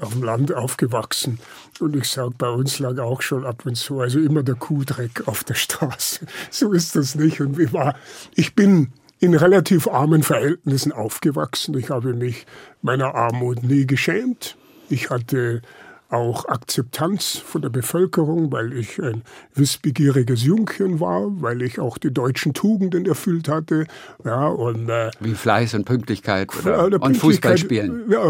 auf 0.00 0.12
dem 0.12 0.22
Land 0.22 0.54
aufgewachsen 0.54 1.38
und 1.80 1.94
ich 1.96 2.08
sage, 2.08 2.32
bei 2.38 2.48
uns 2.48 2.78
lag 2.78 2.98
auch 2.98 3.20
schon 3.20 3.44
ab 3.44 3.66
und 3.66 3.74
zu, 3.74 4.00
also 4.00 4.20
immer 4.20 4.42
der 4.42 4.54
Kuhdreck 4.54 5.28
auf 5.28 5.44
der 5.44 5.54
Straße. 5.54 6.26
So 6.50 6.72
ist 6.72 6.96
das 6.96 7.14
nicht. 7.14 7.40
Und 7.40 7.58
ich 7.58 7.72
war, 7.74 7.94
ich 8.34 8.54
bin 8.54 8.92
in 9.24 9.34
relativ 9.34 9.88
armen 9.88 10.22
Verhältnissen 10.22 10.92
aufgewachsen. 10.92 11.76
Ich 11.78 11.88
habe 11.88 12.12
mich 12.12 12.44
meiner 12.82 13.14
Armut 13.14 13.62
nie 13.62 13.86
geschämt. 13.86 14.56
Ich 14.90 15.08
hatte 15.08 15.62
auch 16.10 16.46
Akzeptanz 16.48 17.38
von 17.38 17.62
der 17.62 17.70
Bevölkerung, 17.70 18.52
weil 18.52 18.72
ich 18.72 19.02
ein 19.02 19.22
wissbegieriges 19.54 20.44
Jungchen 20.44 21.00
war, 21.00 21.42
weil 21.42 21.62
ich 21.62 21.80
auch 21.80 21.98
die 21.98 22.12
deutschen 22.12 22.54
Tugenden 22.54 23.06
erfüllt 23.06 23.48
hatte. 23.48 23.86
Ja, 24.24 24.46
und, 24.46 24.88
äh, 24.88 25.10
Wie 25.20 25.34
Fleiß 25.34 25.74
und 25.74 25.84
Pünktlichkeit 25.84 26.50
oder, 26.56 26.92
äh, 26.92 26.96
und 26.96 27.16
Fußballspielen. 27.16 28.10
Ja, 28.10 28.22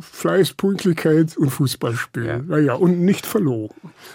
Fleiß, 0.00 0.54
Pünktlichkeit 0.54 1.36
und 1.36 1.50
Fußballspielen. 1.50 2.48
Ja. 2.48 2.56
Ja, 2.56 2.62
ja, 2.62 2.74
und 2.74 3.00
nicht 3.00 3.26
verlogen. 3.26 3.74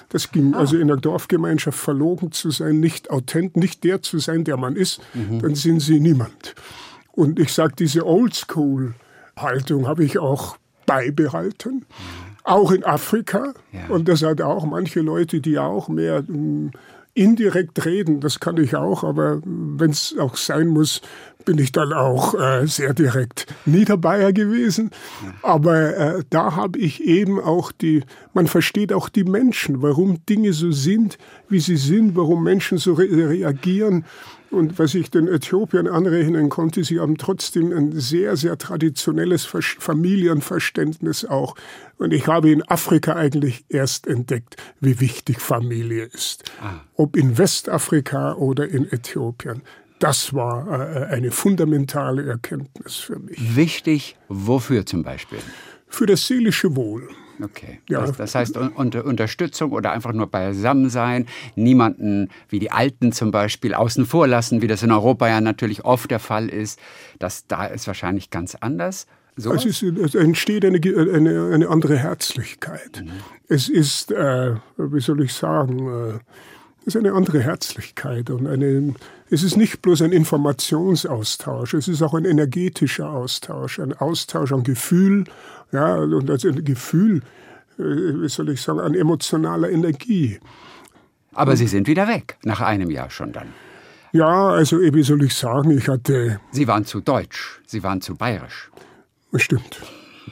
Das 0.09 0.31
ging 0.31 0.53
ah. 0.53 0.59
also 0.59 0.77
in 0.77 0.87
der 0.87 0.97
Dorfgemeinschaft 0.97 1.77
verlogen 1.77 2.31
zu 2.31 2.51
sein, 2.51 2.79
nicht 2.79 3.11
authent, 3.11 3.57
nicht 3.57 3.83
der 3.83 4.01
zu 4.01 4.19
sein, 4.19 4.43
der 4.43 4.57
man 4.57 4.75
ist, 4.75 5.01
mhm. 5.13 5.39
dann 5.39 5.55
sind 5.55 5.81
sie 5.81 5.99
niemand. 5.99 6.55
Und 7.11 7.39
ich 7.39 7.53
sage, 7.53 7.73
diese 7.77 8.07
Oldschool-Haltung 8.07 9.87
habe 9.87 10.03
ich 10.03 10.17
auch 10.17 10.57
beibehalten. 10.87 11.85
Mhm 11.85 12.32
auch 12.43 12.71
in 12.71 12.83
Afrika. 12.83 13.53
Ja. 13.71 13.93
Und 13.93 14.07
das 14.07 14.23
hat 14.23 14.41
auch 14.41 14.65
manche 14.65 15.01
Leute, 15.01 15.41
die 15.41 15.57
auch 15.57 15.87
mehr 15.87 16.23
hm, 16.25 16.71
indirekt 17.15 17.85
reden, 17.85 18.21
das 18.21 18.39
kann 18.39 18.57
ich 18.57 18.75
auch, 18.75 19.03
aber 19.03 19.39
wenn 19.45 19.91
es 19.91 20.15
auch 20.17 20.35
sein 20.35 20.67
muss, 20.67 21.01
bin 21.45 21.59
ich 21.59 21.71
dann 21.71 21.93
auch 21.93 22.33
äh, 22.33 22.65
sehr 22.65 22.93
direkt 22.93 23.45
Niederbayer 23.65 24.33
gewesen. 24.33 24.89
Aber 25.43 25.95
äh, 25.95 26.23
da 26.29 26.55
habe 26.55 26.79
ich 26.79 27.03
eben 27.03 27.39
auch 27.39 27.71
die, 27.71 28.03
man 28.33 28.47
versteht 28.47 28.93
auch 28.93 29.09
die 29.09 29.25
Menschen, 29.25 29.81
warum 29.81 30.25
Dinge 30.25 30.53
so 30.53 30.71
sind, 30.71 31.17
wie 31.49 31.59
sie 31.59 31.77
sind, 31.77 32.15
warum 32.15 32.43
Menschen 32.43 32.77
so 32.77 32.93
re 32.93 33.07
reagieren. 33.11 34.05
Und 34.53 34.77
was 34.77 34.93
ich 34.93 35.09
den 35.09 35.27
Äthiopiern 35.27 35.87
anrechnen 35.87 36.49
konnte, 36.49 36.83
sie 36.83 36.99
haben 36.99 37.17
trotzdem 37.17 37.71
ein 37.75 37.99
sehr, 37.99 38.37
sehr 38.37 38.57
traditionelles 38.59 39.45
Familienverständnis 39.45 41.25
auch. 41.25 41.55
Und 41.97 42.13
ich 42.13 42.27
habe 42.27 42.51
in 42.51 42.61
Afrika 42.69 43.15
eigentlich 43.15 43.65
erst 43.69 44.05
entdeckt, 44.05 44.57
wie 44.79 44.99
wichtig 44.99 45.39
Familie 45.39 46.03
ist. 46.05 46.43
Ah. 46.61 46.81
Ob 46.95 47.17
in 47.17 47.39
Westafrika 47.39 48.33
oder 48.35 48.67
in 48.67 48.91
Äthiopien. 48.91 49.63
Das 49.97 50.35
war 50.35 50.67
äh, 50.67 51.05
eine 51.05 51.31
fundamentale 51.31 52.23
Erkenntnis 52.23 52.95
für 52.95 53.17
mich. 53.17 53.55
Wichtig, 53.55 54.17
wofür 54.27 54.85
zum 54.85 55.01
Beispiel? 55.01 55.39
Für 55.87 56.05
das 56.05 56.27
seelische 56.27 56.75
Wohl. 56.75 57.07
Okay. 57.43 57.79
Ja. 57.89 58.01
Das, 58.01 58.17
das, 58.17 58.35
heißt 58.35 58.57
unter 58.57 59.05
Unterstützung 59.05 59.71
oder 59.71 59.91
einfach 59.91 60.13
nur 60.13 60.27
Beisammensein, 60.27 61.27
niemanden 61.55 62.29
wie 62.49 62.59
die 62.59 62.71
Alten 62.71 63.11
zum 63.11 63.31
Beispiel 63.31 63.73
außen 63.73 64.05
vor 64.05 64.27
lassen, 64.27 64.61
wie 64.61 64.67
das 64.67 64.83
in 64.83 64.91
Europa 64.91 65.27
ja 65.27 65.41
natürlich 65.41 65.83
oft 65.83 66.09
der 66.09 66.19
Fall 66.19 66.49
ist. 66.49 66.79
Das 67.19 67.47
da 67.47 67.65
ist 67.65 67.87
wahrscheinlich 67.87 68.29
ganz 68.29 68.55
anders. 68.55 69.07
So 69.35 69.51
es, 69.51 69.65
ist, 69.65 69.81
es, 69.81 70.13
entsteht 70.13 70.63
eine, 70.63 70.77
eine, 70.77 71.51
eine 71.53 71.67
andere 71.67 71.97
Herzlichkeit. 71.97 73.03
Mhm. 73.03 73.11
Es 73.47 73.67
ist, 73.67 74.11
äh, 74.11 74.55
wie 74.77 74.99
soll 74.99 75.23
ich 75.23 75.33
sagen, 75.33 75.87
äh, 75.87 76.19
ist 76.85 76.97
eine 76.97 77.13
andere 77.13 77.41
Herzlichkeit 77.41 78.29
und 78.29 78.47
eine, 78.47 78.93
es 79.29 79.43
ist 79.43 79.57
nicht 79.57 79.81
bloß 79.81 80.01
ein 80.01 80.11
Informationsaustausch, 80.11 81.73
es 81.73 81.87
ist 81.87 82.01
auch 82.01 82.13
ein 82.13 82.25
energetischer 82.25 83.09
Austausch, 83.09 83.79
ein 83.79 83.93
Austausch 83.93 84.51
an 84.51 84.63
Gefühl, 84.63 85.25
ja, 85.71 85.95
und 85.95 86.29
also 86.29 86.49
ein 86.49 86.63
Gefühl, 86.63 87.21
äh, 87.79 87.83
wie 87.83 88.29
soll 88.29 88.49
ich 88.49 88.61
sagen, 88.61 88.79
an 88.79 88.93
emotionaler 88.93 89.69
Energie. 89.69 90.39
Aber 91.33 91.55
Sie 91.55 91.67
sind 91.67 91.87
wieder 91.87 92.07
weg, 92.07 92.37
nach 92.43 92.61
einem 92.61 92.91
Jahr 92.91 93.09
schon 93.09 93.31
dann. 93.31 93.47
Ja, 94.11 94.49
also 94.49 94.79
wie 94.79 95.03
soll 95.03 95.23
ich 95.23 95.33
sagen, 95.33 95.71
ich 95.71 95.87
hatte... 95.87 96.39
Sie 96.51 96.67
waren 96.67 96.85
zu 96.85 97.01
deutsch, 97.01 97.61
Sie 97.65 97.81
waren 97.81 98.01
zu 98.01 98.15
bayerisch. 98.15 98.69
Stimmt. 99.35 99.81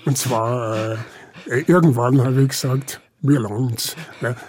Und 0.06 0.18
zwar, 0.18 0.99
äh, 1.47 1.62
irgendwann 1.66 2.24
habe 2.24 2.43
ich 2.43 2.49
gesagt, 2.49 3.02
mir 3.22 3.39
langt's. 3.39 3.95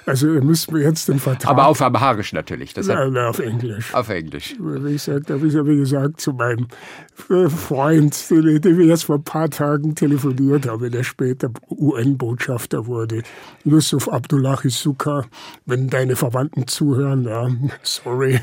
Also 0.07 0.27
müssten 0.27 0.75
wir 0.75 0.83
jetzt 0.83 1.09
den 1.09 1.19
Vertrag... 1.19 1.51
Aber 1.51 1.67
auf 1.67 1.83
Amharisch 1.83 2.33
natürlich. 2.33 2.73
Das 2.73 2.87
na, 2.87 3.29
auf 3.29 3.39
Englisch. 3.39 3.95
Auf 3.95 4.09
Englisch. 4.09 4.55
Wie 4.59 4.93
gesagt, 4.93 5.31
habe 5.31 5.47
ich 5.47 5.55
ja 5.55 5.67
wie 5.67 5.77
gesagt 5.77 6.21
zu 6.21 6.33
meinem 6.33 6.69
äh, 7.29 7.49
Freund, 7.49 8.31
den 8.31 8.81
ich 8.81 8.89
erst 8.89 9.05
vor 9.05 9.17
ein 9.17 9.25
paar 9.25 9.51
Tagen 9.51 9.95
telefoniert 9.95 10.67
habe, 10.67 10.91
der 10.91 11.05
später 11.05 11.51
UN-Botschafter 11.71 12.87
wurde, 12.87 13.23
Yusuf 13.65 14.09
Abdullahi 14.09 14.71
Suka, 14.71 15.27
wenn 15.67 15.89
deine 15.89 16.17
Verwandten 16.17 16.67
zuhören, 16.67 17.25
ja, 17.25 17.49
sorry. 17.83 18.41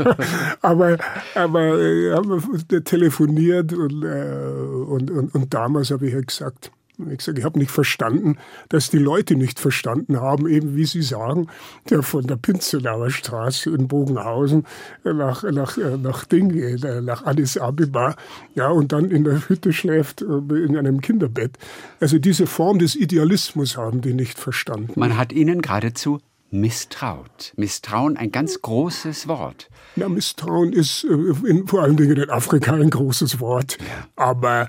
aber 0.62 0.98
aber 1.34 1.78
äh, 1.78 2.12
haben 2.12 2.42
wir 2.68 2.84
telefoniert 2.84 3.72
und, 3.72 4.04
äh, 4.04 4.52
und, 4.88 5.10
und, 5.10 5.34
und 5.34 5.54
damals 5.54 5.90
habe 5.90 6.06
ich 6.06 6.14
ja 6.14 6.20
gesagt, 6.20 6.72
ich 7.10 7.18
gesagt, 7.18 7.38
ich 7.38 7.44
habe 7.44 7.58
nicht 7.58 7.70
verstanden, 7.70 8.36
dass 8.68 8.90
die 8.90 8.98
Leute 8.98 9.36
nicht 9.36 9.60
verstanden 9.60 10.20
haben, 10.20 10.48
eben 10.48 10.76
wie 10.76 10.84
Sie 10.84 11.02
sagen, 11.02 11.48
der 11.88 12.02
von 12.02 12.26
der 12.26 12.36
Pinzenauer 12.36 13.10
Straße 13.10 13.70
in 13.70 13.88
Bogenhausen 13.88 14.66
nach, 15.04 15.42
nach, 15.44 15.76
nach 15.76 16.24
Ding, 16.24 16.78
nach 17.04 17.24
Addis 17.24 17.56
Abeba, 17.56 18.14
ja, 18.54 18.68
und 18.68 18.92
dann 18.92 19.10
in 19.10 19.24
der 19.24 19.48
Hütte 19.48 19.72
schläft, 19.72 20.22
äh, 20.22 20.24
in 20.24 20.76
einem 20.76 21.00
Kinderbett. 21.00 21.58
Also 22.00 22.18
diese 22.18 22.46
Form 22.46 22.78
des 22.78 22.96
Idealismus 22.96 23.76
haben 23.76 24.00
die 24.00 24.14
nicht 24.14 24.38
verstanden. 24.38 24.92
Man 24.96 25.16
hat 25.16 25.32
ihnen 25.32 25.62
geradezu 25.62 26.20
misstraut. 26.50 27.52
Misstrauen, 27.56 28.16
ein 28.16 28.32
ganz 28.32 28.60
großes 28.60 29.28
Wort. 29.28 29.68
Ja, 29.96 30.08
Misstrauen 30.08 30.72
ist 30.72 31.04
äh, 31.04 31.48
in, 31.48 31.66
vor 31.66 31.82
allen 31.82 31.96
Dingen 31.96 32.16
in 32.16 32.30
Afrika 32.30 32.74
ein 32.74 32.90
großes 32.90 33.40
Wort. 33.40 33.78
Aber 34.16 34.68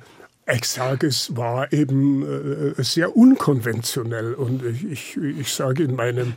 ich 0.54 0.66
sage, 0.66 1.08
es 1.08 1.36
war 1.36 1.72
eben 1.72 2.76
äh, 2.78 2.84
sehr 2.84 3.16
unkonventionell 3.16 4.34
und 4.34 4.64
ich, 4.64 4.86
ich, 4.86 5.18
ich 5.18 5.54
sage 5.54 5.84
in 5.84 5.96
meinem 5.96 6.34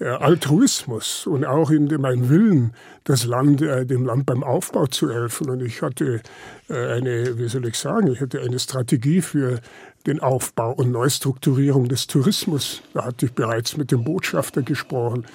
äh, 0.00 0.06
Altruismus 0.06 1.26
und 1.26 1.44
auch 1.44 1.70
in 1.70 1.86
meinem 2.00 2.28
Willen, 2.28 2.72
das 3.04 3.24
Land, 3.24 3.62
äh, 3.62 3.84
dem 3.84 4.06
Land 4.06 4.26
beim 4.26 4.44
Aufbau 4.44 4.86
zu 4.86 5.12
helfen. 5.12 5.50
Und 5.50 5.62
ich 5.62 5.82
hatte 5.82 6.20
eine, 6.68 7.38
wie 7.38 7.48
soll 7.48 7.66
ich 7.66 7.76
sagen, 7.76 8.12
ich 8.12 8.20
hatte 8.20 8.42
eine 8.42 8.58
Strategie 8.58 9.22
für 9.22 9.58
den 10.06 10.20
Aufbau 10.20 10.72
und 10.72 10.90
Neustrukturierung 10.90 11.88
des 11.88 12.06
Tourismus. 12.06 12.82
Da 12.92 13.06
hatte 13.06 13.26
ich 13.26 13.32
bereits 13.32 13.76
mit 13.76 13.90
dem 13.90 14.04
Botschafter 14.04 14.62
gesprochen 14.62 15.26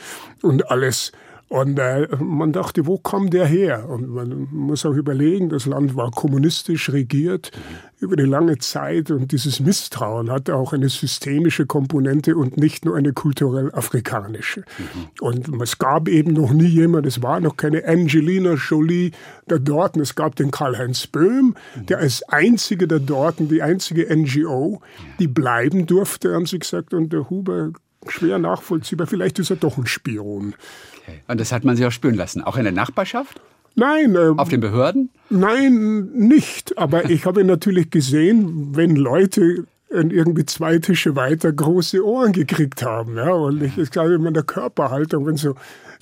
und 0.44 0.70
alles 0.70 1.12
und 1.50 1.78
äh, 1.78 2.08
man 2.20 2.52
dachte, 2.52 2.88
wo 2.88 2.98
kommt 2.98 3.34
der 3.34 3.46
her? 3.46 3.88
Und 3.88 4.10
man 4.10 4.48
muss 4.52 4.86
auch 4.86 4.96
überlegen, 4.96 5.50
das 5.50 5.66
Land 5.66 5.96
war 5.96 6.10
kommunistisch 6.12 6.90
regiert 6.90 7.52
über 8.00 8.18
eine 8.18 8.26
lange 8.28 8.58
Zeit 8.58 9.12
und 9.12 9.32
dieses 9.32 9.60
Misstrauen 9.60 10.30
hatte 10.30 10.56
auch 10.56 10.74
eine 10.74 10.90
systemische 10.90 11.66
Komponente 11.66 12.36
und 12.36 12.58
nicht 12.58 12.86
nur 12.86 12.98
eine 12.98 13.14
kulturell 13.14 13.72
afrikanische. 13.74 14.62
Mhm. 14.62 15.08
Und 15.22 15.62
es 15.62 15.78
gab 15.78 16.10
eben 16.10 16.34
noch 16.34 16.52
nie 16.52 16.68
jemand, 16.68 17.06
es 17.06 17.22
war 17.22 17.40
noch 17.40 17.56
keine 17.56 17.86
Angelina 17.86 18.56
Jolie 18.56 19.12
der 19.50 19.60
Dorten, 19.60 20.02
es 20.02 20.16
gab 20.16 20.36
den 20.36 20.52
Karl-Heinz 20.52 21.08
Böhm, 21.08 21.56
mhm. 21.76 21.86
der 21.86 22.00
als 22.00 22.24
einzige 22.24 22.88
der 22.88 23.00
Dorten, 23.00 23.48
die 23.48 23.62
einzige 23.62 24.14
NGO, 24.14 24.82
die 25.20 25.28
bleiben 25.28 25.86
durfte, 25.86 26.34
haben 26.34 26.46
sie 26.46 26.60
gesagt, 26.60 26.94
und 26.94 27.14
der 27.14 27.30
Huber 27.30 27.72
schwer 28.12 28.40
nachvollziehbar, 28.40 29.08
vielleicht 29.08 29.40
ist 29.40 29.50
er 29.50 29.56
doch 29.56 29.78
ein 29.78 29.86
Spion. 29.86 30.56
Okay. 31.02 31.22
Und 31.28 31.40
das 31.40 31.52
hat 31.52 31.64
man 31.64 31.76
sich 31.76 31.86
auch 31.86 31.92
spüren 31.92 32.16
lassen, 32.16 32.42
auch 32.42 32.58
in 32.58 32.64
der 32.64 32.74
Nachbarschaft? 32.74 33.42
Nein. 33.76 34.16
Äh, 34.16 34.34
Auf 34.38 34.50
den 34.50 34.60
Behörden? 34.60 35.10
Nein, 35.30 36.12
nicht. 36.14 36.78
Aber 36.78 37.06
ich 37.10 37.26
habe 37.26 37.44
natürlich 37.44 37.90
gesehen, 37.90 38.76
wenn 38.76 38.96
Leute 38.96 39.66
irgendwie 39.90 40.46
zwei 40.46 40.80
Tische 40.80 41.16
weiter 41.16 41.52
große 41.52 42.04
Ohren 42.04 42.32
gekriegt 42.32 42.82
haben. 42.84 43.16
Ja? 43.16 43.32
Und 43.32 43.62
ich, 43.62 43.78
ich 43.78 43.92
glaube, 43.92 44.16
in 44.16 44.34
der 44.34 44.44
Körperhaltung, 44.44 45.28
wenn 45.28 45.38
so 45.38 45.56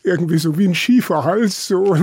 irgendwie 0.03 0.37
so 0.37 0.57
wie 0.57 0.67
ein 0.67 0.75
schiefer 0.75 1.23
Hals, 1.23 1.67
so 1.67 1.95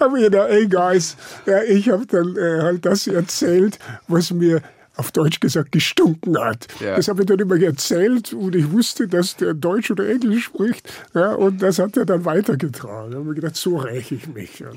habe 0.00 0.18
ich 0.18 0.24
gedacht, 0.24 0.50
ey 0.50 0.68
Guys, 0.68 1.16
ja, 1.46 1.62
ich 1.62 1.88
habe 1.88 2.06
dann 2.06 2.36
äh, 2.36 2.62
halt 2.62 2.84
das 2.84 3.06
erzählt, 3.06 3.78
was 4.08 4.32
mir 4.32 4.60
auf 4.96 5.12
Deutsch 5.12 5.40
gesagt, 5.40 5.72
gestunken 5.72 6.38
hat. 6.38 6.68
Ja. 6.80 6.96
Das 6.96 7.08
habe 7.08 7.22
ich 7.22 7.26
dann 7.26 7.38
immer 7.38 7.60
erzählt 7.60 8.32
und 8.32 8.54
ich 8.56 8.70
wusste, 8.72 9.08
dass 9.08 9.36
der 9.36 9.54
Deutsch 9.54 9.90
oder 9.90 10.08
Englisch 10.08 10.44
spricht. 10.44 10.90
Ja, 11.14 11.34
und 11.34 11.62
das 11.62 11.78
hat 11.78 11.96
er 11.96 12.06
dann 12.06 12.24
weitergetragen. 12.24 13.12
Da 13.12 13.18
habe 13.18 13.30
ich 13.30 13.36
gedacht, 13.36 13.56
so 13.56 13.76
räche 13.76 14.14
ich 14.14 14.26
mich. 14.26 14.60
Ja. 14.60 14.70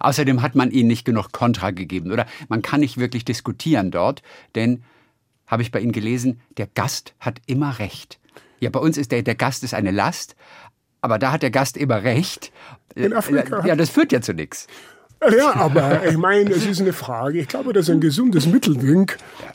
Außerdem 0.00 0.42
hat 0.42 0.54
man 0.54 0.70
ihnen 0.70 0.88
nicht 0.88 1.04
genug 1.04 1.32
Kontra 1.32 1.70
gegeben, 1.70 2.10
oder? 2.10 2.26
Man 2.48 2.62
kann 2.62 2.80
nicht 2.80 2.98
wirklich 2.98 3.24
diskutieren 3.24 3.90
dort, 3.90 4.22
denn, 4.54 4.82
habe 5.46 5.62
ich 5.62 5.70
bei 5.70 5.80
Ihnen 5.80 5.92
gelesen, 5.92 6.40
der 6.56 6.66
Gast 6.66 7.14
hat 7.20 7.40
immer 7.46 7.78
Recht. 7.78 8.18
Ja, 8.60 8.70
bei 8.70 8.80
uns 8.80 8.96
ist 8.96 9.12
der, 9.12 9.22
der 9.22 9.34
Gast 9.34 9.64
ist 9.64 9.74
eine 9.74 9.90
Last, 9.90 10.34
aber 11.02 11.18
da 11.18 11.32
hat 11.32 11.42
der 11.42 11.50
Gast 11.50 11.76
immer 11.76 12.04
recht. 12.04 12.52
In 12.94 13.12
Afrika. 13.12 13.66
Ja, 13.66 13.74
das 13.74 13.90
führt 13.90 14.12
ja 14.12 14.20
zu 14.20 14.32
nichts. 14.32 14.66
Ja, 15.30 15.54
aber 15.54 16.06
ich 16.06 16.16
meine, 16.16 16.50
es 16.50 16.66
ist 16.66 16.80
eine 16.80 16.92
Frage. 16.92 17.38
Ich 17.38 17.48
glaube, 17.48 17.72
dass 17.72 17.88
ein 17.88 18.00
gesundes 18.00 18.46
Mittelding 18.46 19.12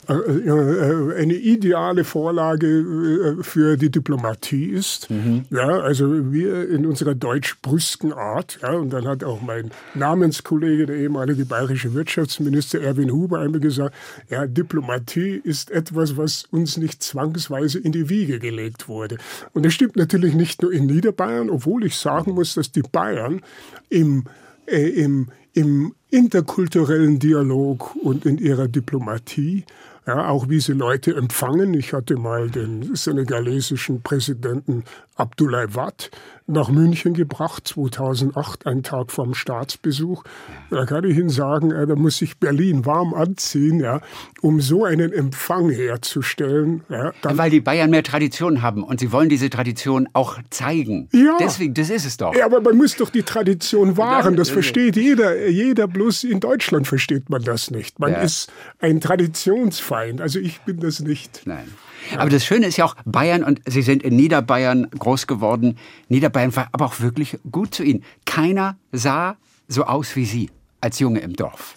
äh, 0.07 0.13
äh, 0.13 1.15
eine 1.17 1.33
ideale 1.33 2.03
Vorlage 2.03 2.67
äh, 2.67 3.43
für 3.43 3.77
die 3.77 3.89
Diplomatie 3.89 4.67
ist. 4.67 5.09
Mhm. 5.09 5.45
Ja, 5.49 5.67
also 5.79 6.31
wir 6.31 6.69
in 6.69 6.85
unserer 6.85 7.15
deutsch-brüsken 7.15 8.13
Art. 8.13 8.59
Ja, 8.61 8.71
und 8.73 8.91
dann 8.91 9.07
hat 9.07 9.23
auch 9.23 9.41
mein 9.41 9.71
Namenskollege, 9.93 10.85
der 10.85 10.95
ehemalige 10.97 11.45
bayerische 11.45 11.93
Wirtschaftsminister 11.93 12.81
Erwin 12.81 13.11
Huber, 13.11 13.39
einmal 13.39 13.59
gesagt, 13.59 13.95
ja, 14.29 14.47
Diplomatie 14.47 15.41
ist 15.43 15.71
etwas, 15.71 16.15
was 16.17 16.45
uns 16.51 16.77
nicht 16.77 17.03
zwangsweise 17.03 17.79
in 17.79 17.91
die 17.91 18.09
Wiege 18.09 18.39
gelegt 18.39 18.87
wurde. 18.87 19.17
Und 19.53 19.65
das 19.65 19.73
stimmt 19.73 19.97
natürlich 19.97 20.33
nicht 20.33 20.61
nur 20.61 20.71
in 20.71 20.85
Niederbayern, 20.85 21.49
obwohl 21.49 21.83
ich 21.85 21.97
sagen 21.97 22.31
muss, 22.31 22.53
dass 22.53 22.71
die 22.71 22.83
Bayern 22.83 23.41
im 23.89 24.25
äh, 24.67 24.89
im, 24.89 25.29
im 25.57 25.95
interkulturellen 26.11 27.17
Dialog 27.17 27.95
und 27.95 28.27
in 28.27 28.37
ihrer 28.37 28.67
Diplomatie, 28.67 29.65
ja, 30.05 30.29
auch 30.29 30.49
wie 30.49 30.59
sie 30.59 30.73
Leute 30.73 31.15
empfangen. 31.15 31.73
Ich 31.73 31.93
hatte 31.93 32.15
mal 32.15 32.51
den 32.51 32.95
senegalesischen 32.95 34.03
Präsidenten 34.03 34.83
Abdoulaye 35.17 35.75
Wade 35.75 36.09
nach 36.47 36.69
München 36.69 37.13
gebracht, 37.13 37.67
2008, 37.67 38.65
einen 38.65 38.81
Tag 38.81 39.11
vorm 39.11 39.33
Staatsbesuch. 39.33 40.23
Da 40.69 40.85
kann 40.85 41.03
ich 41.03 41.17
Ihnen 41.17 41.29
sagen, 41.29 41.69
da 41.69 41.95
muss 41.95 42.17
sich 42.17 42.37
Berlin 42.37 42.85
warm 42.85 43.13
anziehen, 43.13 43.81
ja, 43.81 43.99
um 44.41 44.61
so 44.61 44.85
einen 44.85 45.11
Empfang 45.11 45.69
herzustellen. 45.69 46.83
Ja, 46.89 47.11
Weil 47.21 47.49
die 47.49 47.59
Bayern 47.59 47.89
mehr 47.89 48.03
Tradition 48.03 48.61
haben 48.61 48.83
und 48.83 49.01
sie 49.01 49.11
wollen 49.11 49.27
diese 49.27 49.49
Tradition 49.49 50.07
auch 50.13 50.39
zeigen. 50.49 51.09
Ja. 51.11 51.35
Deswegen, 51.37 51.73
das 51.73 51.89
ist 51.89 52.05
es 52.05 52.15
doch. 52.15 52.33
Ja, 52.33 52.45
aber 52.45 52.61
man 52.61 52.77
muss 52.77 52.95
doch 52.95 53.09
die 53.09 53.23
Tradition 53.23 53.97
wahren. 53.97 54.37
Das 54.37 54.49
versteht 54.49 54.95
jeder. 54.95 55.49
Jeder, 55.49 55.87
bloß 55.87 56.23
in 56.23 56.39
Deutschland 56.39 56.87
versteht 56.87 57.29
man 57.29 57.43
das 57.43 57.71
nicht. 57.71 57.99
Man 57.99 58.13
ja. 58.13 58.21
ist 58.21 58.51
ein 58.79 59.01
Traditionsfeind. 59.01 60.21
Also 60.21 60.39
ich 60.39 60.61
bin 60.61 60.79
das 60.79 61.01
nicht. 61.01 61.41
Nein. 61.45 61.67
Aber 62.17 62.29
das 62.29 62.45
Schöne 62.45 62.67
ist 62.67 62.77
ja 62.77 62.85
auch 62.85 62.95
Bayern 63.05 63.43
und 63.43 63.61
Sie 63.65 63.81
sind 63.81 64.03
in 64.03 64.15
Niederbayern 64.15 64.87
groß 64.91 65.27
geworden. 65.27 65.77
Niederbayern 66.09 66.55
war 66.55 66.69
aber 66.71 66.85
auch 66.85 66.99
wirklich 66.99 67.37
gut 67.51 67.73
zu 67.73 67.83
Ihnen. 67.83 68.03
Keiner 68.25 68.77
sah 68.91 69.37
so 69.67 69.83
aus 69.83 70.15
wie 70.15 70.25
Sie 70.25 70.49
als 70.81 70.99
Junge 70.99 71.19
im 71.19 71.33
Dorf. 71.33 71.75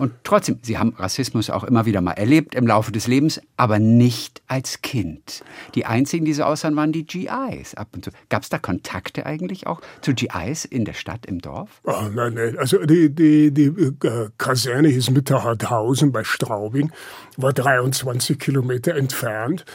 Und 0.00 0.14
trotzdem, 0.24 0.58
Sie 0.62 0.78
haben 0.78 0.94
Rassismus 0.96 1.50
auch 1.50 1.62
immer 1.62 1.84
wieder 1.84 2.00
mal 2.00 2.12
erlebt 2.12 2.54
im 2.54 2.66
Laufe 2.66 2.90
des 2.90 3.06
Lebens, 3.06 3.38
aber 3.58 3.78
nicht 3.78 4.40
als 4.46 4.80
Kind. 4.80 5.44
Die 5.74 5.84
einzigen, 5.84 6.24
die 6.24 6.32
so 6.32 6.42
aussahen, 6.44 6.74
waren 6.74 6.90
die 6.90 7.04
GIs 7.04 7.74
ab 7.74 7.88
und 7.92 8.06
zu. 8.06 8.10
Gab 8.30 8.42
es 8.42 8.48
da 8.48 8.58
Kontakte 8.58 9.26
eigentlich 9.26 9.66
auch 9.66 9.82
zu 10.00 10.14
GIs 10.14 10.64
in 10.64 10.86
der 10.86 10.94
Stadt, 10.94 11.26
im 11.26 11.40
Dorf? 11.40 11.82
Oh, 11.84 12.08
nein, 12.14 12.32
nein. 12.32 12.56
Also 12.58 12.78
die, 12.86 13.14
die, 13.14 13.50
die 13.52 13.66
äh, 13.66 14.30
Kaserne 14.38 14.88
hieß 14.88 15.10
Mitterhardhausen 15.10 16.12
bei 16.12 16.24
Straubing, 16.24 16.90
war 17.36 17.52
23 17.52 18.38
Kilometer 18.38 18.94
entfernt. 18.96 19.66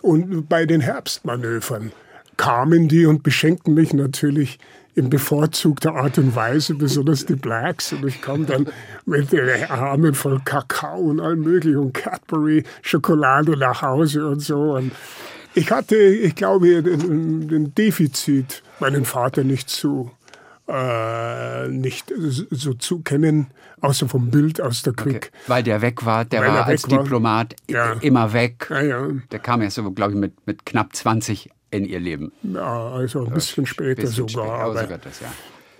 Und 0.00 0.48
bei 0.48 0.64
den 0.64 0.80
Herbstmanövern 0.80 1.92
kamen 2.38 2.88
die 2.88 3.04
und 3.04 3.22
beschenkten 3.22 3.74
mich 3.74 3.92
natürlich 3.92 4.58
in 4.94 5.10
bevorzugter 5.10 5.94
Art 5.94 6.18
und 6.18 6.36
Weise, 6.36 6.74
besonders 6.74 7.26
die 7.26 7.34
Blacks. 7.34 7.92
Und 7.92 8.06
ich 8.06 8.20
kam 8.22 8.46
dann 8.46 8.68
mit 9.06 9.32
den 9.32 9.70
Armen 9.70 10.14
voll 10.14 10.40
Kakao 10.44 10.98
und 10.98 11.20
allem 11.20 11.40
möglichen 11.40 11.78
und 11.78 11.94
Cadbury 11.94 12.64
Schokolade 12.82 13.56
nach 13.56 13.82
Hause 13.82 14.26
und 14.26 14.40
so. 14.40 14.74
Und 14.74 14.92
ich 15.54 15.70
hatte, 15.70 15.96
ich 15.96 16.34
glaube, 16.34 16.82
den, 16.82 17.48
den 17.48 17.74
Defizit, 17.74 18.62
meinen 18.80 19.04
Vater 19.04 19.44
nicht 19.44 19.68
zu 19.68 20.10
äh, 20.66 21.68
nicht 21.68 22.12
so 22.50 22.74
zu 22.74 23.00
kennen, 23.00 23.48
außer 23.80 24.08
vom 24.08 24.30
Bild 24.30 24.60
aus 24.60 24.82
der 24.82 24.94
Quick. 24.94 25.16
Okay. 25.16 25.28
Weil 25.46 25.62
der 25.62 25.82
weg 25.82 26.06
war, 26.06 26.24
der 26.24 26.40
Weil 26.40 26.48
war 26.48 26.66
als 26.66 26.82
Diplomat 26.82 27.54
ja. 27.68 27.92
immer 28.00 28.32
weg. 28.32 28.68
Ja, 28.70 28.80
ja. 28.80 29.08
Der 29.30 29.38
kam 29.40 29.62
ja 29.62 29.70
so, 29.70 29.90
glaube 29.90 30.12
ich, 30.12 30.18
mit, 30.18 30.46
mit 30.46 30.64
knapp 30.64 30.94
20 30.96 31.50
in 31.76 31.84
ihr 31.84 32.00
Leben. 32.00 32.32
Ja, 32.42 32.90
also 32.90 33.24
ein 33.24 33.32
bisschen 33.32 33.66
später 33.66 34.02
bisschen 34.02 34.28
sogar. 34.28 34.74
Später, 34.74 34.84
aber, 34.84 34.98
das, 34.98 35.20
ja. 35.20 35.32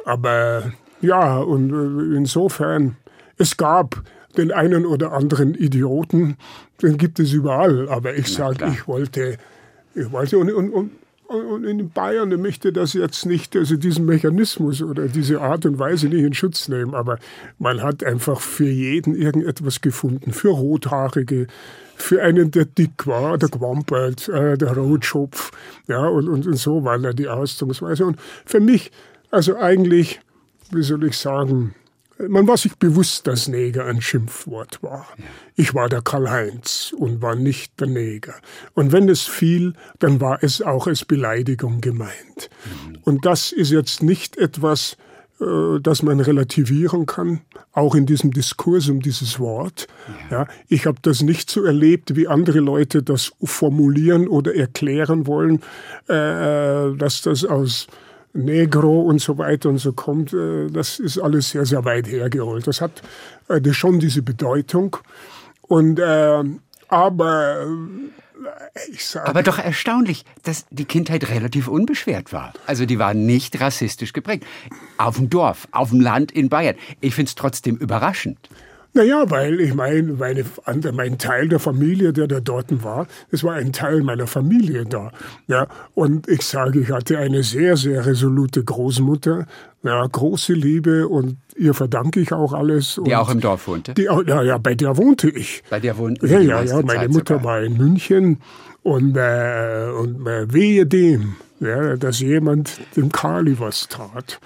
aber 0.04 0.72
ja, 1.00 1.38
und 1.38 1.70
äh, 1.70 2.16
insofern, 2.16 2.96
es 3.36 3.56
gab 3.56 4.02
den 4.36 4.50
einen 4.50 4.86
oder 4.86 5.12
anderen 5.12 5.54
Idioten, 5.54 6.36
den 6.82 6.98
gibt 6.98 7.20
es 7.20 7.32
überall. 7.32 7.88
Aber 7.88 8.14
ich 8.14 8.32
sage, 8.32 8.66
ich 8.72 8.88
wollte 8.88 9.38
Ich 9.94 10.10
nicht, 10.10 10.34
und, 10.34 10.52
und, 10.52 10.70
und 10.70 10.90
und 11.26 11.64
in 11.64 11.90
Bayern 11.90 12.28
möchte 12.40 12.72
das 12.72 12.92
jetzt 12.92 13.24
nicht, 13.24 13.56
also 13.56 13.76
diesen 13.76 14.04
Mechanismus 14.04 14.82
oder 14.82 15.08
diese 15.08 15.40
Art 15.40 15.64
und 15.64 15.78
Weise 15.78 16.08
nicht 16.08 16.22
in 16.22 16.34
Schutz 16.34 16.68
nehmen, 16.68 16.94
aber 16.94 17.18
man 17.58 17.82
hat 17.82 18.04
einfach 18.04 18.40
für 18.40 18.68
jeden 18.68 19.16
irgendetwas 19.16 19.80
gefunden, 19.80 20.32
für 20.32 20.50
Rothaarige, 20.50 21.46
für 21.96 22.22
einen, 22.22 22.50
der 22.50 22.64
dick 22.64 23.06
war, 23.06 23.38
der 23.38 23.48
Gwampert, 23.48 24.28
äh, 24.28 24.56
der 24.56 24.76
Rotschopf, 24.76 25.50
ja, 25.88 26.06
und, 26.06 26.28
und, 26.28 26.46
und 26.46 26.56
so 26.56 26.84
war 26.84 26.98
da 26.98 27.12
die 27.12 27.28
Ausdrucksweise. 27.28 28.06
Und 28.06 28.18
für 28.44 28.60
mich, 28.60 28.90
also 29.30 29.56
eigentlich, 29.56 30.20
wie 30.70 30.82
soll 30.82 31.04
ich 31.04 31.16
sagen, 31.16 31.74
man 32.18 32.46
war 32.46 32.56
sich 32.56 32.76
bewusst, 32.76 33.26
dass 33.26 33.48
Neger 33.48 33.86
ein 33.86 34.00
Schimpfwort 34.00 34.82
war. 34.82 35.08
Ich 35.56 35.74
war 35.74 35.88
der 35.88 36.00
Karl-Heinz 36.02 36.94
und 36.96 37.22
war 37.22 37.34
nicht 37.34 37.80
der 37.80 37.88
Neger. 37.88 38.34
Und 38.74 38.92
wenn 38.92 39.08
es 39.08 39.22
fiel, 39.22 39.74
dann 39.98 40.20
war 40.20 40.42
es 40.42 40.62
auch 40.62 40.86
als 40.86 41.04
Beleidigung 41.04 41.80
gemeint. 41.80 42.50
Mhm. 42.86 42.98
Und 43.02 43.26
das 43.26 43.50
ist 43.50 43.70
jetzt 43.70 44.02
nicht 44.02 44.36
etwas, 44.36 44.96
äh, 45.40 45.80
das 45.80 46.02
man 46.02 46.20
relativieren 46.20 47.06
kann, 47.06 47.40
auch 47.72 47.94
in 47.94 48.06
diesem 48.06 48.30
Diskurs 48.30 48.88
um 48.88 49.00
dieses 49.00 49.38
Wort. 49.40 49.86
Ja, 50.30 50.46
ich 50.68 50.86
habe 50.86 50.98
das 51.02 51.22
nicht 51.22 51.50
so 51.50 51.64
erlebt, 51.64 52.16
wie 52.16 52.28
andere 52.28 52.60
Leute 52.60 53.02
das 53.02 53.32
formulieren 53.42 54.28
oder 54.28 54.54
erklären 54.54 55.26
wollen, 55.26 55.60
äh, 56.08 56.96
dass 56.96 57.22
das 57.22 57.44
aus 57.44 57.86
Negro 58.34 59.02
und 59.02 59.20
so 59.20 59.38
weiter 59.38 59.68
und 59.68 59.78
so 59.78 59.92
kommt, 59.92 60.32
äh, 60.32 60.68
das 60.68 60.98
ist 60.98 61.18
alles 61.18 61.50
sehr, 61.50 61.64
sehr 61.64 61.84
weit 61.84 62.08
hergeholt. 62.08 62.66
Das 62.66 62.80
hat 62.80 63.02
äh, 63.48 63.72
schon 63.72 64.00
diese 64.00 64.22
Bedeutung. 64.22 64.96
Und, 65.62 65.98
äh, 65.98 66.42
aber 66.88 67.66
sage. 68.98 69.28
Aber 69.28 69.42
doch 69.42 69.58
erstaunlich, 69.58 70.24
dass 70.42 70.66
die 70.70 70.84
Kindheit 70.84 71.28
relativ 71.28 71.68
unbeschwert 71.68 72.32
war. 72.32 72.52
Also 72.66 72.86
die 72.86 72.98
war 72.98 73.14
nicht 73.14 73.60
rassistisch 73.60 74.12
geprägt. 74.12 74.46
Auf 74.98 75.16
dem 75.16 75.30
Dorf, 75.30 75.68
auf 75.70 75.90
dem 75.90 76.00
Land 76.00 76.32
in 76.32 76.48
Bayern. 76.48 76.76
Ich 77.00 77.14
finde 77.14 77.28
es 77.28 77.34
trotzdem 77.34 77.76
überraschend. 77.76 78.48
Naja, 78.96 79.28
weil 79.28 79.60
ich 79.60 79.74
meine, 79.74 80.04
meine, 80.12 80.44
mein 80.92 81.18
Teil 81.18 81.48
der 81.48 81.58
Familie, 81.58 82.12
der 82.12 82.28
da 82.28 82.38
dort 82.38 82.84
war, 82.84 83.08
das 83.32 83.42
war 83.42 83.54
ein 83.54 83.72
Teil 83.72 84.02
meiner 84.02 84.28
Familie 84.28 84.84
da. 84.84 85.10
Ja, 85.48 85.66
und 85.94 86.28
ich 86.28 86.42
sage, 86.42 86.78
ich 86.78 86.90
hatte 86.92 87.18
eine 87.18 87.42
sehr, 87.42 87.76
sehr 87.76 88.06
resolute 88.06 88.62
Großmutter, 88.62 89.46
ja, 89.82 90.06
große 90.06 90.52
Liebe 90.52 91.08
und 91.08 91.38
ihr 91.56 91.74
verdanke 91.74 92.20
ich 92.20 92.32
auch 92.32 92.52
alles. 92.52 93.00
Die 93.04 93.16
auch 93.16 93.30
im 93.30 93.40
Dorf 93.40 93.66
wohnte? 93.66 93.94
Die, 93.94 94.04
ja, 94.04 94.42
ja, 94.42 94.58
bei 94.58 94.76
der 94.76 94.96
wohnte 94.96 95.28
ich. 95.28 95.64
Bei 95.68 95.80
der 95.80 95.98
wohnte 95.98 96.26
Ja, 96.28 96.38
ja, 96.38 96.62
ja, 96.62 96.76
meine 96.82 97.00
Zeit 97.00 97.10
Mutter 97.10 97.34
sogar. 97.34 97.44
war 97.44 97.62
in 97.62 97.76
München 97.76 98.38
und, 98.84 99.16
äh, 99.16 99.88
und 99.98 100.24
äh, 100.26 100.52
wehe 100.52 100.86
dem, 100.86 101.34
ja, 101.58 101.96
dass 101.96 102.20
jemand 102.20 102.78
dem 102.96 103.10
Kali 103.10 103.58
was 103.58 103.88
tat. 103.88 104.40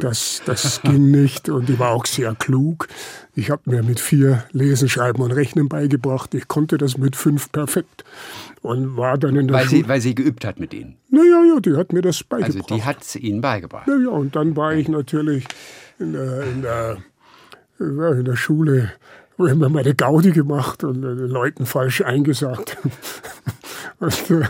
Das, 0.00 0.42
das 0.44 0.82
ging 0.82 1.10
nicht 1.10 1.48
und 1.48 1.68
die 1.68 1.78
war 1.78 1.90
auch 1.92 2.04
sehr 2.06 2.34
klug. 2.34 2.88
Ich 3.36 3.50
habe 3.50 3.62
mir 3.68 3.82
mit 3.82 3.98
vier 3.98 4.44
Lesen, 4.52 4.88
Schreiben 4.88 5.22
und 5.22 5.32
Rechnen 5.32 5.68
beigebracht. 5.68 6.34
Ich 6.34 6.46
konnte 6.46 6.78
das 6.78 6.96
mit 6.98 7.16
fünf 7.16 7.50
perfekt 7.50 8.04
und 8.62 8.96
war 8.96 9.18
dann 9.18 9.36
in 9.36 9.48
der 9.48 9.56
weil 9.58 9.66
Schule. 9.66 9.82
Sie, 9.82 9.88
weil 9.88 10.00
sie 10.00 10.14
geübt 10.14 10.44
hat 10.44 10.60
mit 10.60 10.72
Ihnen? 10.72 10.96
Naja, 11.10 11.42
ja, 11.44 11.60
die 11.60 11.76
hat 11.76 11.92
mir 11.92 12.00
das 12.00 12.22
beigebracht. 12.22 12.56
Also 12.56 12.74
die 12.74 12.82
hat 12.84 13.02
es 13.02 13.16
Ihnen 13.16 13.40
beigebracht? 13.40 13.88
Naja, 13.88 14.08
und 14.08 14.36
dann 14.36 14.56
war 14.56 14.74
ich 14.74 14.88
natürlich 14.88 15.46
in 15.98 16.12
der, 16.12 16.42
in 16.42 16.62
der, 16.62 16.98
in 17.78 18.24
der 18.24 18.36
Schule, 18.36 18.92
wo 19.36 19.46
ich 19.46 19.54
mir 19.54 19.68
meine 19.68 19.94
Gaudi 19.94 20.30
gemacht 20.30 20.84
und 20.84 21.02
den 21.02 21.18
Leuten 21.18 21.66
falsch 21.66 22.02
eingesagt. 22.02 22.76
und, 23.98 24.30
äh, 24.30 24.44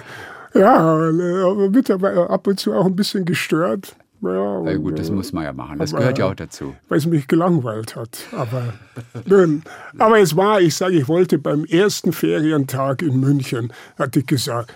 ja, 0.59 0.77
aber 0.77 1.71
mit 1.71 1.91
ab 1.91 2.47
und 2.47 2.61
zu 2.61 2.75
auch 2.75 2.87
ein 2.87 2.97
bisschen 2.97 3.25
gestört. 3.25 3.97
Ja, 4.27 4.61
Na 4.63 4.77
gut, 4.77 4.99
das 4.99 5.11
muss 5.11 5.33
man 5.33 5.45
ja 5.45 5.53
machen. 5.53 5.79
Das 5.79 5.93
aber, 5.93 6.01
gehört 6.01 6.19
ja 6.19 6.27
auch 6.27 6.35
dazu. 6.35 6.75
Weil 6.89 6.99
es 6.99 7.07
mich 7.07 7.27
gelangweilt 7.29 7.97
hat. 7.97 8.19
Aber, 8.33 8.75
nun, 9.27 9.63
aber 9.99 10.19
es 10.21 10.37
war, 10.37 10.61
ich 10.61 10.75
sage, 10.75 10.97
ich 10.97 11.09
wollte 11.09 11.39
beim 11.39 11.65
ersten 11.65 12.13
Ferientag 12.13 13.03
in 13.03 13.21
München, 13.21 13.73
hatte 13.99 14.21
ich 14.21 14.27
gesagt, 14.27 14.73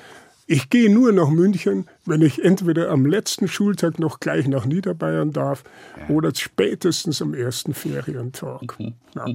ich 0.51 0.71
gehe 0.71 0.91
nur 0.91 1.13
nach 1.13 1.29
München, 1.29 1.87
wenn 2.07 2.23
ich 2.23 2.43
entweder 2.43 2.89
am 2.89 3.05
letzten 3.05 3.49
Schultag 3.49 3.99
noch 3.99 4.19
gleich 4.19 4.49
nach 4.49 4.65
Niederbayern 4.65 5.31
darf 5.31 5.63
ja. 5.99 6.15
oder 6.15 6.35
spätestens 6.35 7.21
am 7.21 7.35
ersten 7.35 7.75
Ferientag. 7.75 8.81
Mhm. 8.81 8.95
Ja. 9.15 9.27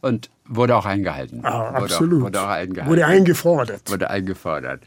Und 0.00 0.30
wurde 0.46 0.74
auch 0.74 0.86
eingehalten. 0.86 1.44
Ah, 1.44 1.70
absolut. 1.70 2.22
Wurde, 2.22 2.40
auch, 2.40 2.44
wurde 2.44 2.46
auch 2.46 2.48
eingehalten. 2.48 2.90
Wurde 2.90 3.06
eingefordert. 3.06 3.90
Wurde 3.90 4.08
eingefordert. 4.08 4.80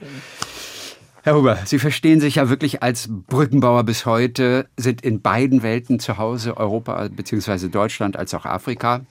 Herr 1.26 1.38
Huber, 1.38 1.58
Sie 1.66 1.80
verstehen 1.80 2.22
sich 2.22 2.36
ja 2.36 2.50
wirklich 2.50 2.84
als 2.84 3.10
Brückenbauer 3.10 3.84
bis 3.84 4.06
heute, 4.06 4.70
sind 4.78 5.02
in 5.02 5.24
beiden 5.24 5.64
Welten 5.64 6.00
zu 6.00 6.20
Hause, 6.20 6.56
Europa 6.56 7.08
bzw. 7.08 7.68
Deutschland 7.70 8.16
als 8.16 8.36
auch 8.36 8.46
Afrika. 8.46 9.04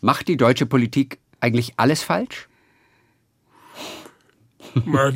Macht 0.00 0.26
die 0.26 0.36
deutsche 0.36 0.66
Politik 0.66 1.20
eigentlich 1.38 1.74
alles 1.76 2.02
falsch? 2.02 2.48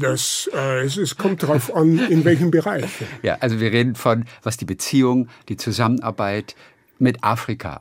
Das, 0.01 0.49
äh, 0.55 0.85
es, 0.85 0.97
es, 0.97 1.17
kommt 1.17 1.43
darauf 1.43 1.75
an, 1.75 1.99
in 1.99 2.25
welchem 2.25 2.53
Bereich. 2.53 3.03
Ja, 3.25 3.37
also 3.41 3.59
wir 3.59 3.73
reden 3.73 3.97
von, 3.97 4.25
was 4.45 4.57
die 4.57 4.65
Beziehung, 4.65 5.29
die 5.49 5.57
Zusammenarbeit 5.57 6.55
mit 7.01 7.25
Afrika 7.25 7.81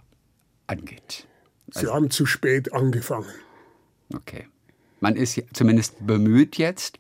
angeht. 0.66 1.28
Sie 1.70 1.82
also, 1.82 1.94
haben 1.94 2.10
zu 2.10 2.26
spät 2.26 2.74
angefangen. 2.74 3.30
Okay. 4.16 4.48
Man 5.00 5.16
ist 5.16 5.40
zumindest 5.54 6.08
bemüht 6.08 6.58
jetzt, 6.58 6.98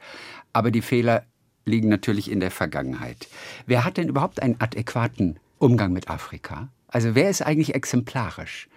aber 0.53 0.69
die 0.69 0.83
Fehler 0.83 1.25
liegen 1.65 1.89
natürlich 1.89 2.29
in 2.29 2.39
der 2.39 2.51
Vergangenheit. 2.51 3.27
Wer 3.65 3.85
hat 3.85 3.97
denn 3.97 4.09
überhaupt 4.09 4.41
einen 4.41 4.59
adäquaten 4.59 5.39
Umgang 5.59 5.93
mit 5.93 6.09
Afrika? 6.09 6.69
Also 6.87 7.15
wer 7.15 7.29
ist 7.29 7.41
eigentlich 7.41 7.73
exemplarisch, 7.73 8.67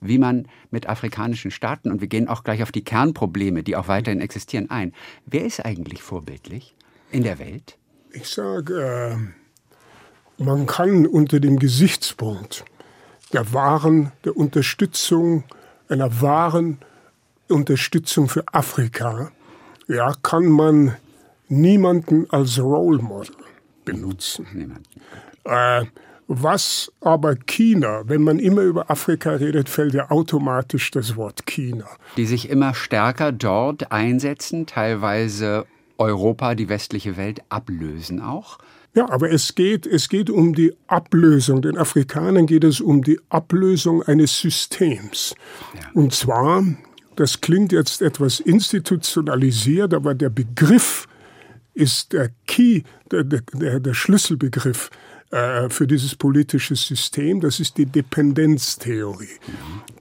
wie 0.00 0.18
man 0.18 0.48
mit 0.70 0.88
afrikanischen 0.88 1.50
Staaten, 1.50 1.90
und 1.90 2.00
wir 2.00 2.08
gehen 2.08 2.28
auch 2.28 2.44
gleich 2.44 2.62
auf 2.62 2.72
die 2.72 2.84
Kernprobleme, 2.84 3.62
die 3.62 3.76
auch 3.76 3.88
weiterhin 3.88 4.20
existieren, 4.20 4.70
ein, 4.70 4.92
wer 5.26 5.44
ist 5.44 5.64
eigentlich 5.64 6.02
vorbildlich 6.02 6.74
in 7.10 7.22
der 7.22 7.38
Welt? 7.38 7.78
Ich 8.12 8.28
sage, 8.28 9.18
äh, 9.18 10.42
man 10.42 10.66
kann 10.66 11.06
unter 11.06 11.40
dem 11.40 11.58
Gesichtspunkt 11.58 12.64
der 13.32 13.52
wahren, 13.52 14.12
der 14.24 14.36
Unterstützung, 14.36 15.44
einer 15.88 16.20
wahren 16.20 16.78
Unterstützung 17.48 18.28
für 18.28 18.44
Afrika, 18.52 19.30
ja, 19.88 20.14
kann 20.22 20.46
man 20.46 20.96
niemanden 21.48 22.28
als 22.30 22.58
Role 22.58 23.02
Model 23.02 23.36
benutzen. 23.84 24.82
Äh, 25.44 25.84
was 26.28 26.92
aber 27.00 27.36
China, 27.36 28.02
wenn 28.06 28.22
man 28.22 28.40
immer 28.40 28.62
über 28.62 28.90
Afrika 28.90 29.30
redet, 29.30 29.68
fällt 29.68 29.94
ja 29.94 30.10
automatisch 30.10 30.90
das 30.90 31.16
Wort 31.16 31.46
China. 31.46 31.86
Die 32.16 32.26
sich 32.26 32.50
immer 32.50 32.74
stärker 32.74 33.30
dort 33.30 33.92
einsetzen, 33.92 34.66
teilweise 34.66 35.66
Europa, 35.98 36.56
die 36.56 36.68
westliche 36.68 37.16
Welt 37.16 37.42
ablösen 37.48 38.20
auch. 38.20 38.58
Ja, 38.94 39.08
aber 39.10 39.30
es 39.30 39.54
geht, 39.54 39.86
es 39.86 40.08
geht 40.08 40.30
um 40.30 40.54
die 40.54 40.72
Ablösung. 40.86 41.62
Den 41.62 41.76
Afrikanern 41.76 42.46
geht 42.46 42.64
es 42.64 42.80
um 42.80 43.04
die 43.04 43.20
Ablösung 43.28 44.02
eines 44.02 44.40
Systems. 44.40 45.34
Ja. 45.74 45.90
Und 45.92 46.14
zwar, 46.14 46.64
das 47.14 47.40
klingt 47.40 47.72
jetzt 47.72 48.02
etwas 48.02 48.40
institutionalisiert, 48.40 49.94
aber 49.94 50.14
der 50.14 50.30
Begriff 50.30 51.06
ist 51.76 52.14
der 52.14 52.30
Key, 52.46 52.82
der, 53.10 53.22
der, 53.22 53.80
der 53.80 53.94
Schlüsselbegriff 53.94 54.90
äh, 55.30 55.68
für 55.68 55.86
dieses 55.86 56.14
politische 56.14 56.74
System. 56.74 57.40
Das 57.40 57.60
ist 57.60 57.76
die 57.76 57.86
Dependenztheorie, 57.86 59.38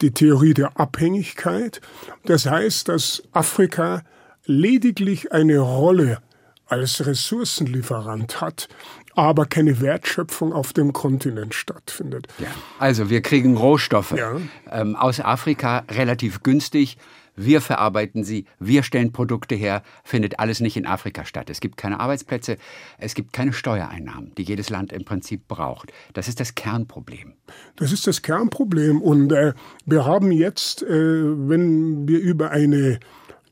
die 0.02 0.12
Theorie 0.12 0.54
der 0.54 0.80
Abhängigkeit. 0.80 1.82
Das 2.26 2.46
heißt, 2.46 2.88
dass 2.88 3.24
Afrika 3.34 4.04
lediglich 4.46 5.34
eine 5.34 5.60
Rolle 5.60 6.20
als 6.68 7.06
Ressourcenlieferant 7.06 8.40
hat, 8.40 8.70
aber 9.14 9.46
keine 9.46 9.82
Wertschöpfung 9.82 10.54
auf 10.54 10.74
dem 10.74 10.94
Kontinent 10.94 11.54
stattfindet. 11.54 12.28
Ja. 12.40 12.48
Also 12.80 13.10
wir 13.10 13.22
kriegen 13.22 13.58
Rohstoffe 13.58 14.12
ja. 14.12 14.38
ähm, 14.72 14.96
aus 14.96 15.20
Afrika 15.20 15.84
relativ 15.90 16.42
günstig 16.44 16.98
wir 17.36 17.62
verarbeiten 17.62 18.24
sie, 18.24 18.46
wir 18.60 18.84
stellen 18.84 19.12
Produkte 19.12 19.56
her, 19.56 19.84
findet 20.04 20.40
alles 20.40 20.60
nicht 20.60 20.78
in 20.78 20.86
Afrika 20.86 21.26
statt. 21.26 21.50
Es 21.50 21.60
gibt 21.60 21.78
keine 21.78 22.00
Arbeitsplätze, 22.00 22.58
es 22.98 23.16
gibt 23.16 23.34
keine 23.34 23.54
Steuereinnahmen, 23.54 24.34
die 24.36 24.44
jedes 24.44 24.70
Land 24.70 24.94
im 24.94 25.06
Prinzip 25.06 25.48
braucht. 25.48 25.92
Das 26.14 26.28
ist 26.28 26.40
das 26.40 26.56
Kernproblem. 26.56 27.34
Das 27.76 27.92
ist 27.92 28.08
das 28.08 28.22
Kernproblem. 28.22 29.02
Und 29.02 29.32
äh, 29.32 29.54
wir 29.86 30.06
haben 30.06 30.32
jetzt, 30.32 30.84
äh, 30.84 30.88
wenn 30.90 32.08
wir 32.08 32.20
über 32.20 32.52
eine 32.52 33.00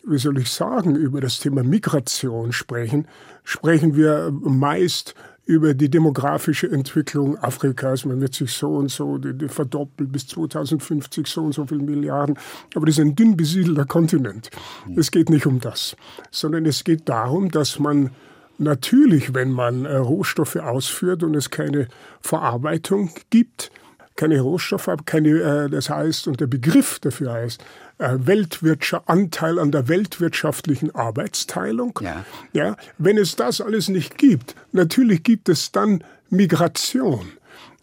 wie 0.06 0.18
soll 0.18 0.38
ich 0.38 0.50
sagen, 0.50 0.96
über 0.96 1.22
das 1.22 1.40
Thema 1.40 1.64
Migration 1.64 2.52
sprechen, 2.52 3.08
sprechen 3.44 3.96
wir 3.96 4.32
meist 4.32 5.16
über 5.46 5.74
die 5.74 5.89
demografische 5.89 6.72
Entwicklung 6.72 7.38
Afrikas. 7.38 8.06
Man 8.06 8.22
wird 8.22 8.34
sich 8.34 8.52
so 8.52 8.76
und 8.76 8.89
so 8.89 9.20
verdoppelt 9.48 10.12
bis 10.12 10.28
2050 10.28 11.28
so 11.28 11.41
und 11.41 11.54
so 11.54 11.66
viele 11.66 11.84
Milliarden. 11.84 12.38
Aber 12.76 12.86
das 12.86 12.98
ist 12.98 13.02
ein 13.02 13.16
dünn 13.16 13.36
besiedelter 13.36 13.86
Kontinent. 13.86 14.50
Es 14.96 15.12
geht 15.12 15.30
nicht 15.30 15.46
um 15.46 15.60
das, 15.60 15.98
sondern 16.32 16.66
es 16.66 16.84
geht 16.84 17.10
darum, 17.10 17.52
dass 17.52 17.80
man 17.80 18.12
Natürlich, 18.60 19.34
wenn 19.34 19.52
man 19.52 19.86
äh, 19.86 19.96
Rohstoffe 19.96 20.58
ausführt 20.58 21.24
und 21.24 21.36
es 21.36 21.50
keine 21.50 21.88
Verarbeitung 22.22 23.10
gibt, 23.32 23.72
keine 24.16 24.41
Rohstoffe, 24.41 24.89
keine, 25.06 25.30
äh, 25.30 25.70
das 25.70 25.89
heißt, 25.89 26.28
und 26.28 26.39
der 26.39 26.48
Begriff 26.48 27.00
dafür 27.00 27.34
heißt, 27.34 27.64
Weltwirtschaft, 28.00 29.08
Anteil 29.08 29.60
an 29.60 29.72
der 29.72 29.88
weltwirtschaftlichen 29.88 30.94
Arbeitsteilung. 30.94 32.00
Ja. 32.02 32.26
Ja, 32.54 32.76
wenn 32.98 33.18
es 33.18 33.36
das 33.36 33.62
alles 33.62 33.89
nicht 33.89 34.18
gibt, 34.18 34.56
natürlich 34.72 35.24
gibt 35.24 35.50
es 35.50 35.72
dann 35.72 36.04
Migration. 36.30 37.26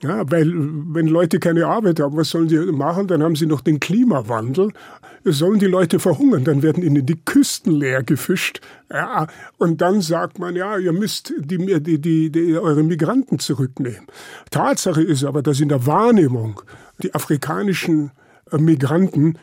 Ja, 0.03 0.31
weil 0.31 0.51
wenn 0.51 1.09
Leute 1.09 1.39
keine 1.41 1.67
Arbeit 1.67 2.01
haben, 2.01 2.17
was 2.17 2.31
sollen 2.31 2.49
sie 2.49 2.57
machen? 2.73 3.07
Dann 3.07 3.23
haben 3.23 3.37
sie 3.37 3.45
noch 3.45 3.61
den 3.61 3.81
Klimawandel. 3.81 4.73
Sollen 5.25 5.59
die 5.59 5.67
Leute 5.67 5.99
verhungern? 5.99 6.45
Dann 6.45 6.63
werden 6.63 6.83
ihnen 6.83 7.05
die 7.05 7.21
Küsten 7.23 7.73
leer 7.75 8.03
gefischt. 8.03 8.63
Ja, 8.91 9.27
und 9.59 9.83
dann 9.83 10.01
sagt 10.01 10.39
man, 10.39 10.57
ja, 10.57 10.79
ihr 10.79 10.95
müsst 10.95 11.35
die, 11.39 11.59
die, 11.59 12.01
die, 12.01 12.31
die, 12.33 12.57
eure 12.57 12.83
Migranten 12.83 13.39
zurücknehmen. 13.39 14.07
Tatsache 14.51 15.03
ist 15.03 15.25
aber, 15.25 15.43
dass 15.43 15.61
in 15.61 15.69
der 15.69 15.85
Wahrnehmung 15.85 16.63
die 17.03 17.15
afrikanischen 17.15 18.13
äh, 18.51 18.57
Migranten 18.57 19.37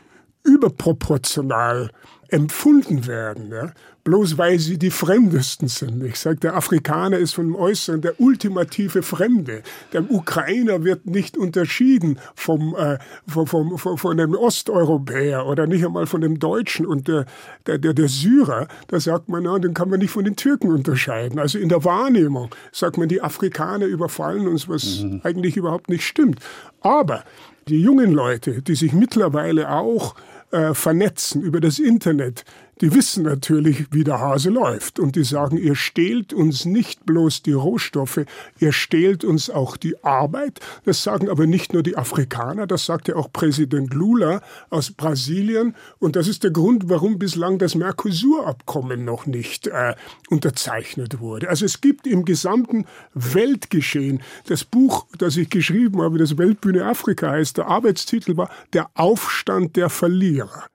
überproportional 0.43 1.91
empfunden 2.29 3.07
werden. 3.07 3.51
Ja? 3.51 3.71
bloß 4.07 4.37
weil 4.37 4.57
sie 4.57 4.77
die 4.77 4.89
Fremdesten 4.89 5.67
sind. 5.67 6.01
Ich 6.01 6.17
sage, 6.17 6.37
der 6.37 6.55
Afrikaner 6.55 7.17
ist 7.17 7.33
vom 7.33 7.57
Äußeren 7.57 7.99
der 7.99 8.21
ultimative 8.21 9.03
Fremde. 9.03 9.63
Der 9.91 10.09
Ukrainer 10.09 10.85
wird 10.85 11.07
nicht 11.07 11.35
unterschieden 11.35 12.17
vom, 12.33 12.73
äh, 12.77 12.99
vom, 13.27 13.47
vom, 13.47 13.77
vom, 13.77 13.97
von 13.97 14.15
dem 14.15 14.33
Osteuropäer 14.33 15.45
oder 15.45 15.67
nicht 15.67 15.83
einmal 15.83 16.05
von 16.05 16.21
dem 16.21 16.39
Deutschen. 16.39 16.85
Und 16.85 17.09
der, 17.09 17.25
der, 17.65 17.79
der, 17.79 17.93
der 17.93 18.07
Syrer, 18.07 18.69
da 18.87 18.97
sagt 19.01 19.27
man, 19.27 19.43
na, 19.43 19.59
den 19.59 19.73
kann 19.73 19.89
man 19.89 19.99
nicht 19.99 20.11
von 20.11 20.23
den 20.23 20.37
Türken 20.37 20.71
unterscheiden. 20.71 21.37
Also 21.37 21.59
in 21.59 21.67
der 21.67 21.83
Wahrnehmung 21.83 22.49
sagt 22.71 22.97
man, 22.97 23.09
die 23.09 23.21
Afrikaner 23.21 23.87
überfallen 23.87 24.47
uns, 24.47 24.69
was 24.69 25.01
mhm. 25.01 25.19
eigentlich 25.25 25.57
überhaupt 25.57 25.89
nicht 25.89 26.05
stimmt. 26.05 26.39
Aber 26.79 27.25
die 27.67 27.81
jungen 27.81 28.11
Leute, 28.11 28.61
die 28.61 28.75
sich 28.75 28.93
mittlerweile 28.93 29.71
auch 29.71 30.15
äh, 30.51 30.73
vernetzen 30.73 31.41
über 31.41 31.59
das 31.59 31.79
Internet, 31.79 32.45
die 32.81 32.93
wissen 32.93 33.23
natürlich, 33.23 33.87
wie 33.91 34.03
der 34.03 34.19
Hase 34.19 34.49
läuft. 34.49 34.99
Und 34.99 35.15
die 35.15 35.23
sagen, 35.23 35.57
ihr 35.57 35.75
stehlt 35.75 36.33
uns 36.33 36.65
nicht 36.65 37.05
bloß 37.05 37.43
die 37.43 37.53
Rohstoffe, 37.53 38.21
ihr 38.59 38.71
stehlt 38.71 39.23
uns 39.23 39.49
auch 39.49 39.77
die 39.77 40.03
Arbeit. 40.03 40.59
Das 40.85 41.03
sagen 41.03 41.29
aber 41.29 41.47
nicht 41.47 41.73
nur 41.73 41.83
die 41.83 41.97
Afrikaner, 41.97 42.67
das 42.67 42.85
sagt 42.85 43.07
ja 43.07 43.15
auch 43.15 43.31
Präsident 43.31 43.93
Lula 43.93 44.41
aus 44.69 44.91
Brasilien. 44.91 45.75
Und 45.99 46.15
das 46.15 46.27
ist 46.27 46.43
der 46.43 46.51
Grund, 46.51 46.89
warum 46.89 47.19
bislang 47.19 47.57
das 47.57 47.75
Mercosur-Abkommen 47.75 49.03
noch 49.03 49.25
nicht 49.25 49.67
äh, 49.67 49.95
unterzeichnet 50.29 51.19
wurde. 51.19 51.49
Also 51.49 51.65
es 51.65 51.81
gibt 51.81 52.07
im 52.07 52.25
gesamten 52.25 52.85
Weltgeschehen, 53.13 54.21
das 54.47 54.63
Buch, 54.63 55.07
das 55.17 55.37
ich 55.37 55.49
geschrieben 55.49 56.01
habe, 56.01 56.17
das 56.17 56.37
Weltbühne 56.37 56.85
Afrika 56.85 57.31
heißt, 57.31 57.57
der 57.57 57.67
Arbeitstitel 57.67 58.37
war 58.37 58.49
Der 58.73 58.89
Aufstand 58.95 59.75
der 59.75 59.89
Verlierer. 59.89 60.65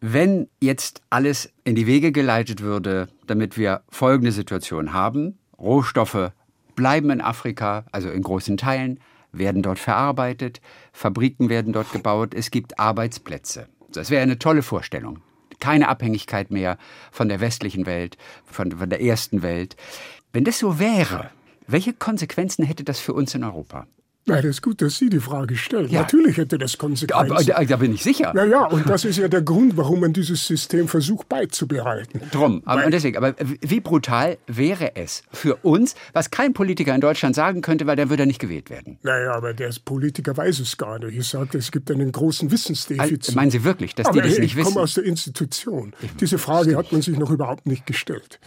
Wenn 0.00 0.48
jetzt 0.60 1.02
alles 1.10 1.52
in 1.64 1.74
die 1.74 1.88
Wege 1.88 2.12
geleitet 2.12 2.62
würde, 2.62 3.08
damit 3.26 3.58
wir 3.58 3.82
folgende 3.88 4.30
Situation 4.30 4.92
haben, 4.92 5.38
Rohstoffe 5.58 6.30
bleiben 6.76 7.10
in 7.10 7.20
Afrika, 7.20 7.84
also 7.90 8.08
in 8.08 8.22
großen 8.22 8.56
Teilen, 8.56 9.00
werden 9.32 9.62
dort 9.62 9.80
verarbeitet, 9.80 10.60
Fabriken 10.92 11.48
werden 11.48 11.72
dort 11.72 11.90
gebaut, 11.90 12.32
es 12.32 12.52
gibt 12.52 12.78
Arbeitsplätze. 12.78 13.68
Das 13.92 14.10
wäre 14.10 14.22
eine 14.22 14.38
tolle 14.38 14.62
Vorstellung. 14.62 15.18
Keine 15.58 15.88
Abhängigkeit 15.88 16.52
mehr 16.52 16.78
von 17.10 17.28
der 17.28 17.40
westlichen 17.40 17.84
Welt, 17.84 18.16
von, 18.44 18.70
von 18.70 18.88
der 18.88 19.02
ersten 19.02 19.42
Welt. 19.42 19.76
Wenn 20.32 20.44
das 20.44 20.60
so 20.60 20.78
wäre, 20.78 21.30
welche 21.66 21.92
Konsequenzen 21.92 22.64
hätte 22.64 22.84
das 22.84 23.00
für 23.00 23.14
uns 23.14 23.34
in 23.34 23.42
Europa? 23.42 23.88
Ja, 24.28 24.36
das 24.36 24.44
ist 24.44 24.62
gut, 24.62 24.82
dass 24.82 24.98
Sie 24.98 25.08
die 25.08 25.20
Frage 25.20 25.56
stellen. 25.56 25.88
Ja. 25.88 26.02
Natürlich 26.02 26.36
hätte 26.36 26.58
das 26.58 26.76
Konsequenzen. 26.78 27.32
Aber, 27.32 27.42
da, 27.42 27.64
da, 27.64 27.76
bin 27.76 27.94
ich 27.94 28.02
sicher. 28.02 28.32
Ja, 28.34 28.44
ja, 28.44 28.64
und 28.66 28.88
das 28.88 29.04
ist 29.04 29.18
ja 29.18 29.28
der 29.28 29.42
Grund, 29.42 29.76
warum 29.76 30.00
man 30.00 30.12
dieses 30.12 30.46
System 30.46 30.88
versucht 30.88 31.28
beizubehalten. 31.28 32.20
Drum, 32.30 32.62
aber 32.64 32.84
weil, 32.84 32.90
deswegen, 32.90 33.16
aber 33.16 33.34
wie 33.38 33.80
brutal 33.80 34.38
wäre 34.46 34.96
es 34.96 35.22
für 35.32 35.56
uns, 35.56 35.94
was 36.12 36.30
kein 36.30 36.52
Politiker 36.52 36.94
in 36.94 37.00
Deutschland 37.00 37.34
sagen 37.34 37.62
könnte, 37.62 37.86
weil 37.86 37.96
dann 37.96 38.10
würde 38.10 38.24
er 38.24 38.26
nicht 38.26 38.40
gewählt 38.40 38.70
werden? 38.70 38.98
Naja, 39.02 39.32
aber 39.32 39.54
der 39.54 39.72
Politiker 39.84 40.36
weiß 40.36 40.60
es 40.60 40.76
gar 40.76 40.98
nicht. 40.98 41.16
Ich 41.16 41.28
sage, 41.28 41.58
es 41.58 41.70
gibt 41.70 41.90
einen 41.90 42.12
großen 42.12 42.50
Wissensdefizit. 42.50 43.34
meinen 43.34 43.50
Sie 43.50 43.64
wirklich, 43.64 43.94
dass 43.94 44.06
aber 44.06 44.22
die 44.22 44.28
das 44.28 44.38
nicht 44.38 44.56
wissen? 44.56 44.68
Ich 44.68 44.74
komme 44.74 44.84
aus 44.84 44.94
der 44.94 45.04
Institution. 45.04 45.94
Diese 46.20 46.38
Frage 46.38 46.76
hat 46.76 46.92
man 46.92 47.02
sich 47.02 47.18
noch 47.18 47.30
überhaupt 47.30 47.66
nicht 47.66 47.86
gestellt. 47.86 48.40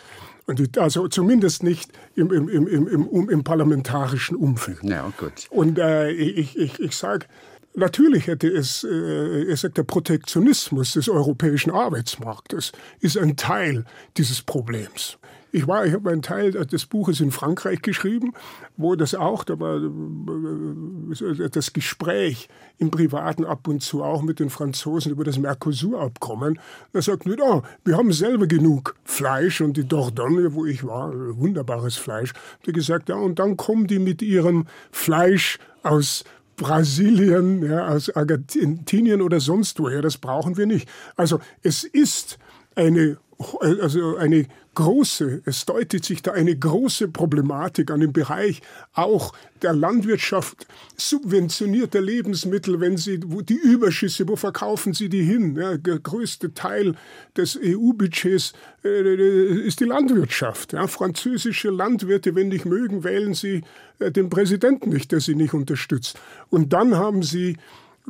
Und 0.47 0.77
also 0.77 1.07
zumindest 1.07 1.63
nicht 1.63 1.91
im, 2.15 2.31
im, 2.31 2.49
im, 2.49 2.87
im, 2.87 3.29
im, 3.29 3.43
parlamentarischen 3.43 4.35
Umfeld. 4.35 4.79
Ja, 4.83 5.11
gut. 5.17 5.47
Und 5.49 5.77
äh, 5.77 6.11
ich, 6.11 6.57
ich, 6.57 6.79
ich 6.79 6.95
sage, 6.95 7.27
Natürlich 7.73 8.27
hätte 8.27 8.49
es, 8.49 8.83
äh, 8.83 9.45
er 9.49 9.55
sagt, 9.55 9.77
der 9.77 9.83
Protektionismus 9.83 10.91
des 10.91 11.07
europäischen 11.07 11.71
Arbeitsmarktes 11.71 12.73
ist 12.99 13.17
ein 13.17 13.37
Teil 13.37 13.85
dieses 14.17 14.41
Problems. 14.41 15.17
Ich 15.51 15.67
war, 15.67 15.85
ich 15.85 15.93
habe 15.93 16.09
einen 16.09 16.21
Teil 16.21 16.51
des 16.51 16.85
Buches 16.85 17.19
in 17.19 17.31
Frankreich 17.31 17.81
geschrieben, 17.81 18.33
wo 18.77 18.95
das 18.95 19.15
auch, 19.15 19.43
da 19.43 19.59
war 19.59 19.77
äh, 19.77 21.49
das 21.49 21.73
Gespräch 21.73 22.47
im 22.77 22.89
Privaten 22.89 23.45
ab 23.45 23.67
und 23.67 23.81
zu 23.81 24.03
auch 24.03 24.21
mit 24.21 24.39
den 24.39 24.49
Franzosen 24.49 25.11
über 25.11 25.23
das 25.23 25.37
Mercosur-Abkommen. 25.37 26.59
Da 26.93 27.01
sagt 27.01 27.25
man, 27.25 27.39
oh, 27.41 27.63
wir 27.83 27.97
haben 27.97 28.13
selber 28.13 28.47
genug 28.47 28.95
Fleisch 29.03 29.61
und 29.61 29.75
die 29.75 29.87
Dordogne, 29.87 30.53
wo 30.53 30.65
ich 30.65 30.85
war, 30.85 31.11
wunderbares 31.37 31.97
Fleisch, 31.97 32.33
die 32.65 32.71
gesagt, 32.71 33.09
ja, 33.09 33.15
und 33.15 33.39
dann 33.39 33.57
kommen 33.57 33.87
die 33.87 33.99
mit 33.99 34.21
ihrem 34.21 34.65
Fleisch 34.91 35.59
aus 35.83 36.23
Brasilien, 36.55 37.63
ja, 37.63 37.87
aus 37.87 38.15
Argentinien 38.15 39.21
oder 39.21 39.39
sonst 39.39 39.79
woher. 39.79 40.01
Das 40.01 40.17
brauchen 40.17 40.57
wir 40.57 40.65
nicht. 40.65 40.87
Also 41.15 41.39
es 41.63 41.83
ist 41.83 42.37
eine 42.75 43.17
also 43.59 44.17
eine 44.17 44.47
große, 44.73 45.41
es 45.45 45.65
deutet 45.65 46.05
sich 46.05 46.21
da 46.21 46.31
eine 46.31 46.55
große 46.55 47.09
Problematik 47.09 47.91
an 47.91 47.99
dem 47.99 48.13
Bereich 48.13 48.61
auch 48.93 49.33
der 49.61 49.73
Landwirtschaft 49.73 50.65
subventionierte 50.95 51.99
Lebensmittel, 51.99 52.79
wenn 52.79 52.97
sie 52.97 53.19
wo 53.25 53.41
die 53.41 53.59
Überschüsse, 53.59 54.27
wo 54.27 54.35
verkaufen 54.35 54.93
sie 54.93 55.09
die 55.09 55.23
hin? 55.23 55.55
Ja, 55.55 55.77
der 55.77 55.99
größte 55.99 56.53
Teil 56.53 56.95
des 57.35 57.59
EU-Budgets 57.61 58.53
äh, 58.83 59.65
ist 59.65 59.81
die 59.81 59.85
Landwirtschaft. 59.85 60.73
Ja, 60.73 60.87
französische 60.87 61.69
Landwirte, 61.69 62.35
wenn 62.35 62.47
nicht 62.47 62.65
mögen, 62.65 63.03
wählen 63.03 63.33
sie 63.33 63.63
äh, 63.99 64.11
den 64.11 64.29
Präsidenten 64.29 64.89
nicht, 64.89 65.11
der 65.11 65.19
sie 65.19 65.35
nicht 65.35 65.53
unterstützt. 65.53 66.17
Und 66.49 66.73
dann 66.73 66.95
haben 66.95 67.23
sie 67.23 67.57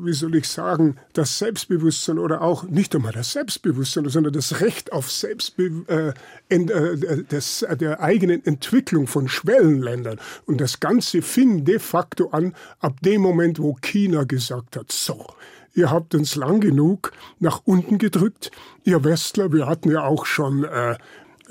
wie 0.04 0.14
soll 0.14 0.36
ich 0.36 0.48
sagen, 0.48 0.98
das 1.14 1.38
Selbstbewusstsein 1.38 2.20
oder 2.20 2.42
auch 2.42 2.64
nicht 2.64 2.96
einmal 2.96 3.14
das 3.14 3.32
Selbstbewusstsein, 3.32 4.08
sondern 4.10 4.34
das 4.34 4.62
Recht 4.62 4.92
auf 4.92 5.12
Selbstbe 5.12 6.14
äh, 6.50 6.56
äh, 6.56 7.24
des, 7.24 7.66
der 7.80 8.02
eigenen 8.02 8.46
Entwicklung 8.46 9.08
von 9.08 9.28
Schwellenländern. 9.28 10.20
Und 10.46 10.62
das 10.62 10.80
Ganze 10.80 11.22
fing 11.22 11.66
de 11.66 11.80
facto 11.80 12.30
an 12.30 12.56
ab 12.80 13.00
dem 13.02 13.22
Moment, 13.22 13.60
wo 13.60 13.78
China 13.82 14.24
gesagt 14.24 14.76
hat, 14.76 14.92
so, 14.92 15.26
ihr 15.74 15.92
habt 15.92 16.16
uns 16.16 16.36
lang 16.36 16.60
genug 16.60 17.12
nach 17.40 17.62
unten 17.66 17.98
gedrückt, 17.98 18.52
ihr 18.84 19.04
Westler, 19.04 19.52
wir 19.54 19.68
hatten 19.68 19.92
ja 19.92 20.04
auch 20.04 20.26
schon 20.26 20.64
äh, 20.64 20.96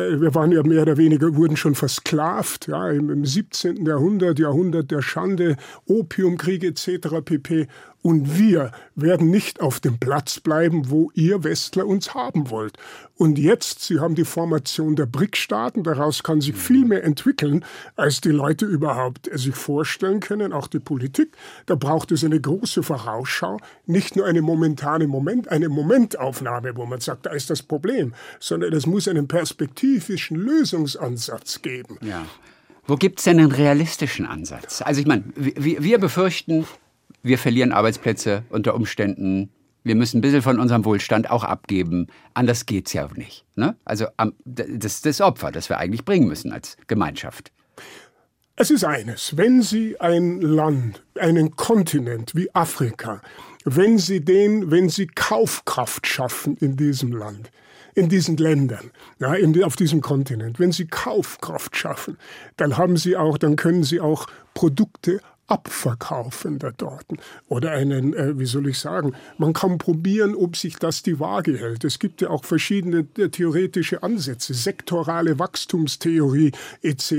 äh, 0.01 0.21
wir 0.21 0.35
waren 0.35 0.53
ja 0.53 0.63
mehr 0.63 0.83
oder 0.83 0.97
weniger, 0.97 1.35
wurden 1.37 1.57
schon 1.57 1.75
versklavt, 1.75 2.69
ja, 2.69 2.91
im, 2.91 3.11
im 3.11 3.25
17. 3.25 3.85
Jahrhundert, 3.87 4.39
Jahrhundert 4.39 4.91
der 4.91 5.03
Schande, 5.03 5.57
Opiumkriege 5.87 6.69
etc. 6.69 7.21
pp. 7.25 7.69
Und 8.03 8.39
wir 8.39 8.73
werden 8.95 9.31
nicht 9.31 9.61
auf 9.61 9.81
dem 9.81 9.99
Platz 9.99 10.41
bleiben, 10.41 10.91
wo 10.91 11.11
ihr 11.15 11.45
Westler 11.45 11.87
uns 11.87 12.15
haben 12.15 12.51
wollt. 12.51 12.79
Und 13.17 13.39
jetzt, 13.39 13.83
Sie 13.83 14.01
haben 14.01 14.15
die 14.15 14.25
Formation 14.25 14.97
der 14.97 15.05
BRIC-Staaten, 15.05 15.83
daraus 15.83 16.23
kann 16.23 16.41
sich 16.41 16.57
viel 16.57 16.87
mehr 16.87 17.05
entwickeln, 17.05 17.65
als 17.97 18.23
die 18.23 18.31
Leute 18.31 18.65
überhaupt 18.65 19.29
sich 19.35 19.55
vorstellen 19.55 20.21
können, 20.21 20.55
auch 20.55 20.67
die 20.67 20.79
Politik. 20.79 21.37
Da 21.67 21.75
braucht 21.75 22.11
es 22.13 22.25
eine 22.25 22.41
große 22.41 22.83
Vorausschau, 22.83 23.59
nicht 23.85 24.17
nur 24.17 24.25
eine 24.25 24.41
momentane 24.41 25.07
Moment, 25.07 25.49
eine 25.49 25.69
Momentaufnahme, 25.69 26.77
wo 26.77 26.87
man 26.87 27.01
sagt, 27.01 27.27
da 27.27 27.31
ist 27.33 27.51
das 27.51 27.63
Problem, 27.63 28.15
sondern 28.39 28.73
es 28.73 28.87
muss 28.87 29.09
einen 29.09 29.29
perspektivischen 29.29 30.39
Lösungsansatz 30.39 31.61
geben. 31.61 31.99
Ja. 32.01 32.25
Wo 32.87 32.97
gibt 32.97 33.19
es 33.21 33.25
denn 33.25 33.39
einen 33.39 33.53
realistischen 33.53 34.27
Ansatz? 34.27 34.83
Also 34.83 35.01
ich 35.01 35.07
meine, 35.07 35.25
wir, 35.37 35.83
wir 35.83 35.99
befürchten, 35.99 36.67
wir 37.23 37.39
verlieren 37.39 37.73
Arbeitsplätze 37.73 38.45
unter 38.51 38.75
Umständen. 38.75 39.51
Wir 39.83 39.95
müssen 39.95 40.19
ein 40.19 40.21
bisschen 40.21 40.43
von 40.43 40.61
unserem 40.61 40.85
Wohlstand 40.85 41.31
auch 41.31 41.45
abgeben. 41.45 42.09
Anders 42.35 42.67
geht 42.67 42.87
es 42.87 42.93
ja 42.93 43.09
nicht. 43.15 43.45
Ne? 43.57 43.77
Also 43.85 44.07
das 44.45 44.95
ist 44.95 45.07
das 45.07 45.21
Opfer, 45.21 45.51
das 45.51 45.69
wir 45.69 45.79
eigentlich 45.79 46.05
bringen 46.05 46.29
müssen 46.29 46.53
als 46.53 46.77
Gemeinschaft. 46.87 47.53
Es 48.57 48.71
ist 48.71 48.85
eines, 48.85 49.39
wenn 49.39 49.63
Sie 49.63 49.99
ein 50.01 50.43
Land, 50.43 51.03
einen 51.19 51.57
Kontinent 51.57 52.35
wie 52.35 52.55
Afrika, 52.55 53.23
wenn 53.65 53.97
Sie 53.97 54.23
den, 54.23 54.71
wenn 54.71 54.91
Sie 54.91 55.07
Kaufkraft 55.07 56.07
schaffen 56.07 56.59
in 56.59 56.77
diesem 56.77 57.13
Land, 57.13 57.51
in 57.95 58.09
diesen 58.09 58.37
Ländern, 58.37 58.91
ja, 59.19 59.35
in, 59.35 59.63
auf 59.65 59.77
diesem 59.77 60.01
Kontinent, 60.01 60.59
wenn 60.59 60.73
sie 60.73 60.87
Kaufkraft 60.87 61.77
schaffen, 61.77 62.19
dann 62.57 62.77
haben 62.77 62.97
sie 62.97 63.17
auch, 63.17 63.39
dann 63.39 63.57
können 63.57 63.83
sie 63.83 64.01
auch 64.01 64.27
Produkte 64.55 65.21
abverkaufen 65.51 66.59
da 66.59 66.71
dort. 66.77 67.07
Oder 67.49 67.73
einen, 67.73 68.15
äh, 68.15 68.39
wie 68.39 68.47
soll 68.47 68.69
ich 68.69 68.79
sagen, 68.79 69.15
man 69.37 69.53
kann 69.53 69.79
probieren, 69.79 70.35
ob 70.35 70.57
sich 70.57 70.77
das 70.77 71.03
die 71.03 71.19
Waage 71.19 71.59
hält. 71.59 71.85
Es 71.85 71.99
gibt 71.99 72.21
ja 72.21 72.31
auch 72.31 72.45
verschiedene 72.45 73.07
äh, 73.19 73.29
theoretische 73.29 74.03
Ansätze, 74.03 74.55
sektorale 74.55 75.39
Wachstumstheorie 75.39 76.53
etc. 76.83 77.15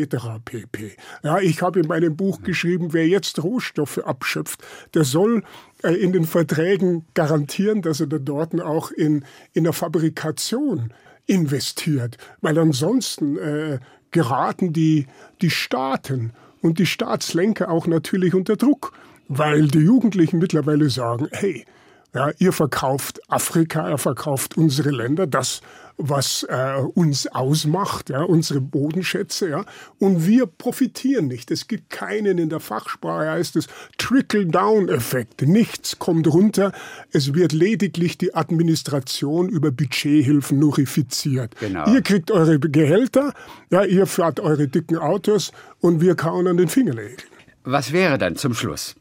pp. 0.45 0.95
Ja, 1.23 1.39
ich 1.39 1.61
habe 1.61 1.81
in 1.81 1.87
meinem 1.87 2.15
Buch 2.15 2.41
geschrieben, 2.41 2.93
wer 2.93 3.07
jetzt 3.07 3.43
Rohstoffe 3.43 3.99
abschöpft, 3.99 4.63
der 4.93 5.03
soll 5.03 5.43
äh, 5.83 5.93
in 5.93 6.13
den 6.13 6.25
Verträgen 6.25 7.05
garantieren, 7.13 7.81
dass 7.81 7.99
er 7.99 8.07
da 8.07 8.17
dort 8.17 8.59
auch 8.61 8.91
in, 8.91 9.25
in 9.53 9.65
der 9.65 9.73
Fabrikation 9.73 10.93
investiert, 11.27 12.17
weil 12.41 12.57
ansonsten 12.57 13.37
äh, 13.37 13.79
geraten 14.11 14.73
die, 14.73 15.07
die 15.41 15.49
Staaten 15.49 16.33
und 16.61 16.79
die 16.79 16.85
Staatslenker 16.85 17.69
auch 17.69 17.87
natürlich 17.87 18.33
unter 18.33 18.55
Druck, 18.55 18.93
weil 19.27 19.67
die 19.67 19.79
Jugendlichen 19.79 20.39
mittlerweile 20.39 20.89
sagen, 20.89 21.27
hey, 21.31 21.65
ja, 22.13 22.31
ihr 22.39 22.51
verkauft 22.51 23.21
Afrika, 23.29 23.87
er 23.87 23.97
verkauft 23.97 24.57
unsere 24.57 24.89
Länder, 24.89 25.27
das, 25.27 25.61
was 25.97 26.43
äh, 26.49 26.81
uns 26.93 27.27
ausmacht, 27.27 28.09
ja, 28.09 28.23
unsere 28.23 28.59
Bodenschätze, 28.59 29.49
ja, 29.49 29.65
und 29.99 30.25
wir 30.25 30.45
profitieren 30.45 31.27
nicht. 31.27 31.51
Es 31.51 31.67
gibt 31.67 31.89
keinen, 31.89 32.37
in 32.37 32.49
der 32.49 32.59
Fachsprache 32.59 33.29
heißt 33.29 33.55
es 33.55 33.67
Trickle-Down-Effekt. 33.97 35.43
Nichts 35.43 35.99
kommt 35.99 36.27
runter. 36.27 36.73
Es 37.11 37.33
wird 37.33 37.53
lediglich 37.53 38.17
die 38.17 38.33
Administration 38.33 39.47
über 39.47 39.71
Budgethilfen 39.71 40.59
nurifiziert. 40.59 41.55
Genau. 41.59 41.87
Ihr 41.93 42.01
kriegt 42.01 42.31
eure 42.31 42.59
Gehälter, 42.59 43.33
ja, 43.69 43.83
ihr 43.83 44.05
fahrt 44.05 44.39
eure 44.39 44.67
dicken 44.67 44.97
Autos 44.97 45.51
und 45.79 46.01
wir 46.01 46.15
kauen 46.15 46.47
an 46.47 46.57
den 46.57 46.67
Fingernägeln. 46.67 47.17
Was 47.63 47.93
wäre 47.93 48.17
dann 48.17 48.35
zum 48.35 48.53
Schluss? 48.53 48.95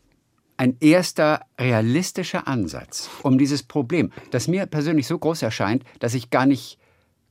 Ein 0.61 0.77
erster 0.81 1.41
realistischer 1.59 2.47
Ansatz, 2.47 3.09
um 3.23 3.39
dieses 3.39 3.63
Problem, 3.63 4.13
das 4.31 4.47
mir 4.47 4.67
persönlich 4.67 5.07
so 5.07 5.19
groß 5.19 5.41
erscheint, 5.41 5.85
dass 6.01 6.13
ich 6.13 6.29
gar 6.29 6.45
nicht 6.45 6.79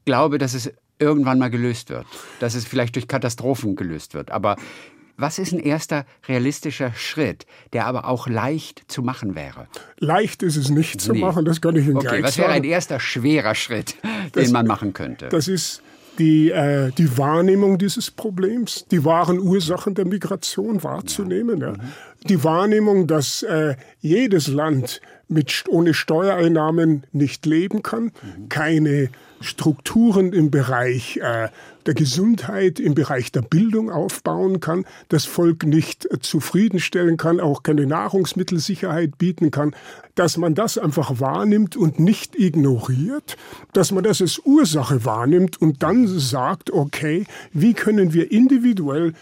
glaube, 0.03 0.39
dass 0.39 0.55
es 0.55 0.73
irgendwann 0.97 1.37
mal 1.37 1.51
gelöst 1.51 1.91
wird, 1.91 2.07
dass 2.39 2.55
es 2.55 2.65
vielleicht 2.65 2.95
durch 2.95 3.07
Katastrophen 3.07 3.75
gelöst 3.75 4.15
wird. 4.15 4.31
Aber 4.31 4.55
was 5.15 5.37
ist 5.37 5.51
ein 5.51 5.59
erster 5.59 6.07
realistischer 6.27 6.91
Schritt, 6.95 7.45
der 7.71 7.85
aber 7.85 8.07
auch 8.07 8.27
leicht 8.27 8.85
zu 8.87 9.03
machen 9.03 9.35
wäre? 9.35 9.67
Leicht 9.99 10.41
ist 10.41 10.55
es 10.55 10.71
nicht 10.71 10.99
zu 10.99 11.11
nee. 11.11 11.19
machen, 11.19 11.45
das 11.45 11.61
kann 11.61 11.75
ich 11.75 11.85
Ihnen 11.85 11.97
okay, 11.97 12.07
gleich 12.07 12.21
sagen. 12.21 12.27
Was 12.27 12.37
wäre 12.39 12.51
ein 12.51 12.63
erster 12.63 12.99
schwerer 12.99 13.53
Schritt, 13.53 13.95
das, 14.31 14.45
den 14.45 14.53
man 14.53 14.65
machen 14.65 14.93
könnte? 14.93 15.29
Das 15.29 15.47
ist 15.47 15.83
die, 16.17 16.49
äh, 16.49 16.91
die 16.97 17.17
Wahrnehmung 17.17 17.77
dieses 17.77 18.11
Problems, 18.11 18.85
die 18.91 19.05
wahren 19.05 19.39
Ursachen 19.39 19.93
der 19.93 20.05
Migration 20.05 20.83
wahrzunehmen. 20.83 21.61
Ja. 21.61 21.71
Mhm. 21.71 21.79
Die 22.27 22.43
Wahrnehmung, 22.43 23.07
dass 23.07 23.43
äh, 23.43 23.75
jedes 24.01 24.47
Land 24.47 25.01
mit, 25.29 25.63
ohne 25.69 25.93
Steuereinnahmen 25.93 27.05
nicht 27.13 27.45
leben 27.45 27.83
kann, 27.83 28.11
keine 28.49 29.09
Strukturen 29.41 30.33
im 30.33 30.51
Bereich 30.51 31.17
äh, 31.17 31.49
der 31.85 31.93
Gesundheit, 31.93 32.79
im 32.79 32.93
Bereich 32.93 33.31
der 33.31 33.41
Bildung 33.41 33.89
aufbauen 33.89 34.59
kann, 34.59 34.85
das 35.07 35.25
Volk 35.25 35.65
nicht 35.65 36.09
zufriedenstellen 36.19 37.15
kann, 37.15 37.39
auch 37.39 37.63
keine 37.63 37.85
Nahrungsmittelsicherheit 37.85 39.17
bieten 39.17 39.49
kann, 39.49 39.75
dass 40.15 40.35
man 40.35 40.55
das 40.55 40.77
einfach 40.77 41.19
wahrnimmt 41.19 41.77
und 41.77 41.99
nicht 41.99 42.37
ignoriert, 42.37 43.37
dass 43.71 43.91
man 43.91 44.03
das 44.03 44.21
als 44.21 44.39
Ursache 44.39 45.05
wahrnimmt 45.05 45.61
und 45.61 45.83
dann 45.83 46.07
sagt, 46.07 46.71
okay, 46.71 47.25
wie 47.53 47.73
können 47.73 48.13
wir 48.13 48.31
individuell 48.31 49.13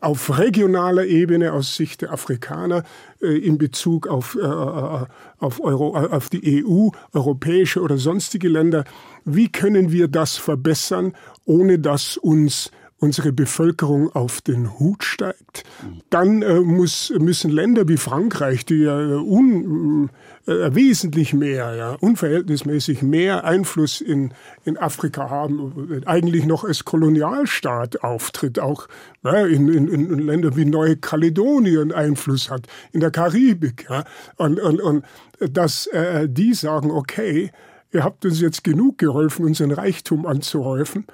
auf 0.00 0.38
regionaler 0.38 1.06
Ebene 1.06 1.52
aus 1.52 1.76
Sicht 1.76 2.02
der 2.02 2.12
Afrikaner 2.12 2.82
äh, 3.22 3.38
in 3.38 3.58
Bezug 3.58 4.08
auf, 4.08 4.36
äh, 4.40 4.44
äh 4.44 5.06
auf, 5.38 5.60
Euro, 5.60 5.96
äh, 5.96 6.08
auf 6.08 6.28
die 6.28 6.64
EU, 6.64 6.88
europäische 7.12 7.80
oder 7.80 7.98
sonstige 7.98 8.48
Länder, 8.48 8.84
wie 9.24 9.48
können 9.48 9.92
wir 9.92 10.08
das 10.08 10.36
verbessern, 10.36 11.12
ohne 11.44 11.78
dass 11.78 12.16
uns 12.16 12.70
unsere 12.98 13.32
Bevölkerung 13.32 14.10
auf 14.14 14.40
den 14.40 14.78
Hut 14.78 15.04
steigt. 15.04 15.64
Dann 16.08 16.40
äh, 16.42 16.60
muss, 16.60 17.12
müssen 17.18 17.50
Länder 17.50 17.88
wie 17.88 17.98
Frankreich, 17.98 18.64
die 18.64 18.78
ja 18.78 18.96
un, 18.96 20.08
äh, 20.46 20.74
wesentlich 20.74 21.34
mehr, 21.34 21.74
ja, 21.74 21.92
unverhältnismäßig 21.92 23.02
mehr 23.02 23.44
Einfluss 23.44 24.00
in, 24.00 24.32
in 24.64 24.78
Afrika 24.78 25.28
haben, 25.28 26.02
eigentlich 26.06 26.46
noch 26.46 26.64
als 26.64 26.84
Kolonialstaat 26.84 28.02
auftritt, 28.02 28.58
auch 28.58 28.88
ja, 29.22 29.46
in, 29.46 29.68
in, 29.68 29.88
in 29.88 30.18
Ländern 30.18 30.56
wie 30.56 30.64
Neukaledonien 30.64 31.92
Einfluss 31.92 32.50
hat, 32.50 32.66
in 32.92 33.00
der 33.00 33.10
Karibik. 33.10 33.86
Ja, 33.90 34.04
und, 34.36 34.58
und, 34.58 34.80
und 34.80 35.04
dass 35.38 35.86
äh, 35.88 36.28
die 36.30 36.54
sagen, 36.54 36.90
okay, 36.90 37.50
ihr 37.92 38.04
habt 38.04 38.24
uns 38.24 38.40
jetzt 38.40 38.64
genug 38.64 38.98
geholfen, 38.98 39.44
unseren 39.44 39.72
Reichtum 39.72 40.26
anzuhäufen, 40.26 41.06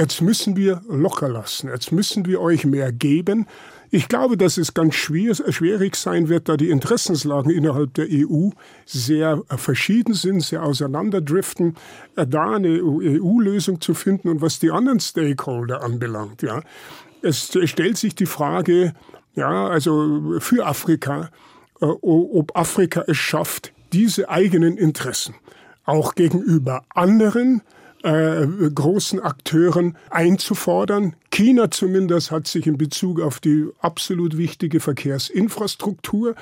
Jetzt 0.00 0.22
müssen 0.22 0.56
wir 0.56 0.80
locker 0.88 1.28
lassen. 1.28 1.68
Jetzt 1.68 1.92
müssen 1.92 2.24
wir 2.24 2.40
euch 2.40 2.64
mehr 2.64 2.90
geben. 2.90 3.46
Ich 3.90 4.08
glaube, 4.08 4.38
dass 4.38 4.56
es 4.56 4.72
ganz 4.72 4.94
schwierig 4.94 5.94
sein 5.94 6.30
wird, 6.30 6.48
da 6.48 6.56
die 6.56 6.70
Interessenslagen 6.70 7.50
innerhalb 7.50 7.92
der 7.92 8.06
EU 8.08 8.48
sehr 8.86 9.42
äh, 9.50 9.58
verschieden 9.58 10.14
sind, 10.14 10.40
sehr 10.40 10.62
auseinanderdriften, 10.62 11.76
äh, 12.16 12.26
da 12.26 12.52
eine 12.52 12.80
EU-Lösung 12.82 13.82
zu 13.82 13.92
finden. 13.92 14.30
Und 14.30 14.40
was 14.40 14.58
die 14.58 14.70
anderen 14.70 15.00
Stakeholder 15.00 15.82
anbelangt, 15.82 16.40
ja, 16.40 16.62
es 17.20 17.54
stellt 17.64 17.98
sich 17.98 18.14
die 18.14 18.24
Frage, 18.24 18.94
ja, 19.34 19.66
also 19.66 20.38
für 20.38 20.64
Afrika, 20.64 21.28
äh, 21.82 21.84
ob 21.84 22.56
Afrika 22.56 23.04
es 23.06 23.18
schafft, 23.18 23.74
diese 23.92 24.30
eigenen 24.30 24.78
Interessen 24.78 25.34
auch 25.84 26.14
gegenüber 26.14 26.84
anderen 26.88 27.58
äh, 27.58 27.79
großen 28.02 29.20
Akteuren 29.20 29.96
einzufordern. 30.08 31.14
China 31.30 31.70
zumindest 31.70 32.30
hat 32.30 32.46
sich 32.46 32.66
in 32.66 32.78
Bezug 32.78 33.20
auf 33.20 33.40
die 33.40 33.66
absolut 33.80 34.38
wichtige 34.38 34.80
Verkehrsinfrastruktur 34.80 36.34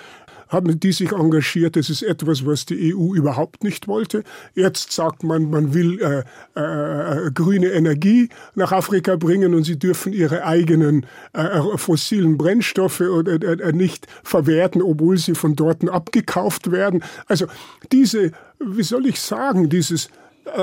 haben 0.48 0.80
die 0.80 0.92
sich 0.92 1.12
engagiert. 1.12 1.76
Das 1.76 1.90
ist 1.90 2.02
etwas, 2.02 2.44
was 2.44 2.66
die 2.66 2.94
EU 2.94 3.14
überhaupt 3.14 3.62
nicht 3.62 3.86
wollte. 3.86 4.24
Jetzt 4.54 4.92
sagt 4.92 5.22
man, 5.22 5.50
man 5.50 5.74
will 5.74 6.00
äh, 6.00 6.24
äh, 6.59 7.30
grüne 7.30 7.68
Energie 7.68 8.30
nach 8.54 8.72
Afrika 8.72 9.16
bringen 9.16 9.54
und 9.54 9.64
sie 9.64 9.78
dürfen 9.78 10.12
ihre 10.12 10.44
eigenen 10.44 11.06
äh, 11.34 11.61
fossilen 11.76 12.38
Brennstoffe 12.38 13.00
oder, 13.00 13.34
äh, 13.42 13.72
nicht 13.72 14.06
verwerten, 14.24 14.82
obwohl 14.82 15.18
sie 15.18 15.34
von 15.34 15.54
dort 15.54 15.88
abgekauft 15.88 16.70
werden. 16.70 17.04
Also 17.26 17.46
diese, 17.92 18.32
wie 18.59 18.82
soll 18.82 19.06
ich 19.06 19.20
sagen, 19.20 19.68
dieses 19.68 20.06
äh, 20.06 20.11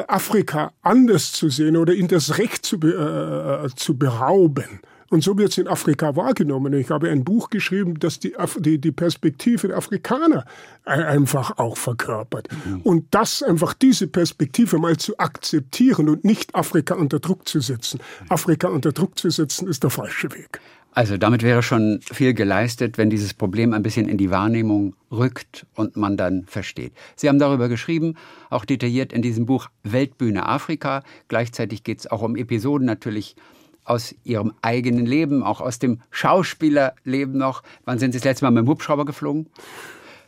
Afrika 0.07 0.71
anders 0.81 1.31
zu 1.31 1.49
sehen 1.49 1.77
oder 1.77 1.93
in 1.93 2.07
das 2.07 2.37
Recht 2.37 2.65
zu, 2.65 2.77
äh, 2.77 3.67
zu 3.75 3.97
berauben. 3.97 4.81
Und 5.09 5.23
so 5.23 5.37
wird 5.37 5.51
es 5.51 5.57
in 5.59 5.67
Afrika 5.67 6.15
wahrgenommen. 6.15 6.73
Ich 6.73 6.89
habe 6.89 7.09
ein 7.09 7.23
Buch 7.23 7.49
geschrieben, 7.49 7.99
das 7.99 8.19
die, 8.19 8.33
die, 8.57 8.79
die 8.79 8.91
Perspektive 8.91 9.67
der 9.67 9.77
Afrikaner 9.77 10.45
einfach 10.83 11.57
auch 11.57 11.77
verkörpert. 11.77 12.49
Mhm. 12.65 12.81
Und 12.81 13.05
das 13.11 13.43
einfach 13.43 13.73
diese 13.73 14.07
Perspektive 14.07 14.79
mal 14.79 14.97
zu 14.97 15.17
akzeptieren 15.19 16.09
und 16.09 16.25
nicht 16.25 16.55
Afrika 16.55 16.95
unter 16.95 17.19
Druck 17.19 17.47
zu 17.47 17.59
setzen. 17.59 17.99
Afrika 18.29 18.67
unter 18.67 18.91
Druck 18.91 19.17
zu 19.19 19.29
setzen 19.29 19.67
ist 19.67 19.83
der 19.83 19.91
falsche 19.91 20.31
Weg. 20.31 20.59
Also 20.95 21.17
damit 21.17 21.43
wäre 21.43 21.61
schon 21.61 21.99
viel 22.01 22.33
geleistet, 22.33 22.97
wenn 22.97 23.09
dieses 23.09 23.33
Problem 23.33 23.73
ein 23.73 23.83
bisschen 23.83 24.07
in 24.07 24.17
die 24.17 24.31
Wahrnehmung 24.31 24.95
rückt 25.11 25.65
und 25.75 25.97
man 25.97 26.15
dann 26.15 26.45
versteht. 26.45 26.93
Sie 27.17 27.27
haben 27.27 27.37
darüber 27.37 27.67
geschrieben, 27.67 28.15
auch 28.49 28.63
detailliert 28.63 29.11
in 29.11 29.21
diesem 29.21 29.45
Buch 29.45 29.67
Weltbühne 29.83 30.47
Afrika. 30.47 31.03
Gleichzeitig 31.27 31.83
geht 31.83 31.99
es 31.99 32.07
auch 32.07 32.21
um 32.21 32.37
Episoden 32.37 32.87
natürlich 32.87 33.35
aus 33.83 34.15
Ihrem 34.23 34.53
eigenen 34.61 35.05
Leben, 35.05 35.43
auch 35.43 35.59
aus 35.59 35.79
dem 35.79 35.99
Schauspielerleben 36.11 37.37
noch. 37.37 37.61
Wann 37.83 37.99
sind 37.99 38.13
Sie 38.13 38.19
das 38.19 38.23
letzte 38.23 38.45
Mal 38.45 38.51
mit 38.51 38.63
dem 38.63 38.69
Hubschrauber 38.69 39.03
geflogen? 39.03 39.47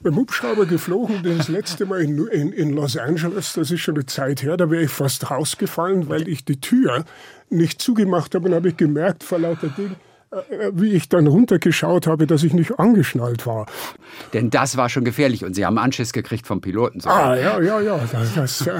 Mit 0.02 0.12
dem 0.12 0.18
Hubschrauber 0.18 0.66
geflogen, 0.66 1.24
das 1.24 1.48
letzte 1.48 1.86
Mal 1.86 2.02
in, 2.02 2.28
in, 2.28 2.52
in, 2.52 2.74
Los 2.74 2.98
Angeles, 2.98 3.54
das 3.54 3.72
ist 3.72 3.80
schon 3.80 3.96
eine 3.96 4.06
Zeit 4.06 4.44
her, 4.44 4.58
da 4.58 4.70
wäre 4.70 4.84
ich 4.84 4.92
fast 4.92 5.32
rausgefallen, 5.32 6.10
weil 6.10 6.28
ich 6.28 6.44
die 6.44 6.60
Tür 6.60 7.06
nicht 7.50 7.82
zugemacht 7.82 8.36
habe 8.36 8.50
und 8.50 8.54
habe 8.54 8.68
ich 8.68 8.78
gemerkt 8.78 9.24
vor 9.24 9.40
lauter 9.40 9.70
Ding, 9.70 9.96
wie 10.72 10.94
ich 10.94 11.10
dann 11.10 11.28
runtergeschaut 11.28 12.08
habe, 12.08 12.28
dass 12.28 12.44
ich 12.44 12.54
nicht 12.54 12.80
angeschnallt 12.80 13.46
war. 13.46 13.66
Denn 14.34 14.50
das 14.50 14.76
war 14.76 14.90
schon 14.90 15.06
gefährlich 15.06 15.46
und 15.46 15.54
Sie 15.54 15.66
haben 15.66 15.78
Anschiss 15.78 16.12
gekriegt 16.12 16.48
vom 16.48 16.62
Piloten. 16.62 17.00
Sogar. 17.00 17.32
Ah, 17.32 17.36
ja, 17.36 17.62
ja, 17.62 17.80
ja. 17.80 18.00
Das, 18.12 18.34
das, 18.36 18.68
äh, 18.68 18.72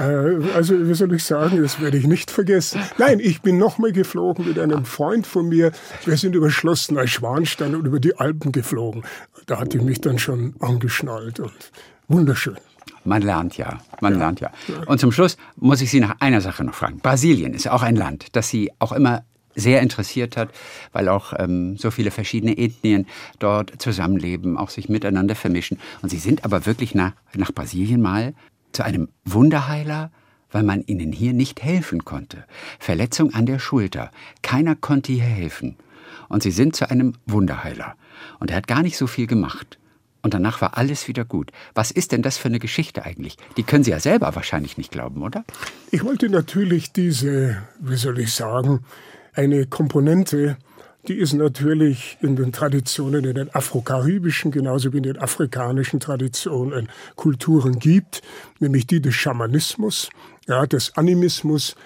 also, 0.54 0.88
wie 0.88 0.94
soll 0.94 1.14
ich 1.14 1.24
sagen, 1.24 1.62
das 1.62 1.80
werde 1.80 1.96
ich 1.96 2.06
nicht 2.06 2.30
vergessen. 2.30 2.80
Nein, 2.98 3.18
ich 3.20 3.40
bin 3.40 3.56
nochmal 3.58 3.92
geflogen 3.92 4.46
mit 4.46 4.58
einem 4.58 4.84
Freund 4.84 5.26
von 5.26 5.48
mir. 5.48 5.72
Wir 6.04 6.16
sind 6.16 6.34
über 6.34 6.50
Schloss 6.50 6.90
Neuschwanstein 6.90 7.74
und 7.74 7.86
über 7.86 8.00
die 8.00 8.16
Alpen 8.16 8.52
geflogen. 8.52 9.04
Da 9.46 9.58
hatte 9.58 9.78
ich 9.78 9.84
mich 9.84 10.00
dann 10.00 10.18
schon 10.18 10.54
angeschnallt 10.60 11.40
und 11.40 11.72
wunderschön. 12.08 12.56
Man 13.04 13.22
lernt 13.22 13.56
ja, 13.56 13.78
man 14.00 14.14
ja. 14.14 14.18
lernt 14.18 14.40
ja. 14.40 14.50
Und 14.86 15.00
zum 15.00 15.12
Schluss 15.12 15.36
muss 15.56 15.80
ich 15.80 15.90
Sie 15.90 16.00
nach 16.00 16.16
einer 16.20 16.40
Sache 16.40 16.64
noch 16.64 16.74
fragen. 16.74 16.98
Brasilien 16.98 17.54
ist 17.54 17.68
auch 17.68 17.82
ein 17.82 17.96
Land, 17.96 18.36
das 18.36 18.48
Sie 18.48 18.70
auch 18.78 18.92
immer 18.92 19.22
sehr 19.58 19.82
interessiert 19.82 20.36
hat, 20.36 20.50
weil 20.92 21.08
auch 21.08 21.32
ähm, 21.36 21.76
so 21.76 21.90
viele 21.90 22.10
verschiedene 22.10 22.56
Ethnien 22.56 23.06
dort 23.38 23.80
zusammenleben, 23.80 24.56
auch 24.56 24.70
sich 24.70 24.88
miteinander 24.88 25.34
vermischen. 25.34 25.78
Und 26.02 26.10
Sie 26.10 26.18
sind 26.18 26.44
aber 26.44 26.66
wirklich 26.66 26.94
nach, 26.94 27.12
nach 27.34 27.52
Brasilien 27.52 28.00
mal 28.00 28.34
zu 28.72 28.84
einem 28.84 29.08
Wunderheiler, 29.24 30.10
weil 30.50 30.62
man 30.62 30.82
ihnen 30.82 31.12
hier 31.12 31.32
nicht 31.32 31.62
helfen 31.62 32.04
konnte. 32.04 32.44
Verletzung 32.78 33.34
an 33.34 33.46
der 33.46 33.58
Schulter. 33.58 34.10
Keiner 34.42 34.76
konnte 34.76 35.12
hier 35.12 35.24
helfen. 35.24 35.76
Und 36.28 36.42
sie 36.42 36.50
sind 36.50 36.76
zu 36.76 36.90
einem 36.90 37.14
Wunderheiler. 37.26 37.96
Und 38.38 38.50
er 38.50 38.56
hat 38.58 38.66
gar 38.66 38.82
nicht 38.82 38.96
so 38.96 39.06
viel 39.06 39.26
gemacht. 39.26 39.78
Und 40.22 40.34
danach 40.34 40.60
war 40.60 40.76
alles 40.76 41.06
wieder 41.06 41.24
gut. 41.24 41.52
Was 41.74 41.90
ist 41.90 42.12
denn 42.12 42.22
das 42.22 42.38
für 42.38 42.48
eine 42.48 42.58
Geschichte 42.58 43.04
eigentlich? 43.04 43.36
Die 43.56 43.62
können 43.62 43.84
Sie 43.84 43.92
ja 43.92 44.00
selber 44.00 44.34
wahrscheinlich 44.34 44.76
nicht 44.76 44.90
glauben, 44.90 45.22
oder? 45.22 45.44
Ich 45.90 46.04
wollte 46.04 46.28
natürlich 46.28 46.92
diese, 46.92 47.62
wie 47.80 47.96
soll 47.96 48.18
ich 48.18 48.34
sagen, 48.34 48.80
eine 49.38 49.66
Komponente, 49.66 50.56
die 51.06 51.14
ist 51.14 51.32
natürlich 51.32 52.18
in 52.20 52.34
den 52.34 52.50
Traditionen, 52.50 53.24
in 53.24 53.36
den 53.36 53.54
afrokaribischen, 53.54 54.50
genauso 54.50 54.92
wie 54.92 54.96
in 54.96 55.04
den 55.04 55.18
afrikanischen 55.18 56.00
Traditionen, 56.00 56.88
Kulturen 57.14 57.78
gibt, 57.78 58.20
nämlich 58.58 58.88
die 58.88 59.00
des 59.00 59.14
Schamanismus, 59.14 60.10
ja, 60.48 60.66
des 60.66 60.96
Animismus, 60.96 61.76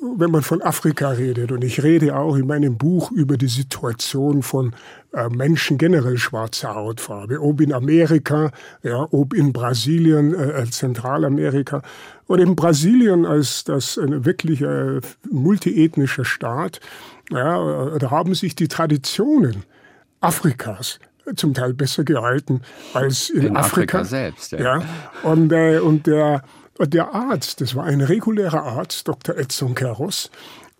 wenn 0.00 0.30
man 0.30 0.42
von 0.42 0.62
Afrika 0.62 1.10
redet, 1.10 1.52
und 1.52 1.62
ich 1.62 1.82
rede 1.82 2.16
auch 2.16 2.36
in 2.36 2.46
meinem 2.46 2.78
Buch 2.78 3.10
über 3.10 3.36
die 3.36 3.48
Situation 3.48 4.42
von 4.42 4.74
äh, 5.12 5.28
Menschen 5.28 5.76
generell 5.76 6.16
schwarzer 6.16 6.74
Hautfarbe, 6.74 7.40
ob 7.40 7.60
in 7.60 7.72
Amerika, 7.72 8.50
ja, 8.82 9.06
ob 9.10 9.34
in 9.34 9.52
Brasilien, 9.52 10.34
äh, 10.34 10.62
äh 10.62 10.70
Zentralamerika. 10.70 11.82
Und 12.26 12.38
in 12.38 12.56
Brasilien 12.56 13.26
als 13.26 13.64
das 13.64 13.98
ein 13.98 14.24
wirklich 14.24 14.62
äh, 14.62 15.00
multiethnischer 15.30 16.24
Staat, 16.24 16.80
ja, 17.30 17.98
da 17.98 18.10
haben 18.10 18.34
sich 18.34 18.54
die 18.56 18.68
Traditionen 18.68 19.64
Afrikas 20.20 20.98
zum 21.36 21.54
Teil 21.54 21.74
besser 21.74 22.04
gehalten 22.04 22.62
als 22.94 23.30
in, 23.30 23.42
in 23.42 23.56
Afrika. 23.56 23.98
Afrika 24.00 24.04
selbst. 24.04 24.52
Ja. 24.52 24.58
ja. 24.58 24.82
Und, 25.22 25.52
äh, 25.52 25.78
und 25.78 26.06
der 26.06 26.42
der 26.86 27.14
Arzt, 27.14 27.60
das 27.60 27.74
war 27.74 27.84
ein 27.84 28.00
regulärer 28.00 28.62
Arzt, 28.62 29.08
Dr. 29.08 29.36
Edson 29.36 29.74
Keros, 29.74 30.30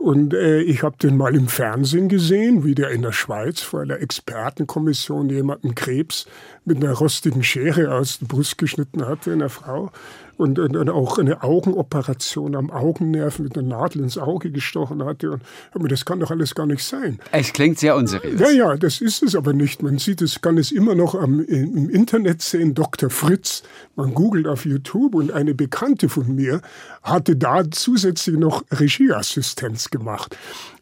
und 0.00 0.32
äh, 0.32 0.62
ich 0.62 0.82
habe 0.82 0.96
den 0.96 1.18
mal 1.18 1.36
im 1.36 1.48
Fernsehen 1.48 2.08
gesehen, 2.08 2.64
wie 2.64 2.74
der 2.74 2.88
in 2.88 3.02
der 3.02 3.12
Schweiz 3.12 3.60
vor 3.60 3.82
einer 3.82 4.00
Expertenkommission 4.00 5.28
jemanden 5.28 5.74
Krebs 5.74 6.26
mit 6.64 6.78
einer 6.78 6.94
rostigen 6.94 7.42
Schere 7.42 7.94
aus 7.94 8.18
der 8.18 8.26
Brust 8.26 8.56
geschnitten 8.56 9.06
hatte, 9.06 9.32
einer 9.32 9.50
Frau 9.50 9.92
und, 10.40 10.58
und, 10.58 10.74
und, 10.74 10.88
auch 10.88 11.18
eine 11.18 11.42
Augenoperation 11.42 12.56
am 12.56 12.70
Augennerv 12.70 13.40
mit 13.40 13.58
einer 13.58 13.68
Nadel 13.68 14.00
ins 14.00 14.16
Auge 14.16 14.50
gestochen 14.50 15.04
hatte. 15.04 15.32
Und 15.32 15.42
aber 15.72 15.86
das 15.86 16.06
kann 16.06 16.20
doch 16.20 16.30
alles 16.30 16.54
gar 16.54 16.64
nicht 16.64 16.82
sein. 16.82 17.18
Es 17.30 17.52
klingt 17.52 17.78
sehr 17.78 17.94
unseriös. 17.94 18.40
Ja, 18.40 18.50
ja, 18.50 18.76
das 18.76 19.02
ist 19.02 19.22
es 19.22 19.36
aber 19.36 19.52
nicht. 19.52 19.82
Man 19.82 19.98
sieht 19.98 20.22
es, 20.22 20.40
kann 20.40 20.56
es 20.56 20.72
immer 20.72 20.94
noch 20.94 21.14
am, 21.14 21.44
im 21.44 21.90
Internet 21.90 22.40
sehen. 22.40 22.72
Dr. 22.72 23.10
Fritz, 23.10 23.62
man 23.96 24.14
googelt 24.14 24.46
auf 24.46 24.64
YouTube 24.64 25.14
und 25.14 25.30
eine 25.30 25.54
Bekannte 25.54 26.08
von 26.08 26.34
mir 26.34 26.62
hatte 27.02 27.36
da 27.36 27.70
zusätzlich 27.70 28.38
noch 28.38 28.64
Regieassistenz 28.70 29.90
gemacht. 29.90 30.38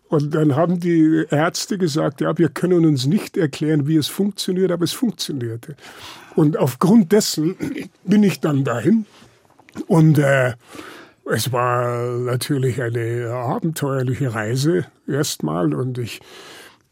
Und 0.08 0.34
dann 0.36 0.54
haben 0.54 0.78
die 0.78 1.24
Ärzte 1.30 1.78
gesagt, 1.78 2.20
ja, 2.20 2.38
wir 2.38 2.48
können 2.48 2.86
uns 2.86 3.06
nicht 3.06 3.36
erklären, 3.36 3.88
wie 3.88 3.96
es 3.96 4.06
funktioniert, 4.06 4.70
aber 4.70 4.84
es 4.84 4.92
funktionierte. 4.92 5.74
Und 6.36 6.56
aufgrund 6.56 7.10
dessen 7.10 7.56
bin 8.04 8.22
ich 8.22 8.40
dann 8.40 8.62
dahin 8.62 9.04
und 9.86 10.18
äh, 10.18 10.54
es 11.30 11.52
war 11.52 12.18
natürlich 12.18 12.80
eine 12.80 13.30
abenteuerliche 13.30 14.34
Reise 14.34 14.86
erstmal 15.06 15.74
und 15.74 15.98
ich, 15.98 16.20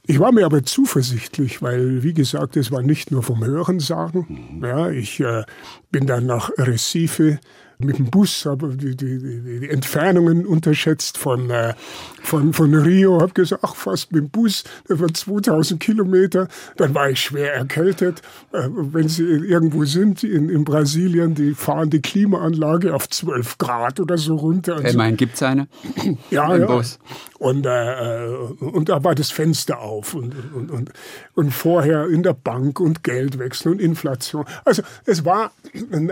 ich 0.06 0.20
war 0.20 0.32
mir 0.32 0.44
aber 0.44 0.62
zuversichtlich, 0.62 1.62
weil, 1.62 2.02
wie 2.02 2.12
gesagt, 2.12 2.56
es 2.56 2.70
war 2.70 2.82
nicht 2.82 3.10
nur 3.10 3.22
vom 3.22 3.44
Hören 3.44 3.80
sagen. 3.80 4.60
Ja, 4.62 4.90
ich 4.90 5.20
äh, 5.20 5.44
bin 5.90 6.06
dann 6.06 6.26
nach 6.26 6.50
Recife 6.58 7.38
mit 7.78 7.98
dem 7.98 8.10
Bus, 8.10 8.46
habe 8.46 8.74
die, 8.76 8.96
die, 8.96 9.18
die, 9.18 9.68
Entfernungen 9.68 10.46
unterschätzt 10.46 11.18
von, 11.18 11.50
äh, 11.50 11.74
von, 12.22 12.52
von 12.52 12.74
Rio, 12.74 13.20
habe 13.20 13.32
gesagt, 13.32 13.62
ach 13.64 13.74
fast 13.74 14.12
mit 14.12 14.22
dem 14.22 14.30
Bus, 14.30 14.64
das 14.88 15.00
waren 15.00 15.14
2000 15.14 15.80
Kilometer. 15.80 16.48
Dann 16.76 16.94
war 16.94 17.10
ich 17.10 17.20
schwer 17.20 17.54
erkältet. 17.54 18.22
Äh, 18.52 18.68
wenn 18.70 19.08
Sie 19.08 19.24
irgendwo 19.24 19.84
sind 19.84 20.24
in, 20.24 20.48
in 20.48 20.64
Brasilien, 20.64 21.34
die 21.34 21.54
fahren 21.54 21.90
die 21.90 22.00
Klimaanlage 22.00 22.94
auf 22.94 23.08
12 23.08 23.58
Grad 23.58 24.00
oder 24.00 24.16
so 24.16 24.36
runter. 24.36 24.82
Ich 24.84 24.96
meine, 24.96 25.16
gibt 25.16 25.34
es 25.34 25.42
eine? 25.42 25.68
Ja, 26.30 26.56
ja. 26.56 26.66
Bus. 26.66 26.98
Und, 27.38 27.66
äh, 27.66 28.26
und 28.60 28.88
da 28.88 29.04
war 29.04 29.14
das 29.14 29.30
Fenster 29.30 29.80
auf 29.80 30.14
und, 30.14 30.34
und, 30.54 30.70
und, 30.70 30.92
und 31.34 31.50
vorher 31.50 32.08
in 32.08 32.22
der 32.22 32.32
Bank 32.32 32.80
und 32.80 33.04
Geldwechsel 33.04 33.72
und 33.72 33.80
Inflation. 33.80 34.44
Also 34.64 34.82
es 35.04 35.24
war 35.24 35.52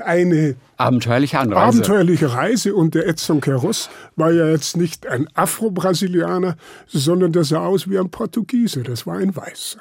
eine 0.05 0.57
abenteuerliche 0.77 1.39
Anreise. 1.39 1.54
Abenteuerliche 1.57 2.33
Reise 2.33 2.75
und 2.75 2.95
der 2.95 3.07
Edson 3.07 3.41
Queiroz 3.41 3.89
war 4.17 4.33
ja 4.33 4.49
jetzt 4.49 4.77
nicht 4.77 5.07
ein 5.07 5.29
Afro-Brasilianer, 5.35 6.57
sondern 6.87 7.33
der 7.33 7.45
sah 7.45 7.65
aus 7.65 7.89
wie 7.89 7.99
ein 7.99 8.11
Portugiese, 8.11 8.83
das 8.83 9.07
war 9.07 9.19
ein 9.19 9.35
Weißer. 9.35 9.81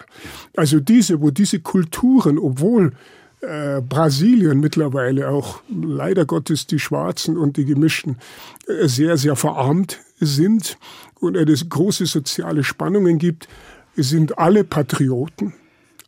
Also 0.56 0.80
diese, 0.80 1.22
wo 1.22 1.32
diese 1.32 1.60
Kulturen, 1.60 2.38
obwohl 2.38 2.94
äh, 3.42 3.82
Brasilien 3.82 4.60
mittlerweile 4.60 5.30
auch 5.30 5.62
leider 5.70 6.26
Gottes 6.26 6.66
die 6.66 6.80
Schwarzen 6.80 7.38
und 7.38 7.58
die 7.58 7.66
Gemischten 7.66 8.18
äh, 8.68 8.88
sehr, 8.88 9.18
sehr 9.18 9.36
verarmt 9.36 10.00
sind 10.20 10.78
und 11.20 11.36
es 11.36 11.68
große 11.68 12.06
soziale 12.06 12.64
Spannungen 12.64 13.18
gibt, 13.18 13.48
sind 13.96 14.38
alle 14.38 14.64
Patrioten, 14.64 15.54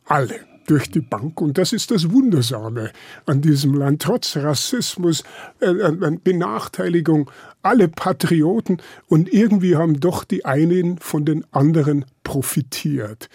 alle 0.06 0.40
durch 0.66 0.90
die 0.90 1.00
Bank. 1.00 1.40
Und 1.40 1.58
das 1.58 1.72
ist 1.72 1.90
das 1.90 2.10
Wundersame 2.10 2.90
an 3.24 3.40
diesem 3.40 3.74
Land. 3.74 4.02
Trotz 4.02 4.36
Rassismus, 4.36 5.24
äh, 5.60 5.66
äh, 5.66 6.18
Benachteiligung, 6.22 7.30
alle 7.62 7.88
Patrioten 7.88 8.78
und 9.08 9.32
irgendwie 9.32 9.76
haben 9.76 9.98
doch 10.00 10.24
die 10.24 10.44
einen 10.44 10.98
von 10.98 11.24
den 11.24 11.44
anderen 11.52 12.04
profitiert. 12.22 13.28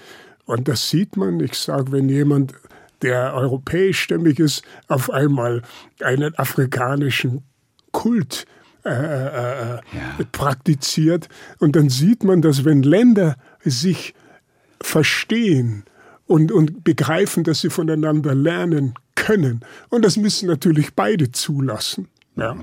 Und 0.45 0.67
das 0.67 0.89
sieht 0.89 1.17
man, 1.17 1.39
ich 1.39 1.55
sage, 1.55 1.91
wenn 1.91 2.09
jemand, 2.09 2.53
der 3.01 3.33
europäischstämmig 3.33 4.39
ist, 4.39 4.63
auf 4.87 5.09
einmal 5.09 5.63
einen 6.01 6.37
afrikanischen 6.37 7.43
Kult 7.91 8.45
äh, 8.83 8.89
äh, 8.89 9.73
äh, 9.75 9.79
ja. 9.93 10.25
praktiziert. 10.31 11.29
Und 11.59 11.75
dann 11.75 11.89
sieht 11.89 12.23
man, 12.23 12.41
dass 12.41 12.65
wenn 12.65 12.83
Länder 12.83 13.35
sich 13.63 14.15
verstehen 14.81 15.83
und, 16.31 16.51
und 16.51 16.83
begreifen, 16.85 17.43
dass 17.43 17.61
sie 17.61 17.69
voneinander 17.69 18.33
lernen 18.33 18.93
können, 19.15 19.61
und 19.89 20.05
das 20.05 20.15
müssen 20.17 20.47
natürlich 20.47 20.95
beide 20.95 21.31
zulassen. 21.31 22.07
Ja. 22.35 22.55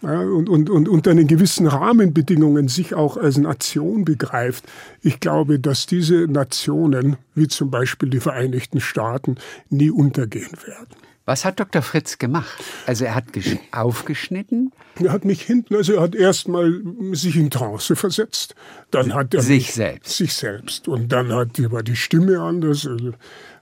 Ja, 0.00 0.18
und, 0.18 0.48
und, 0.48 0.68
und 0.68 0.88
unter 0.88 1.14
den 1.14 1.28
gewissen 1.28 1.68
Rahmenbedingungen 1.68 2.66
sich 2.66 2.92
auch 2.92 3.16
als 3.16 3.38
Nation 3.38 4.04
begreift. 4.04 4.64
Ich 5.00 5.20
glaube, 5.20 5.60
dass 5.60 5.86
diese 5.86 6.26
Nationen, 6.26 7.18
wie 7.36 7.46
zum 7.46 7.70
Beispiel 7.70 8.10
die 8.10 8.18
Vereinigten 8.18 8.80
Staaten, 8.80 9.36
nie 9.70 9.92
untergehen 9.92 10.56
werden. 10.66 10.96
Was 11.24 11.44
hat 11.44 11.60
Dr. 11.60 11.82
Fritz 11.82 12.18
gemacht? 12.18 12.62
Also 12.86 13.04
er 13.04 13.14
hat 13.14 13.26
aufgeschnitten? 13.70 14.72
Er 15.00 15.12
hat 15.12 15.24
mich 15.24 15.42
hinten, 15.42 15.76
also 15.76 15.94
er 15.94 16.02
hat 16.02 16.14
erstmal 16.14 16.82
sich 17.12 17.36
in 17.36 17.50
Trance 17.50 17.94
versetzt. 17.94 18.56
Dann 18.90 19.14
hat 19.14 19.32
er 19.32 19.42
sich 19.42 19.72
selbst. 19.72 20.16
Sich 20.16 20.34
selbst. 20.34 20.88
Und 20.88 21.12
dann 21.12 21.32
hat, 21.32 21.58
war 21.70 21.82
die 21.82 21.96
Stimme 21.96 22.40
anders. 22.40 22.86
Also 22.86 23.12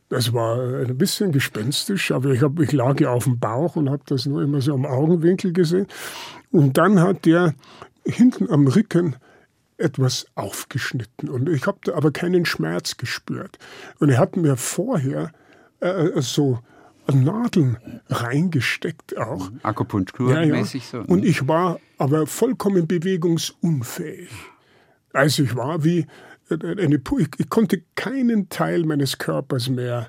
das 0.09 0.33
war 0.33 0.59
ein 0.59 0.97
bisschen 0.97 1.33
gespenstisch, 1.33 2.11
aber 2.13 2.31
ich, 2.31 2.43
hab, 2.43 2.59
ich 2.61 2.73
lag 2.73 2.99
ja 2.99 3.11
auf 3.11 3.25
dem 3.25 3.39
Bauch 3.39 3.77
und 3.77 3.91
habe 3.91 4.03
das 4.07 4.27
nur 4.27 4.43
immer 4.43 4.61
so 4.63 4.75
am 4.75 4.87
Augenwinkel 4.87 5.53
gesehen. 5.53 5.87
Und 6.51 6.79
dann 6.79 7.01
hat 7.01 7.27
der 7.27 7.55
hinten 8.05 8.51
am 8.51 8.67
Rücken 8.67 9.17
etwas 9.77 10.27
aufgeschnitten. 10.35 11.29
Und 11.29 11.49
ich 11.49 11.67
habe 11.67 11.79
da 11.85 11.95
aber 11.95 12.11
keinen 12.11 12.45
Schmerz 12.45 12.97
gespürt. 12.97 13.59
Und 13.99 14.09
er 14.09 14.19
hat 14.19 14.37
mir 14.37 14.57
vorher 14.57 15.31
äh, 15.81 16.21
so 16.21 16.59
Nadeln 17.13 17.79
reingesteckt 18.09 19.17
auch. 19.17 19.51
Akupunkturmäßig 19.63 20.93
ja, 20.93 20.99
ja. 21.01 21.05
so. 21.07 21.13
Und 21.13 21.25
ich 21.25 21.49
war 21.49 21.81
aber 21.99 22.27
vollkommen 22.27 22.87
bewegungsunfähig. 22.87 24.31
Also 25.13 25.43
ich 25.43 25.57
war 25.57 25.85
wie 25.85 26.07
eine, 26.51 27.01
ich, 27.19 27.29
ich 27.39 27.49
konnte 27.49 27.83
keinen 27.95 28.49
Teil 28.49 28.85
meines 28.85 29.19
Körpers 29.19 29.69
mehr, 29.69 30.09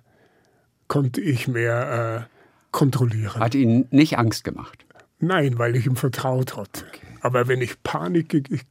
konnte 0.88 1.22
ich 1.22 1.48
mehr 1.48 2.28
äh, 2.30 2.38
kontrollieren. 2.72 3.40
Hat 3.40 3.56
Ihnen 3.56 3.88
nicht 3.92 4.18
Angst 4.18 4.44
gemacht? 4.44 4.86
Nein, 5.20 5.60
weil 5.60 5.76
ich 5.76 5.86
ihm 5.86 5.96
vertraut 5.96 6.58
hatte. 6.58 6.86
Okay. 6.88 7.08
Aber 7.22 7.48
wenn 7.48 7.62
ich 7.62 7.84
Panik, 7.84 8.34
ich, 8.50 8.64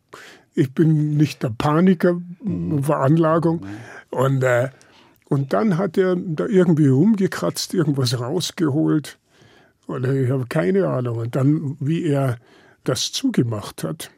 ich 0.54 0.74
bin 0.74 1.16
nicht 1.16 1.42
der 1.42 1.50
Paniker, 1.56 2.20
mhm. 2.42 2.82
Veranlagung. 2.82 3.60
Mhm. 3.60 4.18
Und 4.18 4.42
und 5.30 5.52
dann 5.52 5.78
hat 5.78 5.96
er 5.96 6.16
da 6.16 6.46
irgendwie 6.46 6.88
rumgekratzt, 6.88 7.72
irgendwas 7.72 8.18
rausgeholt. 8.18 9.16
Oder 9.86 10.12
ich 10.12 10.28
habe 10.28 10.46
keine 10.48 10.88
Ahnung. 10.88 11.18
Und 11.18 11.36
dann, 11.36 11.76
wie 11.78 12.04
er 12.04 12.36
das 12.82 13.12
zugemacht 13.12 13.84
hat, 13.84 14.10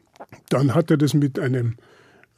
dann 0.49 0.73
hat 0.73 0.89
er 0.89 0.97
das 0.97 1.13
mit 1.13 1.37
einem, 1.37 1.75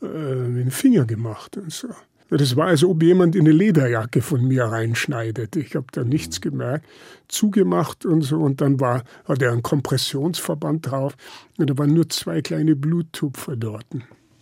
äh, 0.01 0.05
mit 0.07 0.61
einem 0.61 0.71
Finger 0.71 1.05
gemacht 1.05 1.55
und 1.55 1.71
so. 1.71 1.87
Das 2.29 2.57
war, 2.57 2.67
als 2.67 2.83
ob 2.83 3.01
jemand 3.01 3.35
in 3.35 3.45
eine 3.45 3.53
Lederjacke 3.53 4.21
von 4.21 4.45
mir 4.45 4.65
reinschneidet. 4.65 5.55
Ich 5.55 5.75
habe 5.75 5.87
da 5.93 6.03
nichts 6.03 6.41
gemerkt, 6.41 6.85
zugemacht 7.29 8.05
und 8.05 8.23
so. 8.23 8.39
Und 8.39 8.59
dann 8.59 8.81
war, 8.81 9.03
hat 9.23 9.41
er 9.41 9.53
einen 9.53 9.63
Kompressionsverband 9.63 10.91
drauf 10.91 11.15
und 11.57 11.69
da 11.69 11.77
waren 11.77 11.93
nur 11.93 12.09
zwei 12.09 12.41
kleine 12.41 12.75
Bluttupfer 12.75 13.55
dort. 13.55 13.85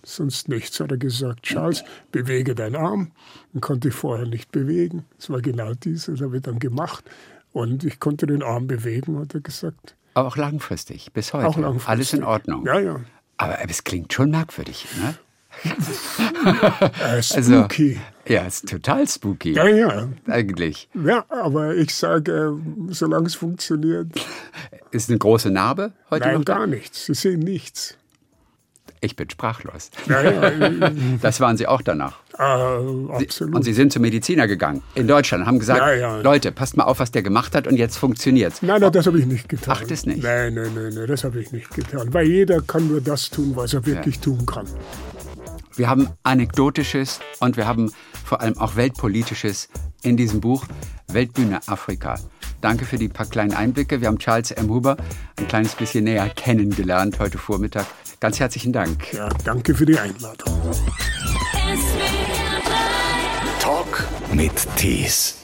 Sonst 0.06 0.50
nichts, 0.50 0.80
hat 0.80 0.92
er 0.92 0.98
gesagt. 0.98 1.44
Charles, 1.44 1.84
bewege 2.12 2.56
deinen 2.56 2.76
Arm. 2.76 3.12
Den 3.54 3.62
konnte 3.62 3.88
ich 3.88 3.94
vorher 3.94 4.26
nicht 4.26 4.52
bewegen. 4.52 5.06
Das 5.18 5.30
war 5.30 5.42
genau 5.42 5.74
dies, 5.74 6.06
das 6.06 6.22
habe 6.22 6.38
ich 6.38 6.44
dann 6.44 6.60
gemacht. 6.60 7.06
Und 7.54 7.84
ich 7.84 8.00
konnte 8.00 8.28
den 8.28 8.44
Arm 8.44 8.68
bewegen, 8.68 9.18
hat 9.20 9.34
er 9.34 9.40
gesagt. 9.42 9.96
Aber 10.14 10.28
auch 10.28 10.38
langfristig, 10.38 11.14
bis 11.14 11.34
heute. 11.34 11.48
Auch 11.48 11.58
langfristig. 11.58 11.90
Alles 11.90 12.14
in 12.14 12.24
Ordnung. 12.24 12.66
Ja, 12.66 12.80
ja. 12.80 13.00
Aber 13.38 13.58
es 13.68 13.84
klingt 13.84 14.14
schon 14.14 14.32
merkwürdig, 14.32 14.88
ne? 15.00 15.16
Äh, 17.04 17.22
spooky. 17.22 18.00
Also, 18.26 18.34
ja, 18.34 18.46
ist 18.46 18.68
total 18.68 19.08
spooky. 19.08 19.54
Ja, 19.54 19.68
ja. 19.68 20.10
Eigentlich. 20.28 20.90
Ja, 20.94 21.26
aber 21.30 21.76
ich 21.76 21.94
sage, 21.94 22.58
äh, 22.60 22.94
solange 22.94 23.28
es 23.28 23.36
funktioniert. 23.36 24.08
Ist 24.92 25.10
eine 25.10 25.20
große 25.20 25.52
Narbe 25.52 25.94
heute 26.10 26.26
Nein, 26.26 26.36
noch? 26.40 26.46
gar 26.46 26.68
nichts. 26.68 27.06
Sie 27.06 27.14
sehen 27.14 27.40
nichts. 27.40 27.98
Ich 29.04 29.18
bin 29.18 29.30
sprachlos. 29.30 29.92
Ja, 30.08 30.22
ja, 30.22 30.52
Das 31.22 31.42
waren 31.42 31.58
Sie 31.58 31.68
auch 31.68 31.82
danach. 31.82 32.20
äh, 32.40 32.42
absolut. 32.42 33.54
Und 33.54 33.64
Sie 33.64 33.74
sind 33.74 33.92
zum 33.92 34.02
Mediziner 34.02 34.48
gegangen 34.48 34.82
in 34.96 35.10
Deutschland, 35.10 35.46
haben 35.46 35.60
gesagt, 35.60 35.82
Ja, 35.82 35.94
ja. 35.94 36.22
Leute, 36.22 36.54
passt 36.54 36.78
mal 36.78 36.86
auf, 36.86 37.00
was 37.00 37.12
der 37.12 37.22
gemacht 37.22 37.54
hat 37.54 37.68
und 37.68 37.76
jetzt 37.76 37.98
funktioniert's. 37.98 38.62
Nein, 38.62 38.80
nein, 38.80 38.94
das 38.94 39.06
habe 39.06 39.20
ich 39.20 39.26
nicht 39.26 39.50
getan. 39.50 39.76
Ach, 39.78 39.84
das 39.86 40.06
nicht? 40.06 40.24
Nein, 40.24 40.54
nein, 40.54 40.72
nein, 40.74 40.94
nein 40.96 41.08
das 41.08 41.26
habe 41.26 41.42
ich 41.42 41.52
nicht 41.52 41.70
getan. 41.72 42.14
Weil 42.14 42.28
jeder 42.28 42.62
kann 42.62 42.88
nur 42.88 43.02
das 43.02 43.30
tun, 43.30 43.52
was 43.56 43.74
er 43.74 43.86
wirklich 43.86 44.20
tun 44.20 44.46
kann. 44.46 44.68
Wir 45.76 45.90
haben 45.90 46.08
Anekdotisches 46.24 47.20
und 47.42 47.58
wir 47.58 47.68
haben 47.68 47.92
vor 48.24 48.40
allem 48.40 48.58
auch 48.58 48.78
Weltpolitisches 48.78 49.68
in 50.02 50.16
diesem 50.16 50.40
Buch 50.40 50.66
Weltbühne 51.10 51.60
Afrika. 51.68 52.16
Danke 52.62 52.86
für 52.86 52.98
die 52.98 53.10
paar 53.10 53.26
kleinen 53.26 53.54
Einblicke. 53.54 54.00
Wir 54.00 54.08
haben 54.08 54.20
Charles 54.20 54.52
M. 54.52 54.70
Huber 54.70 54.96
ein 55.38 55.48
kleines 55.50 55.76
bisschen 55.76 56.06
näher 56.06 56.30
kennengelernt 56.30 57.20
heute 57.20 57.38
Vormittag. 57.38 57.86
Ganz 58.24 58.40
herzlichen 58.40 58.72
Dank. 58.72 59.12
Ja, 59.12 59.28
danke 59.44 59.76
für 59.76 59.86
die 59.86 60.00
Einladung. 60.00 60.54
Talk 63.60 64.08
mit 64.32 64.54
Tees. 64.78 65.43